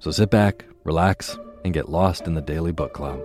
So 0.00 0.10
sit 0.10 0.30
back, 0.30 0.64
relax, 0.84 1.38
and 1.62 1.74
get 1.74 1.90
lost 1.90 2.26
in 2.26 2.32
the 2.32 2.40
Daily 2.40 2.72
Book 2.72 2.94
Club. 2.94 3.20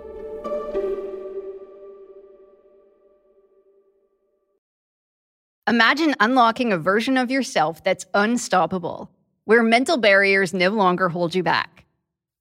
Imagine 5.66 6.14
unlocking 6.20 6.72
a 6.72 6.78
version 6.78 7.16
of 7.16 7.30
yourself 7.30 7.82
that's 7.82 8.04
unstoppable, 8.12 9.10
where 9.46 9.62
mental 9.62 9.96
barriers 9.96 10.52
no 10.52 10.68
longer 10.68 11.08
hold 11.08 11.34
you 11.34 11.42
back. 11.42 11.86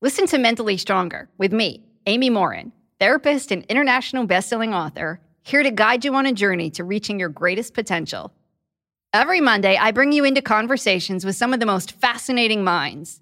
Listen 0.02 0.28
to 0.28 0.38
Mentally 0.38 0.78
Stronger 0.78 1.30
with 1.38 1.54
me, 1.54 1.82
Amy 2.06 2.30
Morin, 2.30 2.74
therapist 3.00 3.52
and 3.52 3.64
international 3.64 4.28
bestselling 4.28 4.76
author, 4.76 5.22
here 5.44 5.64
to 5.64 5.72
guide 5.72 6.04
you 6.04 6.14
on 6.14 6.26
a 6.26 6.34
journey 6.34 6.70
to 6.72 6.84
reaching 6.84 7.20
your 7.20 7.30
greatest 7.30 7.74
potential. 7.74 8.34
Every 9.14 9.40
Monday, 9.40 9.78
I 9.78 9.92
bring 9.92 10.12
you 10.12 10.26
into 10.26 10.42
conversations 10.42 11.26
with 11.26 11.38
some 11.38 11.54
of 11.54 11.62
the 11.62 11.66
most 11.66 11.94
fascinating 11.94 12.66
minds 12.66 13.22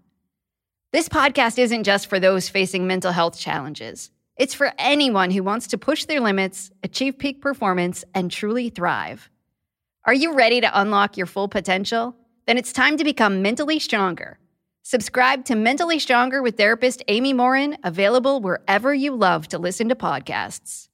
This 0.93 1.07
podcast 1.07 1.57
isn't 1.57 1.85
just 1.85 2.07
for 2.07 2.19
those 2.19 2.49
facing 2.49 2.85
mental 2.85 3.13
health 3.13 3.39
challenges. 3.39 4.11
It's 4.35 4.53
for 4.53 4.73
anyone 4.77 5.31
who 5.31 5.41
wants 5.41 5.67
to 5.67 5.77
push 5.77 6.03
their 6.03 6.19
limits, 6.19 6.69
achieve 6.83 7.17
peak 7.17 7.39
performance, 7.39 8.03
and 8.13 8.29
truly 8.29 8.69
thrive. 8.69 9.29
Are 10.03 10.13
you 10.13 10.33
ready 10.33 10.59
to 10.59 10.81
unlock 10.81 11.15
your 11.15 11.27
full 11.27 11.47
potential? 11.47 12.13
Then 12.45 12.57
it's 12.57 12.73
time 12.73 12.97
to 12.97 13.05
become 13.05 13.41
mentally 13.41 13.79
stronger. 13.79 14.37
Subscribe 14.83 15.45
to 15.45 15.55
Mentally 15.55 15.97
Stronger 15.97 16.41
with 16.41 16.57
therapist 16.57 17.03
Amy 17.07 17.31
Morin, 17.31 17.77
available 17.85 18.41
wherever 18.41 18.93
you 18.93 19.15
love 19.15 19.47
to 19.49 19.59
listen 19.59 19.87
to 19.87 19.95
podcasts. 19.95 20.89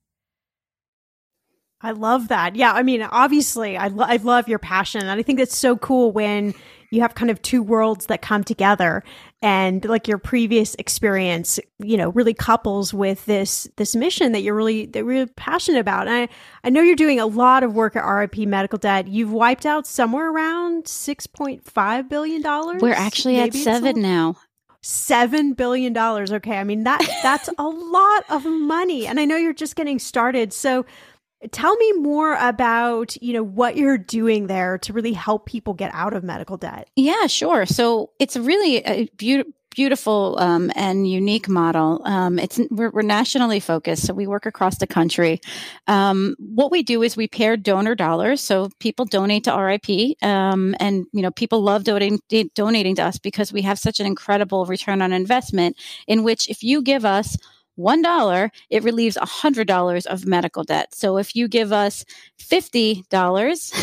I 1.81 1.91
love 1.91 2.27
that. 2.27 2.55
Yeah, 2.55 2.71
I 2.71 2.83
mean, 2.83 3.01
obviously, 3.01 3.77
I, 3.77 3.87
lo- 3.87 4.05
I 4.07 4.17
love 4.17 4.47
your 4.47 4.59
passion. 4.59 5.01
And 5.01 5.09
I 5.09 5.23
think 5.23 5.39
it's 5.39 5.57
so 5.57 5.75
cool 5.75 6.11
when 6.11 6.53
you 6.89 7.01
have 7.01 7.15
kind 7.15 7.29
of 7.29 7.41
two 7.41 7.61
worlds 7.61 8.05
that 8.07 8.21
come 8.21 8.43
together. 8.43 9.03
And 9.41 9.85
like 9.85 10.07
your 10.07 10.17
previous 10.17 10.75
experience 10.75 11.59
you 11.79 11.95
know 11.95 12.09
really 12.09 12.33
couples 12.33 12.93
with 12.93 13.25
this 13.25 13.67
this 13.75 13.95
mission 13.95 14.31
that 14.31 14.41
you're 14.41 14.55
really 14.55 14.88
that 14.88 14.99
you're 14.99 15.07
really 15.07 15.31
passionate 15.35 15.79
about. 15.79 16.07
And 16.07 16.15
i 16.15 16.29
i 16.63 16.69
know 16.69 16.81
you're 16.81 16.95
doing 16.95 17.19
a 17.19 17.25
lot 17.25 17.63
of 17.63 17.73
work 17.73 17.95
at 17.95 18.01
rip 18.03 18.35
medical 18.38 18.79
debt. 18.79 19.07
You've 19.07 19.31
wiped 19.31 19.65
out 19.65 19.85
somewhere 19.85 20.31
around 20.31 20.85
6.5 20.85 22.09
billion 22.09 22.41
dollars 22.41 22.81
we're 22.81 22.93
actually 22.93 23.39
at 23.39 23.53
seven 23.53 24.01
now. 24.01 24.35
Seven 24.81 25.53
billion 25.53 25.93
dollars. 25.93 26.31
Okay 26.31 26.57
i 26.57 26.63
mean 26.63 26.83
that 26.83 27.01
that's 27.21 27.49
a 27.57 27.67
lot 27.67 28.23
of 28.29 28.45
money. 28.45 29.05
And 29.05 29.19
i 29.19 29.25
know 29.25 29.38
you're 29.38 29.53
just 29.53 29.75
getting 29.75 29.99
started. 29.99 30.51
So 30.51 30.85
Tell 31.51 31.75
me 31.75 31.91
more 31.93 32.35
about, 32.35 33.21
you 33.21 33.33
know, 33.33 33.43
what 33.43 33.77
you're 33.77 33.97
doing 33.97 34.47
there 34.47 34.77
to 34.79 34.93
really 34.93 35.13
help 35.13 35.45
people 35.45 35.73
get 35.73 35.91
out 35.93 36.13
of 36.13 36.23
medical 36.23 36.57
debt. 36.57 36.89
Yeah, 36.95 37.27
sure. 37.27 37.65
So 37.65 38.11
it's 38.19 38.35
really 38.35 38.77
a 38.77 39.05
beautiful 39.17 39.53
beautiful 39.77 40.35
um, 40.39 40.71
and 40.75 41.07
unique 41.07 41.47
model. 41.47 42.01
Um, 42.03 42.39
it's 42.39 42.59
we're, 42.71 42.89
we're, 42.89 43.03
nationally 43.03 43.59
focused, 43.59 44.07
so 44.07 44.13
we 44.13 44.25
work 44.25 44.47
across 44.47 44.79
the 44.79 44.88
country. 44.88 45.39
Um, 45.85 46.35
what 46.39 46.71
we 46.71 46.81
do 46.81 47.03
is 47.03 47.15
we 47.15 47.27
pair 47.27 47.55
donor 47.55 47.93
dollars, 47.93 48.41
so 48.41 48.71
people 48.79 49.05
donate 49.05 49.43
to 49.43 49.55
RIP, 49.55 50.17
um, 50.23 50.75
and 50.79 51.05
you 51.13 51.21
know 51.21 51.29
people 51.29 51.61
love 51.61 51.83
donating 51.83 52.19
donating 52.55 52.95
to 52.95 53.03
us 53.03 53.19
because 53.19 53.53
we 53.53 53.61
have 53.61 53.77
such 53.77 53.99
an 53.99 54.07
incredible 54.07 54.65
return 54.65 55.03
on 55.03 55.13
investment. 55.13 55.77
In 56.07 56.23
which, 56.23 56.49
if 56.49 56.63
you 56.63 56.81
give 56.81 57.05
us 57.05 57.38
$1, 57.78 58.49
it 58.69 58.84
relieves 58.84 59.17
$100 59.17 60.05
of 60.05 60.25
medical 60.25 60.63
debt. 60.63 60.93
So 60.93 61.17
if 61.17 61.36
you 61.36 61.47
give 61.47 61.71
us 61.71 62.05
$50, 62.39 63.73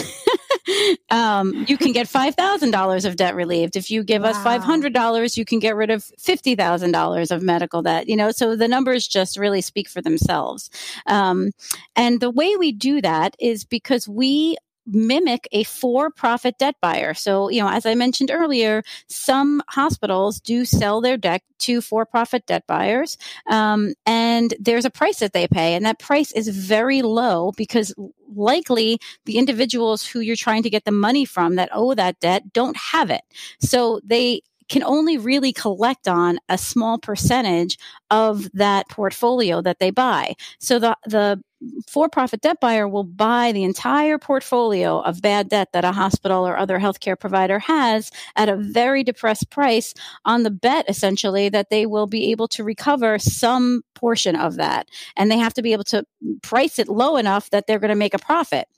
um, 1.10 1.64
you 1.68 1.76
can 1.76 1.92
get 1.92 2.06
$5,000 2.06 3.04
of 3.04 3.16
debt 3.16 3.34
relieved. 3.34 3.76
If 3.76 3.90
you 3.90 4.02
give 4.02 4.22
wow. 4.22 4.30
us 4.30 4.36
$500, 4.38 5.36
you 5.36 5.44
can 5.44 5.58
get 5.58 5.76
rid 5.76 5.90
of 5.90 6.04
$50,000 6.18 7.30
of 7.30 7.42
medical 7.42 7.82
debt. 7.82 8.08
You 8.08 8.16
know, 8.16 8.30
so 8.30 8.56
the 8.56 8.68
numbers 8.68 9.06
just 9.06 9.38
really 9.38 9.60
speak 9.60 9.88
for 9.88 10.00
themselves. 10.00 10.70
Um, 11.06 11.50
and 11.96 12.20
the 12.20 12.30
way 12.30 12.56
we 12.56 12.72
do 12.72 13.00
that 13.00 13.36
is 13.38 13.64
because 13.64 14.08
we 14.08 14.56
mimic 14.86 15.48
a 15.52 15.64
for 15.64 16.10
profit 16.10 16.58
debt 16.58 16.76
buyer. 16.80 17.14
So, 17.14 17.48
you 17.48 17.60
know, 17.60 17.68
as 17.68 17.86
I 17.86 17.94
mentioned 17.94 18.30
earlier, 18.30 18.82
some 19.08 19.62
hospitals 19.68 20.40
do 20.40 20.64
sell 20.64 21.00
their 21.00 21.16
debt 21.16 21.42
to 21.60 21.80
for 21.80 22.04
profit 22.04 22.46
debt 22.46 22.64
buyers. 22.66 23.16
Um, 23.50 23.94
and 24.06 24.54
there's 24.60 24.84
a 24.84 24.90
price 24.90 25.20
that 25.20 25.32
they 25.32 25.48
pay, 25.48 25.74
and 25.74 25.84
that 25.86 25.98
price 25.98 26.32
is 26.32 26.48
very 26.48 27.02
low 27.02 27.52
because 27.56 27.94
likely 28.34 28.98
the 29.24 29.38
individuals 29.38 30.06
who 30.06 30.20
you're 30.20 30.36
trying 30.36 30.62
to 30.62 30.70
get 30.70 30.84
the 30.84 30.90
money 30.92 31.24
from 31.24 31.56
that 31.56 31.68
owe 31.72 31.94
that 31.94 32.20
debt 32.20 32.52
don't 32.52 32.76
have 32.76 33.10
it. 33.10 33.22
So 33.60 34.00
they 34.04 34.42
can 34.68 34.82
only 34.82 35.18
really 35.18 35.52
collect 35.52 36.08
on 36.08 36.38
a 36.48 36.56
small 36.56 36.98
percentage 36.98 37.78
of 38.10 38.50
that 38.52 38.88
portfolio 38.88 39.60
that 39.62 39.78
they 39.78 39.90
buy. 39.90 40.34
So 40.58 40.78
the 40.78 40.96
the 41.04 41.42
for 41.88 42.08
profit 42.08 42.40
debt 42.40 42.60
buyer 42.60 42.88
will 42.88 43.04
buy 43.04 43.52
the 43.52 43.64
entire 43.64 44.18
portfolio 44.18 45.00
of 45.00 45.22
bad 45.22 45.48
debt 45.48 45.72
that 45.72 45.84
a 45.84 45.92
hospital 45.92 46.46
or 46.46 46.56
other 46.56 46.78
healthcare 46.78 47.18
provider 47.18 47.58
has 47.58 48.10
at 48.36 48.48
a 48.48 48.56
very 48.56 49.02
depressed 49.04 49.50
price 49.50 49.94
on 50.24 50.42
the 50.42 50.50
bet, 50.50 50.88
essentially, 50.88 51.48
that 51.48 51.70
they 51.70 51.86
will 51.86 52.06
be 52.06 52.30
able 52.30 52.48
to 52.48 52.64
recover 52.64 53.18
some 53.18 53.82
portion 53.94 54.36
of 54.36 54.56
that. 54.56 54.88
And 55.16 55.30
they 55.30 55.38
have 55.38 55.54
to 55.54 55.62
be 55.62 55.72
able 55.72 55.84
to 55.84 56.04
price 56.42 56.78
it 56.78 56.88
low 56.88 57.16
enough 57.16 57.50
that 57.50 57.66
they're 57.66 57.78
going 57.78 57.88
to 57.88 57.94
make 57.94 58.14
a 58.14 58.18
profit. 58.18 58.68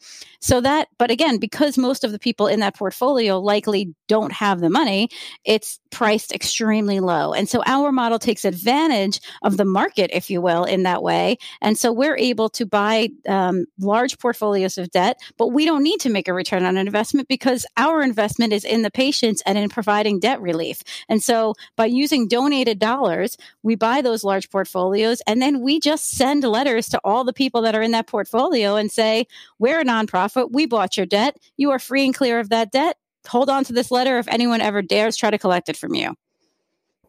So 0.41 0.61
that, 0.61 0.89
but 0.99 1.11
again, 1.11 1.39
because 1.39 1.78
most 1.78 2.05
of 2.05 2.12
the 2.12 2.18
people 2.18 2.47
in 2.47 2.61
that 2.61 2.76
portfolio 2.76 3.39
likely 3.39 3.95
don't 4.09 4.32
have 4.32 4.61
the 4.61 4.70
money, 4.70 5.09
it's 5.45 5.80
priced 5.91 6.32
extremely 6.32 7.01
low. 7.01 7.32
And 7.32 7.49
so 7.49 7.62
our 7.66 7.91
model 7.91 8.18
takes 8.18 8.45
advantage 8.45 9.20
of 9.43 9.57
the 9.57 9.64
market, 9.64 10.11
if 10.12 10.30
you 10.30 10.41
will, 10.41 10.64
in 10.64 10.82
that 10.82 11.03
way. 11.03 11.39
And 11.61 11.78
so 11.78 11.93
we're 11.93 12.16
able 12.16 12.49
to 12.51 12.66
buy 12.77 13.09
um, 13.27 13.64
large 13.79 14.18
portfolios 14.18 14.77
of 14.77 14.91
debt, 14.91 15.18
but 15.39 15.47
we 15.47 15.64
don't 15.64 15.83
need 15.83 15.99
to 15.99 16.11
make 16.11 16.29
a 16.29 16.35
return 16.35 16.62
on 16.62 16.77
an 16.77 16.87
investment 16.87 17.27
because 17.27 17.64
our 17.79 18.03
investment 18.03 18.53
is 18.53 18.66
in 18.66 18.83
the 18.83 18.91
patients 18.91 19.43
and 19.47 19.57
in 19.57 19.70
providing 19.70 20.20
debt 20.20 20.43
relief. 20.43 20.83
And 21.09 21.22
so 21.22 21.55
by 21.74 21.87
using 21.87 22.29
donated 22.29 22.79
dollars, 22.79 23.39
we 23.62 23.77
buy 23.77 24.03
those 24.03 24.22
large 24.22 24.51
portfolios 24.51 25.22
and 25.27 25.41
then 25.41 25.62
we 25.62 25.81
just 25.81 26.11
send 26.11 26.45
letters 26.45 26.91
to 26.91 27.01
all 27.03 27.24
the 27.24 27.33
people 27.33 27.62
that 27.62 27.74
are 27.74 27.81
in 27.81 27.93
that 27.93 28.09
portfolio 28.09 28.77
and 28.77 28.93
say, 28.93 29.27
we're 29.59 29.81
a 29.81 29.85
nonprofit. 29.85 30.53
We 30.53 30.66
bought 30.66 30.99
your 30.99 31.07
debt. 31.07 31.39
You 31.57 31.70
are 31.70 31.79
free 31.79 32.05
and 32.05 32.14
clear 32.14 32.41
of 32.41 32.51
that 32.51 32.72
debt. 32.72 32.99
Hold 33.29 33.49
on 33.49 33.64
to 33.64 33.72
this 33.72 33.91
letter 33.91 34.18
if 34.18 34.29
anyone 34.29 34.61
ever 34.61 34.83
dares 34.83 35.16
try 35.16 35.31
to 35.31 35.39
collect 35.39 35.70
it 35.70 35.79
from 35.79 35.95
you. 35.95 36.14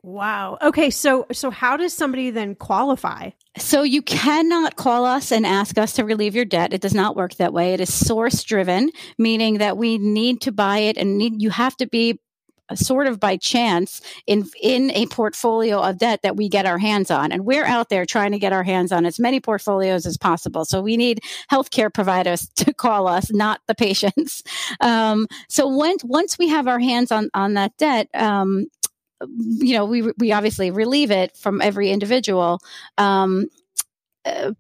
Wow. 0.08 0.58
Okay, 0.62 0.89
so 0.89 1.26
so 1.34 1.51
how 1.51 1.76
does 1.76 1.93
somebody 1.93 2.30
then 2.30 2.55
qualify? 2.55 3.32
So 3.58 3.84
you 3.84 4.01
cannot 4.01 4.78
call 4.78 5.03
us 5.05 5.34
and 5.34 5.45
ask 5.45 5.78
us 5.78 5.91
to 5.93 6.05
relieve 6.05 6.34
your 6.34 6.45
debt. 6.45 6.74
It 6.74 6.80
does 6.80 6.93
not 6.93 7.18
work 7.18 7.36
that 7.36 7.51
way. 7.51 7.74
It 7.74 7.82
is 7.82 7.93
source 7.93 8.41
driven, 8.45 8.89
meaning 9.18 9.58
that 9.58 9.76
we 9.76 9.97
need 9.97 10.39
to 10.43 10.53
buy 10.53 10.78
it 10.78 10.95
and 10.95 11.18
need 11.18 11.41
you 11.41 11.49
have 11.49 11.76
to 11.78 11.88
be 11.88 12.22
sort 12.76 13.08
of 13.08 13.20
by 13.20 13.38
chance 13.38 14.01
in 14.26 14.49
in 14.62 14.91
a 14.91 15.05
portfolio 15.08 15.80
of 15.80 15.97
debt 15.97 16.22
that 16.24 16.36
we 16.36 16.49
get 16.49 16.66
our 16.66 16.78
hands 16.78 17.10
on 17.10 17.32
and 17.32 17.45
we're 17.45 17.66
out 17.66 17.89
there 17.89 18.05
trying 18.05 18.32
to 18.32 18.39
get 18.39 18.51
our 18.51 18.64
hands 18.64 18.91
on 18.91 19.05
as 19.05 19.20
many 19.20 19.39
portfolios 19.39 20.05
as 20.05 20.18
possible 20.18 20.66
so 20.66 20.82
we 20.82 20.97
need 20.97 21.22
healthcare 21.49 21.93
providers 21.93 22.49
to 22.55 22.74
call 22.74 23.08
us 23.08 23.32
not 23.32 23.62
the 23.68 23.76
patients 23.76 24.43
um, 24.82 25.28
so 25.47 25.66
once 25.66 26.03
once 26.03 26.38
we 26.38 26.49
have 26.49 26.68
our 26.68 26.80
hands 26.80 27.12
on 27.12 27.30
on 27.34 27.53
that 27.53 27.76
debt 27.78 28.10
um, 28.14 28.68
you 29.28 29.74
know 29.76 29.86
we 29.86 30.11
we 30.18 30.32
obviously 30.32 30.72
relieve 30.72 31.11
it 31.11 31.36
from 31.38 31.61
every 31.61 31.89
individual. 31.89 32.59
Um, 32.97 33.47
uh, 34.26 34.51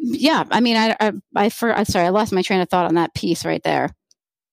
yeah 0.00 0.44
i 0.50 0.60
mean 0.60 0.76
i 0.76 0.96
i, 1.00 1.12
I 1.34 1.48
for, 1.48 1.72
i'm 1.72 1.84
sorry 1.84 2.06
i 2.06 2.10
lost 2.10 2.32
my 2.32 2.42
train 2.42 2.60
of 2.60 2.68
thought 2.68 2.86
on 2.86 2.94
that 2.94 3.14
piece 3.14 3.44
right 3.44 3.62
there 3.62 3.90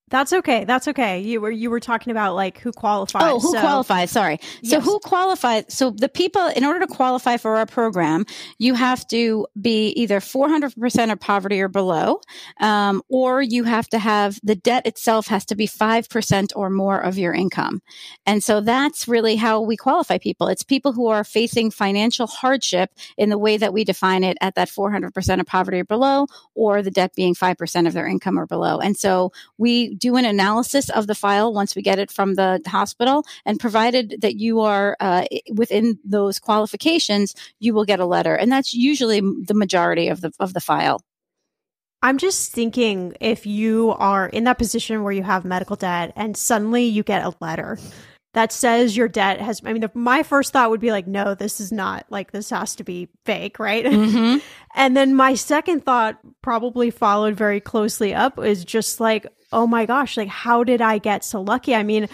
That's 0.08 0.32
okay. 0.32 0.64
That's 0.64 0.86
okay. 0.86 1.18
You 1.20 1.40
were 1.40 1.50
you 1.50 1.68
were 1.68 1.80
talking 1.80 2.12
about 2.12 2.36
like 2.36 2.58
who 2.60 2.70
qualifies. 2.70 3.24
Oh, 3.24 3.40
who 3.40 3.50
so. 3.50 3.60
qualifies? 3.60 4.12
Sorry. 4.12 4.38
So 4.62 4.76
Yes. 4.76 4.84
who 4.84 5.00
qualifies? 5.00 5.64
So 5.68 5.90
the 5.90 6.08
people, 6.08 6.46
in 6.46 6.64
order 6.64 6.78
to 6.78 6.86
qualify 6.86 7.38
for 7.38 7.56
our 7.56 7.66
program, 7.66 8.24
you 8.58 8.74
have 8.74 9.04
to 9.08 9.48
be 9.60 9.88
either 9.90 10.20
400% 10.20 11.10
of 11.10 11.18
poverty 11.18 11.60
or 11.60 11.66
below, 11.66 12.20
um, 12.60 13.02
or 13.08 13.42
you 13.42 13.64
have 13.64 13.88
to 13.88 13.98
have 13.98 14.38
the 14.44 14.54
debt 14.54 14.86
itself 14.86 15.26
has 15.26 15.44
to 15.46 15.56
be 15.56 15.66
5% 15.66 16.52
or 16.54 16.70
more 16.70 17.00
of 17.00 17.18
your 17.18 17.34
income. 17.34 17.82
And 18.26 18.44
so 18.44 18.60
that's 18.60 19.08
really 19.08 19.34
how 19.34 19.60
we 19.60 19.76
qualify 19.76 20.18
people. 20.18 20.46
It's 20.46 20.62
people 20.62 20.92
who 20.92 21.08
are 21.08 21.24
facing 21.24 21.72
financial 21.72 22.28
hardship 22.28 22.92
in 23.16 23.28
the 23.28 23.38
way 23.38 23.56
that 23.56 23.72
we 23.72 23.82
define 23.82 24.22
it 24.22 24.38
at 24.40 24.54
that 24.54 24.68
400% 24.68 25.40
of 25.40 25.46
poverty 25.46 25.80
or 25.80 25.84
below, 25.84 26.28
or 26.54 26.80
the 26.80 26.92
debt 26.92 27.12
being 27.16 27.34
5% 27.34 27.88
of 27.88 27.92
their 27.92 28.06
income 28.06 28.38
or 28.38 28.46
below. 28.46 28.78
And 28.78 28.96
so 28.96 29.32
we 29.58 29.95
do 29.96 30.16
an 30.16 30.24
analysis 30.24 30.88
of 30.90 31.06
the 31.06 31.14
file 31.14 31.52
once 31.52 31.74
we 31.74 31.82
get 31.82 31.98
it 31.98 32.10
from 32.10 32.34
the 32.34 32.60
hospital, 32.66 33.24
and 33.44 33.60
provided 33.60 34.16
that 34.20 34.36
you 34.36 34.60
are 34.60 34.96
uh, 35.00 35.24
within 35.52 35.98
those 36.04 36.38
qualifications, 36.38 37.34
you 37.58 37.74
will 37.74 37.84
get 37.84 38.00
a 38.00 38.06
letter, 38.06 38.34
and 38.34 38.50
that's 38.50 38.74
usually 38.74 39.20
the 39.20 39.54
majority 39.54 40.08
of 40.08 40.20
the 40.20 40.32
of 40.40 40.54
the 40.54 40.60
file. 40.60 41.00
I'm 42.02 42.18
just 42.18 42.52
thinking 42.52 43.16
if 43.20 43.46
you 43.46 43.90
are 43.98 44.28
in 44.28 44.44
that 44.44 44.58
position 44.58 45.02
where 45.02 45.12
you 45.12 45.22
have 45.22 45.44
medical 45.44 45.76
debt 45.76 46.12
and 46.14 46.36
suddenly 46.36 46.84
you 46.84 47.02
get 47.02 47.24
a 47.24 47.34
letter 47.40 47.78
that 48.34 48.52
says 48.52 48.94
your 48.94 49.08
debt 49.08 49.40
has 49.40 49.62
I 49.64 49.72
mean 49.72 49.80
the, 49.80 49.90
my 49.94 50.22
first 50.22 50.52
thought 50.52 50.68
would 50.68 50.80
be 50.80 50.92
like 50.92 51.06
no 51.06 51.34
this 51.34 51.58
is 51.58 51.72
not 51.72 52.04
like 52.10 52.32
this 52.32 52.50
has 52.50 52.76
to 52.76 52.84
be 52.84 53.08
fake, 53.24 53.58
right? 53.58 53.84
Mm-hmm. 53.84 54.38
And 54.78 54.94
then 54.94 55.14
my 55.14 55.32
second 55.32 55.86
thought 55.86 56.18
probably 56.42 56.90
followed 56.90 57.34
very 57.34 57.60
closely 57.60 58.12
up 58.12 58.38
is 58.38 58.62
just 58.62 59.00
like 59.00 59.26
oh 59.52 59.66
my 59.66 59.86
gosh, 59.86 60.16
like 60.16 60.28
how 60.28 60.64
did 60.64 60.80
I 60.80 60.98
get 60.98 61.24
so 61.24 61.40
lucky? 61.40 61.74
I 61.74 61.82
mean, 61.82 62.08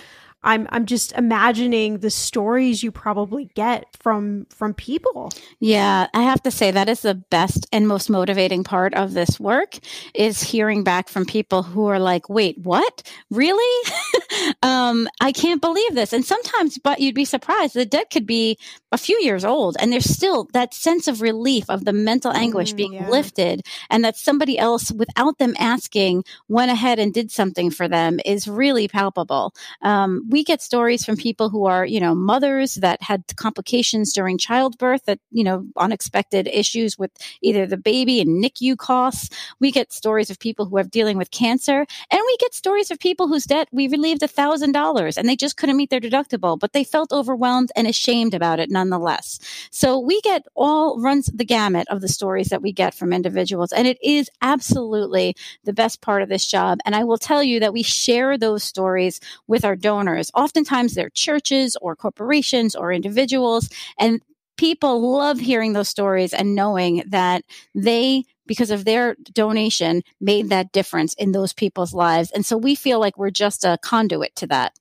I'm 0.44 0.66
I'm 0.70 0.86
just 0.86 1.12
imagining 1.12 1.98
the 1.98 2.10
stories 2.10 2.82
you 2.82 2.90
probably 2.90 3.46
get 3.54 3.86
from 4.00 4.46
from 4.50 4.74
people. 4.74 5.30
Yeah, 5.60 6.08
I 6.14 6.22
have 6.22 6.42
to 6.42 6.50
say 6.50 6.70
that 6.70 6.88
is 6.88 7.02
the 7.02 7.14
best 7.14 7.66
and 7.72 7.86
most 7.86 8.10
motivating 8.10 8.64
part 8.64 8.94
of 8.94 9.14
this 9.14 9.38
work 9.38 9.78
is 10.14 10.42
hearing 10.42 10.82
back 10.84 11.08
from 11.08 11.24
people 11.26 11.62
who 11.62 11.86
are 11.86 12.00
like, 12.00 12.28
"Wait, 12.28 12.58
what? 12.58 13.02
Really? 13.30 13.90
um, 14.62 15.08
I 15.20 15.32
can't 15.32 15.60
believe 15.60 15.94
this." 15.94 16.12
And 16.12 16.24
sometimes, 16.24 16.78
but 16.78 17.00
you'd 17.00 17.14
be 17.14 17.24
surprised, 17.24 17.74
the 17.74 17.86
debt 17.86 18.10
could 18.10 18.26
be 18.26 18.58
a 18.90 18.98
few 18.98 19.18
years 19.22 19.44
old, 19.44 19.76
and 19.78 19.92
there's 19.92 20.10
still 20.10 20.48
that 20.52 20.74
sense 20.74 21.08
of 21.08 21.20
relief 21.22 21.64
of 21.70 21.84
the 21.84 21.92
mental 21.92 22.32
anguish 22.32 22.72
Mm, 22.72 22.76
being 22.76 22.92
yeah. 22.94 23.08
lifted, 23.08 23.62
and 23.90 24.04
that 24.04 24.16
somebody 24.16 24.58
else, 24.58 24.90
without 24.92 25.38
them 25.38 25.54
asking, 25.58 26.24
went 26.48 26.70
ahead 26.70 26.98
and 26.98 27.14
did 27.14 27.30
something 27.30 27.70
for 27.70 27.88
them 27.88 28.20
is 28.24 28.48
really 28.48 28.88
palpable. 28.88 29.54
Um, 29.82 30.28
we 30.32 30.42
get 30.42 30.62
stories 30.62 31.04
from 31.04 31.16
people 31.16 31.50
who 31.50 31.66
are, 31.66 31.84
you 31.84 32.00
know, 32.00 32.14
mothers 32.14 32.76
that 32.76 33.02
had 33.02 33.22
complications 33.36 34.12
during 34.12 34.38
childbirth, 34.38 35.04
that, 35.04 35.18
you 35.30 35.44
know, 35.44 35.66
unexpected 35.76 36.48
issues 36.48 36.98
with 36.98 37.10
either 37.42 37.66
the 37.66 37.76
baby 37.76 38.20
and 38.20 38.42
NICU 38.42 38.76
costs. 38.78 39.28
We 39.60 39.70
get 39.70 39.92
stories 39.92 40.30
of 40.30 40.38
people 40.38 40.64
who 40.64 40.78
are 40.78 40.84
dealing 40.84 41.18
with 41.18 41.30
cancer, 41.30 41.86
and 42.10 42.20
we 42.26 42.36
get 42.38 42.54
stories 42.54 42.90
of 42.90 42.98
people 42.98 43.28
whose 43.28 43.44
debt 43.44 43.68
we 43.72 43.88
relieved 43.88 44.22
a 44.22 44.28
thousand 44.28 44.72
dollars 44.72 45.18
and 45.18 45.28
they 45.28 45.36
just 45.36 45.56
couldn't 45.56 45.76
meet 45.76 45.90
their 45.90 46.00
deductible, 46.00 46.58
but 46.58 46.72
they 46.72 46.84
felt 46.84 47.12
overwhelmed 47.12 47.70
and 47.76 47.86
ashamed 47.86 48.32
about 48.34 48.58
it 48.58 48.70
nonetheless. 48.70 49.38
So 49.70 49.98
we 49.98 50.20
get 50.22 50.46
all 50.54 50.98
runs 51.00 51.26
the 51.26 51.44
gamut 51.44 51.86
of 51.88 52.00
the 52.00 52.08
stories 52.08 52.48
that 52.48 52.62
we 52.62 52.72
get 52.72 52.94
from 52.94 53.12
individuals, 53.12 53.72
and 53.72 53.86
it 53.86 53.98
is 54.02 54.30
absolutely 54.40 55.36
the 55.64 55.72
best 55.74 56.00
part 56.00 56.22
of 56.22 56.30
this 56.30 56.46
job. 56.46 56.78
And 56.86 56.94
I 56.96 57.04
will 57.04 57.18
tell 57.18 57.42
you 57.42 57.60
that 57.60 57.74
we 57.74 57.82
share 57.82 58.38
those 58.38 58.62
stories 58.62 59.20
with 59.46 59.64
our 59.64 59.76
donors. 59.76 60.21
Oftentimes 60.34 60.94
they're 60.94 61.10
churches 61.10 61.76
or 61.80 61.96
corporations 61.96 62.74
or 62.74 62.92
individuals. 62.92 63.68
And 63.98 64.22
people 64.56 65.00
love 65.12 65.40
hearing 65.40 65.72
those 65.72 65.88
stories 65.88 66.32
and 66.32 66.54
knowing 66.54 67.02
that 67.08 67.44
they 67.74 68.24
because 68.46 68.70
of 68.70 68.84
their 68.84 69.16
donation 69.32 70.02
made 70.20 70.48
that 70.50 70.72
difference 70.72 71.14
in 71.14 71.32
those 71.32 71.52
people's 71.52 71.94
lives. 71.94 72.30
And 72.32 72.44
so 72.44 72.56
we 72.56 72.74
feel 72.74 73.00
like 73.00 73.16
we're 73.16 73.30
just 73.30 73.64
a 73.64 73.78
conduit 73.82 74.34
to 74.36 74.46
that. 74.48 74.76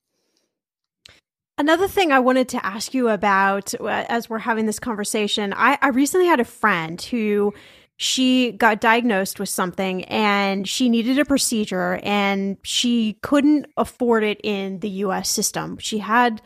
Another 1.58 1.88
thing 1.88 2.12
I 2.12 2.20
wanted 2.20 2.50
to 2.50 2.66
ask 2.66 2.94
you 2.94 3.10
about 3.10 3.74
uh, 3.80 4.06
as 4.10 4.30
we're 4.30 4.40
having 4.40 4.66
this 4.66 4.80
conversation, 4.80 5.54
I, 5.56 5.78
I 5.82 5.90
recently 5.90 6.26
had 6.26 6.40
a 6.40 6.46
friend 6.46 7.00
who 7.02 7.54
she 8.02 8.54
got 8.54 8.82
diagnosed 8.82 9.40
with 9.40 9.48
something 9.48 10.06
and 10.06 10.68
she 10.68 10.90
needed 10.90 11.20
a 11.20 11.26
procedure 11.26 12.00
and 12.02 12.58
she 12.64 13.14
couldn't 13.22 13.68
afford 13.78 14.24
it 14.24 14.42
in 14.44 14.80
the 14.80 14.90
US 14.90 15.30
system. 15.30 15.78
She 15.78 16.00
had 16.00 16.42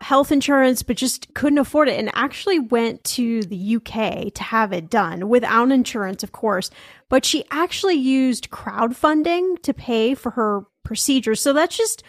health 0.00 0.30
insurance 0.30 0.84
but 0.84 0.96
just 0.96 1.34
couldn't 1.34 1.58
afford 1.58 1.88
it 1.88 1.98
and 1.98 2.08
actually 2.14 2.60
went 2.60 3.02
to 3.02 3.42
the 3.42 3.76
UK 3.76 4.32
to 4.34 4.44
have 4.44 4.72
it 4.72 4.88
done 4.88 5.28
without 5.28 5.70
insurance 5.70 6.24
of 6.24 6.32
course 6.32 6.70
but 7.08 7.24
she 7.24 7.44
actually 7.52 7.94
used 7.94 8.50
crowdfunding 8.50 9.60
to 9.62 9.72
pay 9.72 10.12
for 10.12 10.30
her 10.30 10.62
procedure 10.82 11.36
so 11.36 11.52
that's 11.52 11.76
just 11.76 12.02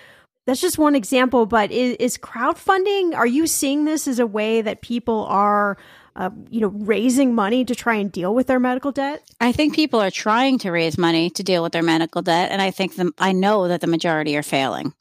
that's 0.48 0.60
just 0.60 0.80
one 0.80 0.96
example 0.96 1.46
but 1.46 1.72
is, 1.72 1.96
is 2.00 2.18
crowdfunding 2.18 3.14
are 3.14 3.28
you 3.28 3.46
seeing 3.46 3.86
this 3.86 4.08
as 4.08 4.18
a 4.18 4.26
way 4.26 4.60
that 4.64 4.82
people 4.82 5.26
are 5.26 5.78
uh, 6.16 6.30
you 6.49 6.61
know 6.61 6.68
raising 6.68 7.34
money 7.34 7.66
to 7.66 7.76
try 7.76 7.95
and 7.95 8.11
deal 8.11 8.34
with 8.34 8.47
their 8.47 8.59
medical 8.59 8.91
debt 8.91 9.24
I 9.39 9.51
think 9.51 9.76
people 9.76 9.99
are 9.99 10.11
trying 10.11 10.59
to 10.59 10.72
raise 10.72 10.97
money 10.97 11.30
to 11.32 11.43
deal 11.43 11.64
with 11.64 11.74
their 11.74 11.84
medical 11.84 12.22
debt, 12.22 12.51
and 12.51 12.61
I 12.61 12.72
think 12.72 12.95
the, 12.95 13.11
I 13.18 13.32
know 13.34 13.68
that 13.68 13.82
the 13.82 13.88
majority 13.88 14.38
are 14.38 14.43
failing. 14.43 14.93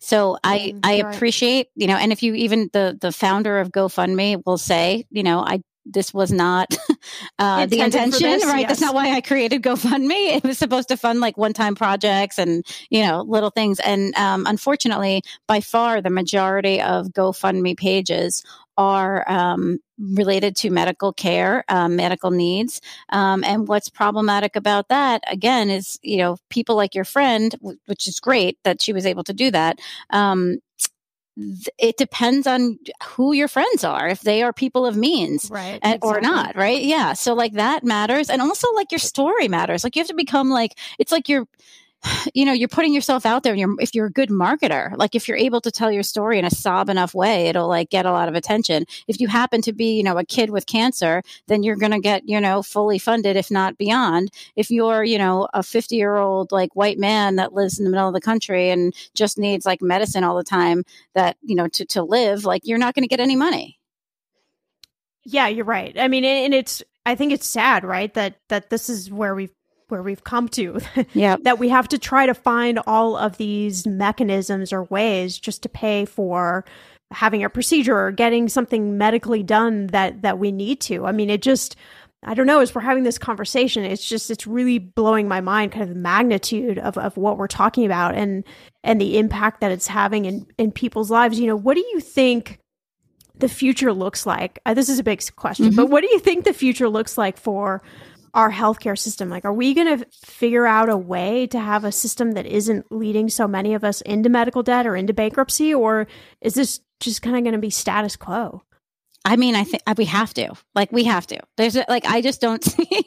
So 0.00 0.38
I 0.44 0.72
Mm, 0.74 0.80
I 0.82 1.00
right. 1.02 1.14
appreciate 1.14 1.68
you 1.74 1.86
know, 1.86 1.96
and 1.96 2.12
if 2.12 2.22
you 2.22 2.34
even 2.34 2.70
the 2.72 2.96
the 3.00 3.12
founder 3.12 3.58
of 3.58 3.70
GoFundMe 3.70 4.42
will 4.44 4.58
say 4.58 5.06
you 5.10 5.22
know 5.22 5.40
I 5.40 5.62
this 5.88 6.12
was 6.14 6.30
not 6.30 6.76
uh, 7.38 7.66
the 7.66 7.80
intention, 7.80 8.30
this, 8.30 8.44
right? 8.44 8.68
That's 8.68 8.80
not 8.80 8.94
why 8.94 9.12
I 9.12 9.20
created 9.20 9.62
GoFundMe. 9.62 10.36
It 10.36 10.44
was 10.44 10.58
supposed 10.58 10.88
to 10.88 10.96
fund 10.96 11.20
like 11.20 11.36
one 11.36 11.52
time 11.52 11.74
projects 11.74 12.38
and 12.38 12.64
you 12.90 13.02
know 13.02 13.22
little 13.22 13.50
things. 13.50 13.80
And 13.80 14.14
um, 14.16 14.46
unfortunately, 14.46 15.22
by 15.46 15.60
far 15.60 16.00
the 16.00 16.10
majority 16.10 16.80
of 16.80 17.08
GoFundMe 17.08 17.76
pages 17.76 18.44
are 18.78 19.28
um, 19.28 19.80
related 19.98 20.54
to 20.54 20.70
medical 20.70 21.12
care, 21.12 21.64
um, 21.68 21.96
medical 21.96 22.30
needs. 22.30 22.80
Um, 23.08 23.42
and 23.42 23.66
what's 23.66 23.88
problematic 23.88 24.54
about 24.54 24.88
that, 24.88 25.24
again, 25.26 25.68
is, 25.68 25.98
you 26.00 26.16
know, 26.18 26.36
people 26.48 26.76
like 26.76 26.94
your 26.94 27.04
friend, 27.04 27.50
w- 27.60 27.78
which 27.86 28.06
is 28.06 28.20
great 28.20 28.56
that 28.62 28.80
she 28.80 28.92
was 28.92 29.04
able 29.04 29.24
to 29.24 29.34
do 29.34 29.50
that. 29.50 29.80
Um, 30.10 30.58
it 31.78 31.96
depends 31.96 32.46
on 32.46 32.78
who 33.04 33.32
your 33.32 33.48
friends 33.48 33.84
are, 33.84 34.08
if 34.08 34.22
they 34.22 34.42
are 34.42 34.52
people 34.52 34.84
of 34.84 34.96
means 34.96 35.48
right 35.50 35.78
and, 35.82 35.98
or 36.02 36.20
not, 36.20 36.56
right? 36.56 36.82
Yeah. 36.82 37.12
So 37.12 37.34
like 37.34 37.52
that 37.52 37.84
matters. 37.84 38.28
And 38.28 38.42
also 38.42 38.72
like 38.74 38.90
your 38.90 38.98
story 38.98 39.46
matters. 39.46 39.84
Like 39.84 39.94
you 39.94 40.00
have 40.00 40.08
to 40.08 40.14
become 40.14 40.50
like, 40.50 40.76
it's 40.98 41.12
like 41.12 41.28
you're, 41.28 41.46
you 42.34 42.44
know, 42.44 42.52
you're 42.52 42.68
putting 42.68 42.94
yourself 42.94 43.26
out 43.26 43.42
there 43.42 43.52
and 43.52 43.60
you're, 43.60 43.74
if 43.80 43.94
you're 43.94 44.06
a 44.06 44.10
good 44.10 44.28
marketer, 44.28 44.96
like 44.96 45.14
if 45.14 45.28
you're 45.28 45.36
able 45.36 45.60
to 45.60 45.70
tell 45.70 45.90
your 45.90 46.02
story 46.02 46.38
in 46.38 46.44
a 46.44 46.50
sob 46.50 46.88
enough 46.88 47.14
way, 47.14 47.48
it'll 47.48 47.68
like 47.68 47.90
get 47.90 48.06
a 48.06 48.12
lot 48.12 48.28
of 48.28 48.34
attention. 48.34 48.84
If 49.06 49.20
you 49.20 49.28
happen 49.28 49.62
to 49.62 49.72
be, 49.72 49.96
you 49.96 50.02
know, 50.02 50.18
a 50.18 50.24
kid 50.24 50.50
with 50.50 50.66
cancer, 50.66 51.22
then 51.46 51.62
you're 51.62 51.76
going 51.76 51.92
to 51.92 52.00
get, 52.00 52.28
you 52.28 52.40
know, 52.40 52.62
fully 52.62 52.98
funded, 52.98 53.36
if 53.36 53.50
not 53.50 53.78
beyond. 53.78 54.30
If 54.56 54.70
you're, 54.70 55.04
you 55.04 55.18
know, 55.18 55.48
a 55.54 55.62
50 55.62 55.96
year 55.96 56.16
old 56.16 56.52
like 56.52 56.74
white 56.74 56.98
man 56.98 57.36
that 57.36 57.52
lives 57.52 57.78
in 57.78 57.84
the 57.84 57.90
middle 57.90 58.08
of 58.08 58.14
the 58.14 58.20
country 58.20 58.70
and 58.70 58.94
just 59.14 59.38
needs 59.38 59.66
like 59.66 59.82
medicine 59.82 60.24
all 60.24 60.36
the 60.36 60.44
time 60.44 60.84
that, 61.14 61.36
you 61.42 61.54
know, 61.54 61.68
to, 61.68 61.84
to 61.86 62.02
live, 62.02 62.44
like 62.44 62.62
you're 62.64 62.78
not 62.78 62.94
going 62.94 63.04
to 63.04 63.08
get 63.08 63.20
any 63.20 63.36
money. 63.36 63.78
Yeah, 65.24 65.48
you're 65.48 65.66
right. 65.66 65.98
I 65.98 66.08
mean, 66.08 66.24
and 66.24 66.54
it's 66.54 66.82
I 67.04 67.14
think 67.14 67.32
it's 67.32 67.46
sad, 67.46 67.84
right? 67.84 68.12
That 68.14 68.38
that 68.48 68.70
this 68.70 68.88
is 68.88 69.10
where 69.10 69.34
we've 69.34 69.54
where 69.88 70.02
we've 70.02 70.24
come 70.24 70.48
to. 70.50 70.80
Yeah. 71.14 71.36
that 71.42 71.58
we 71.58 71.68
have 71.68 71.88
to 71.88 71.98
try 71.98 72.26
to 72.26 72.34
find 72.34 72.78
all 72.86 73.16
of 73.16 73.36
these 73.38 73.86
mechanisms 73.86 74.72
or 74.72 74.84
ways 74.84 75.38
just 75.38 75.62
to 75.62 75.68
pay 75.68 76.04
for 76.04 76.64
having 77.10 77.42
a 77.42 77.48
procedure 77.48 77.98
or 77.98 78.10
getting 78.12 78.48
something 78.48 78.98
medically 78.98 79.42
done 79.42 79.88
that 79.88 80.22
that 80.22 80.38
we 80.38 80.52
need 80.52 80.80
to. 80.82 81.06
I 81.06 81.12
mean, 81.12 81.30
it 81.30 81.42
just 81.42 81.76
I 82.24 82.34
don't 82.34 82.46
know, 82.46 82.60
as 82.60 82.74
we're 82.74 82.80
having 82.80 83.04
this 83.04 83.18
conversation, 83.18 83.84
it's 83.84 84.06
just 84.06 84.30
it's 84.30 84.46
really 84.46 84.78
blowing 84.78 85.28
my 85.28 85.40
mind 85.40 85.72
kind 85.72 85.84
of 85.84 85.88
the 85.90 85.94
magnitude 85.94 86.78
of, 86.78 86.98
of 86.98 87.16
what 87.16 87.38
we're 87.38 87.46
talking 87.46 87.84
about 87.86 88.14
and 88.14 88.44
and 88.82 89.00
the 89.00 89.18
impact 89.18 89.60
that 89.60 89.70
it's 89.70 89.86
having 89.86 90.24
in, 90.24 90.46
in 90.58 90.72
people's 90.72 91.10
lives. 91.10 91.38
You 91.38 91.46
know, 91.46 91.56
what 91.56 91.74
do 91.74 91.80
you 91.92 92.00
think 92.00 92.58
the 93.36 93.48
future 93.48 93.92
looks 93.92 94.26
like? 94.26 94.58
Uh, 94.66 94.74
this 94.74 94.88
is 94.88 94.98
a 94.98 95.04
big 95.04 95.22
question, 95.36 95.74
but 95.74 95.90
what 95.90 96.00
do 96.02 96.08
you 96.08 96.18
think 96.18 96.44
the 96.44 96.52
future 96.52 96.88
looks 96.88 97.16
like 97.16 97.38
for 97.38 97.82
our 98.38 98.52
healthcare 98.52 98.96
system? 98.96 99.28
Like, 99.28 99.44
are 99.44 99.52
we 99.52 99.74
going 99.74 99.98
to 99.98 100.06
figure 100.24 100.64
out 100.64 100.88
a 100.88 100.96
way 100.96 101.48
to 101.48 101.58
have 101.58 101.82
a 101.82 101.90
system 101.90 102.32
that 102.32 102.46
isn't 102.46 102.86
leading 102.92 103.28
so 103.28 103.48
many 103.48 103.74
of 103.74 103.82
us 103.82 104.00
into 104.02 104.28
medical 104.28 104.62
debt 104.62 104.86
or 104.86 104.94
into 104.94 105.12
bankruptcy, 105.12 105.74
or 105.74 106.06
is 106.40 106.54
this 106.54 106.80
just 107.00 107.20
kind 107.20 107.36
of 107.36 107.42
going 107.42 107.54
to 107.54 107.58
be 107.58 107.68
status 107.68 108.14
quo? 108.14 108.62
I 109.24 109.36
mean, 109.36 109.56
I 109.56 109.64
think 109.64 109.82
we 109.96 110.06
have 110.06 110.32
to. 110.34 110.54
Like, 110.74 110.90
we 110.92 111.04
have 111.04 111.26
to. 111.26 111.40
There's 111.56 111.76
like, 111.88 112.06
I 112.06 112.20
just 112.22 112.40
don't 112.40 112.62
see. 112.64 113.04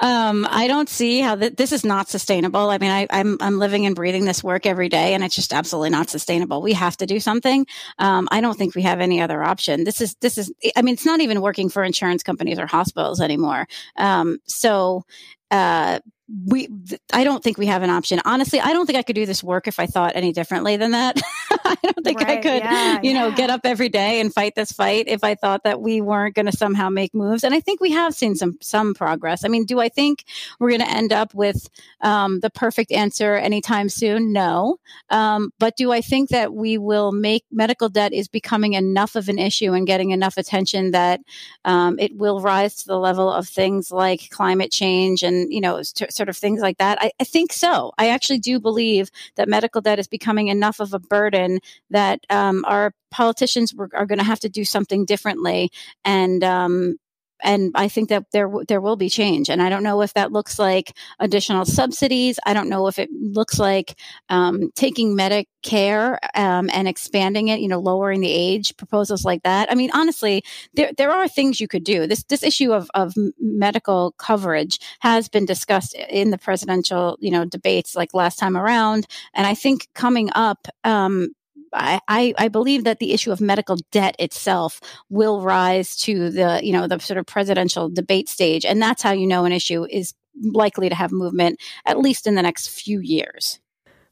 um, 0.00 0.46
I 0.50 0.66
don't 0.66 0.88
see 0.88 1.20
how 1.20 1.36
th- 1.36 1.56
this 1.56 1.72
is 1.72 1.84
not 1.84 2.08
sustainable. 2.08 2.70
I 2.70 2.78
mean, 2.78 2.90
I, 2.90 3.06
I'm 3.10 3.36
I'm 3.40 3.58
living 3.58 3.86
and 3.86 3.94
breathing 3.94 4.24
this 4.24 4.42
work 4.42 4.66
every 4.66 4.88
day, 4.88 5.14
and 5.14 5.22
it's 5.22 5.34
just 5.34 5.52
absolutely 5.52 5.90
not 5.90 6.10
sustainable. 6.10 6.62
We 6.62 6.72
have 6.72 6.96
to 6.98 7.06
do 7.06 7.20
something. 7.20 7.66
Um, 7.98 8.26
I 8.30 8.40
don't 8.40 8.56
think 8.56 8.74
we 8.74 8.82
have 8.82 9.00
any 9.00 9.20
other 9.20 9.42
option. 9.42 9.84
This 9.84 10.00
is 10.00 10.16
this 10.20 10.38
is. 10.38 10.52
I 10.76 10.82
mean, 10.82 10.94
it's 10.94 11.06
not 11.06 11.20
even 11.20 11.40
working 11.40 11.68
for 11.68 11.84
insurance 11.84 12.22
companies 12.22 12.58
or 12.58 12.66
hospitals 12.66 13.20
anymore. 13.20 13.66
Um, 13.96 14.38
so. 14.46 15.04
Uh, 15.52 15.98
we 16.46 16.68
i 17.12 17.24
don't 17.24 17.42
think 17.42 17.58
we 17.58 17.66
have 17.66 17.82
an 17.82 17.90
option. 17.90 18.20
Honestly 18.24 18.60
i 18.60 18.72
don't 18.72 18.86
think 18.86 18.98
i 18.98 19.02
could 19.02 19.16
do 19.16 19.26
this 19.26 19.42
work 19.42 19.66
if 19.66 19.80
i 19.80 19.86
thought 19.86 20.12
any 20.14 20.32
differently 20.32 20.76
than 20.76 20.92
that. 20.92 21.20
I 21.64 21.76
don't 21.82 22.04
think 22.04 22.20
right, 22.20 22.30
i 22.30 22.36
could 22.36 22.62
yeah, 22.62 23.00
you 23.02 23.14
know 23.14 23.28
yeah. 23.28 23.34
get 23.34 23.50
up 23.50 23.62
every 23.64 23.88
day 23.88 24.20
and 24.20 24.32
fight 24.32 24.54
this 24.54 24.72
fight 24.72 25.06
if 25.08 25.24
i 25.24 25.34
thought 25.34 25.64
that 25.64 25.80
we 25.80 26.00
weren't 26.00 26.34
going 26.34 26.46
to 26.46 26.56
somehow 26.56 26.88
make 26.88 27.14
moves. 27.14 27.44
And 27.44 27.54
i 27.54 27.60
think 27.60 27.80
we 27.80 27.90
have 27.92 28.14
seen 28.14 28.34
some 28.34 28.58
some 28.60 28.94
progress. 28.94 29.44
I 29.44 29.48
mean 29.48 29.64
do 29.64 29.80
i 29.80 29.88
think 29.88 30.24
we're 30.58 30.70
going 30.70 30.80
to 30.80 30.90
end 30.90 31.12
up 31.12 31.34
with 31.34 31.68
um, 32.00 32.40
the 32.40 32.50
perfect 32.50 32.92
answer 32.92 33.34
anytime 33.34 33.88
soon? 33.88 34.32
No. 34.32 34.78
Um, 35.10 35.52
but 35.58 35.76
do 35.76 35.92
i 35.92 36.00
think 36.00 36.30
that 36.30 36.54
we 36.54 36.78
will 36.78 37.12
make 37.12 37.44
medical 37.50 37.88
debt 37.88 38.12
is 38.12 38.28
becoming 38.28 38.74
enough 38.74 39.16
of 39.16 39.28
an 39.28 39.38
issue 39.38 39.72
and 39.72 39.86
getting 39.86 40.10
enough 40.10 40.36
attention 40.36 40.92
that 40.92 41.20
um, 41.64 41.98
it 41.98 42.16
will 42.16 42.40
rise 42.40 42.76
to 42.76 42.86
the 42.86 42.98
level 42.98 43.32
of 43.32 43.48
things 43.48 43.90
like 43.90 44.30
climate 44.30 44.70
change 44.70 45.22
and 45.22 45.52
you 45.52 45.60
know 45.60 45.82
sort 46.20 46.28
of 46.28 46.36
things 46.36 46.60
like 46.60 46.76
that? 46.76 47.00
I, 47.00 47.12
I, 47.18 47.24
think 47.24 47.50
so. 47.50 47.92
I 47.96 48.10
actually 48.10 48.40
do 48.40 48.60
believe 48.60 49.10
that 49.36 49.48
medical 49.48 49.80
debt 49.80 49.98
is 49.98 50.06
becoming 50.06 50.48
enough 50.48 50.78
of 50.78 50.92
a 50.92 50.98
burden 50.98 51.60
that 51.88 52.20
um, 52.28 52.62
our 52.68 52.92
politicians 53.10 53.72
were, 53.74 53.88
are 53.94 54.04
going 54.04 54.18
to 54.18 54.24
have 54.24 54.40
to 54.40 54.50
do 54.50 54.66
something 54.66 55.06
differently. 55.06 55.70
And 56.04 56.44
um, 56.44 56.96
and 57.42 57.72
I 57.74 57.88
think 57.88 58.08
that 58.08 58.26
there 58.32 58.50
there 58.68 58.80
will 58.80 58.96
be 58.96 59.08
change. 59.08 59.48
And 59.48 59.62
I 59.62 59.68
don't 59.68 59.82
know 59.82 60.02
if 60.02 60.14
that 60.14 60.32
looks 60.32 60.58
like 60.58 60.96
additional 61.18 61.64
subsidies. 61.64 62.38
I 62.46 62.54
don't 62.54 62.68
know 62.68 62.86
if 62.86 62.98
it 62.98 63.10
looks 63.12 63.58
like 63.58 63.98
um, 64.28 64.70
taking 64.74 65.16
Medicare 65.16 66.18
um, 66.34 66.70
and 66.72 66.88
expanding 66.88 67.48
it. 67.48 67.60
You 67.60 67.68
know, 67.68 67.80
lowering 67.80 68.20
the 68.20 68.32
age 68.32 68.76
proposals 68.76 69.24
like 69.24 69.42
that. 69.42 69.70
I 69.70 69.74
mean, 69.74 69.90
honestly, 69.92 70.42
there 70.74 70.92
there 70.96 71.10
are 71.10 71.28
things 71.28 71.60
you 71.60 71.68
could 71.68 71.84
do. 71.84 72.06
This 72.06 72.24
this 72.24 72.42
issue 72.42 72.72
of 72.72 72.90
of 72.94 73.14
medical 73.38 74.12
coverage 74.12 74.78
has 75.00 75.28
been 75.28 75.46
discussed 75.46 75.94
in 75.94 76.30
the 76.30 76.38
presidential 76.38 77.16
you 77.20 77.30
know 77.30 77.44
debates 77.44 77.96
like 77.96 78.14
last 78.14 78.38
time 78.38 78.56
around. 78.56 79.06
And 79.34 79.46
I 79.46 79.54
think 79.54 79.88
coming 79.94 80.30
up, 80.34 80.66
um, 80.84 81.34
I, 81.72 82.34
I 82.36 82.48
believe 82.48 82.84
that 82.84 82.98
the 82.98 83.12
issue 83.12 83.32
of 83.32 83.40
medical 83.40 83.76
debt 83.90 84.16
itself 84.18 84.80
will 85.08 85.40
rise 85.40 85.96
to 85.98 86.30
the 86.30 86.60
you 86.62 86.72
know 86.72 86.86
the 86.86 86.98
sort 86.98 87.18
of 87.18 87.26
presidential 87.26 87.88
debate 87.88 88.28
stage, 88.28 88.64
and 88.64 88.80
that's 88.80 89.02
how 89.02 89.12
you 89.12 89.26
know 89.26 89.44
an 89.44 89.52
issue 89.52 89.86
is 89.88 90.14
likely 90.42 90.88
to 90.88 90.94
have 90.94 91.12
movement 91.12 91.60
at 91.86 91.98
least 91.98 92.26
in 92.26 92.34
the 92.34 92.42
next 92.42 92.68
few 92.68 93.00
years. 93.00 93.60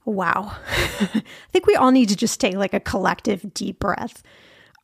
Wow, 0.05 0.57
I 0.69 1.23
think 1.53 1.67
we 1.67 1.77
all 1.77 1.91
need 1.91 2.09
to 2.09 2.17
just 2.17 2.41
take 2.41 2.55
like 2.55 2.75
a 2.75 2.81
collective 2.81 3.53
deep 3.55 3.79
breath. 3.79 4.23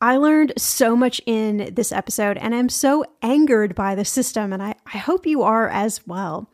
I 0.01 0.17
learned 0.17 0.53
so 0.57 0.95
much 0.95 1.21
in 1.25 1.73
this 1.73 1.91
episode, 1.91 2.37
and 2.37 2.53
I'm 2.53 2.69
so 2.69 3.05
angered 3.21 3.75
by 3.75 3.95
the 3.95 4.05
system, 4.05 4.51
and 4.51 4.61
I, 4.61 4.75
I 4.93 4.97
hope 4.97 5.25
you 5.25 5.43
are 5.43 5.69
as 5.69 6.05
well. 6.05 6.49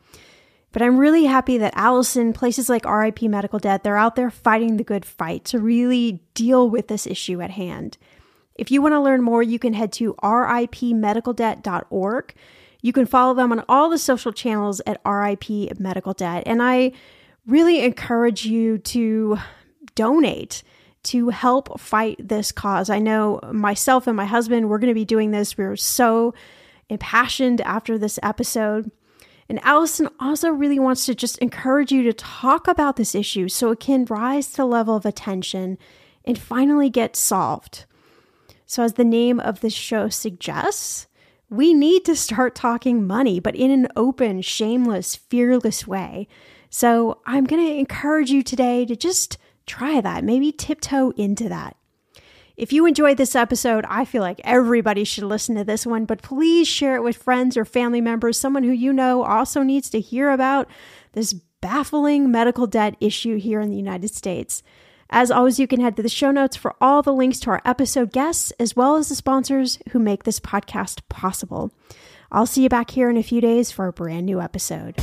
But 0.72 0.82
I'm 0.82 0.98
really 0.98 1.24
happy 1.24 1.58
that 1.58 1.74
Allison, 1.76 2.32
places 2.32 2.68
like 2.68 2.84
RIP 2.84 3.22
Medical 3.22 3.58
Debt, 3.58 3.82
they're 3.84 3.96
out 3.96 4.14
there 4.16 4.30
fighting 4.30 4.78
the 4.78 4.84
good 4.84 5.04
fight 5.04 5.44
to 5.46 5.58
really 5.58 6.20
deal 6.34 6.68
with 6.68 6.86
this 6.88 7.06
issue 7.06 7.40
at 7.42 7.50
hand. 7.50 7.98
If 8.54 8.70
you 8.70 8.82
want 8.82 8.92
to 8.92 9.00
learn 9.00 9.22
more, 9.22 9.42
you 9.42 9.58
can 9.58 9.72
head 9.74 9.92
to 9.94 10.14
ripmedicaldebt.org. 10.22 12.34
You 12.80 12.92
can 12.92 13.06
follow 13.06 13.34
them 13.34 13.50
on 13.52 13.64
all 13.68 13.90
the 13.90 13.98
social 13.98 14.32
channels 14.32 14.80
at 14.86 15.00
RIP 15.06 15.78
Medical 15.78 16.14
Debt. 16.14 16.42
And 16.46 16.62
I 16.62 16.92
really 17.46 17.84
encourage 17.84 18.46
you 18.46 18.78
to 18.78 19.38
donate 19.94 20.62
to 21.04 21.28
help 21.30 21.80
fight 21.80 22.28
this 22.28 22.52
cause. 22.52 22.88
I 22.88 22.98
know 22.98 23.40
myself 23.52 24.06
and 24.06 24.16
my 24.16 24.24
husband, 24.24 24.68
we're 24.68 24.78
going 24.78 24.88
to 24.88 24.94
be 24.94 25.04
doing 25.04 25.32
this. 25.32 25.58
We're 25.58 25.76
so 25.76 26.32
impassioned 26.88 27.60
after 27.62 27.98
this 27.98 28.18
episode. 28.22 28.90
And 29.52 29.62
Allison 29.64 30.08
also 30.18 30.48
really 30.48 30.78
wants 30.78 31.04
to 31.04 31.14
just 31.14 31.36
encourage 31.36 31.92
you 31.92 32.02
to 32.04 32.14
talk 32.14 32.66
about 32.66 32.96
this 32.96 33.14
issue 33.14 33.50
so 33.50 33.70
it 33.70 33.80
can 33.80 34.06
rise 34.06 34.46
to 34.46 34.56
the 34.56 34.64
level 34.64 34.96
of 34.96 35.04
attention 35.04 35.76
and 36.24 36.38
finally 36.38 36.88
get 36.88 37.16
solved. 37.16 37.84
So, 38.64 38.82
as 38.82 38.94
the 38.94 39.04
name 39.04 39.38
of 39.38 39.60
this 39.60 39.74
show 39.74 40.08
suggests, 40.08 41.06
we 41.50 41.74
need 41.74 42.06
to 42.06 42.16
start 42.16 42.54
talking 42.54 43.06
money, 43.06 43.40
but 43.40 43.54
in 43.54 43.70
an 43.70 43.88
open, 43.94 44.40
shameless, 44.40 45.16
fearless 45.16 45.86
way. 45.86 46.28
So, 46.70 47.20
I'm 47.26 47.44
going 47.44 47.62
to 47.62 47.78
encourage 47.78 48.30
you 48.30 48.42
today 48.42 48.86
to 48.86 48.96
just 48.96 49.36
try 49.66 50.00
that, 50.00 50.24
maybe 50.24 50.50
tiptoe 50.50 51.10
into 51.10 51.50
that. 51.50 51.76
If 52.56 52.72
you 52.72 52.86
enjoyed 52.86 53.16
this 53.16 53.34
episode, 53.34 53.84
I 53.88 54.04
feel 54.04 54.22
like 54.22 54.40
everybody 54.44 55.04
should 55.04 55.24
listen 55.24 55.54
to 55.56 55.64
this 55.64 55.86
one, 55.86 56.04
but 56.04 56.22
please 56.22 56.68
share 56.68 56.96
it 56.96 57.02
with 57.02 57.16
friends 57.16 57.56
or 57.56 57.64
family 57.64 58.00
members, 58.00 58.38
someone 58.38 58.62
who 58.62 58.72
you 58.72 58.92
know 58.92 59.24
also 59.24 59.62
needs 59.62 59.88
to 59.90 60.00
hear 60.00 60.30
about 60.30 60.68
this 61.12 61.32
baffling 61.60 62.30
medical 62.30 62.66
debt 62.66 62.96
issue 63.00 63.38
here 63.38 63.60
in 63.60 63.70
the 63.70 63.76
United 63.76 64.14
States. 64.14 64.62
As 65.08 65.30
always, 65.30 65.58
you 65.58 65.66
can 65.66 65.80
head 65.80 65.96
to 65.96 66.02
the 66.02 66.08
show 66.08 66.30
notes 66.30 66.56
for 66.56 66.74
all 66.80 67.02
the 67.02 67.12
links 67.12 67.38
to 67.40 67.50
our 67.50 67.62
episode 67.64 68.12
guests, 68.12 68.50
as 68.58 68.76
well 68.76 68.96
as 68.96 69.08
the 69.08 69.14
sponsors 69.14 69.78
who 69.90 69.98
make 69.98 70.24
this 70.24 70.40
podcast 70.40 71.00
possible. 71.08 71.70
I'll 72.30 72.46
see 72.46 72.62
you 72.62 72.70
back 72.70 72.90
here 72.90 73.10
in 73.10 73.18
a 73.18 73.22
few 73.22 73.40
days 73.40 73.70
for 73.70 73.86
a 73.86 73.92
brand 73.92 74.24
new 74.26 74.40
episode. 74.40 74.96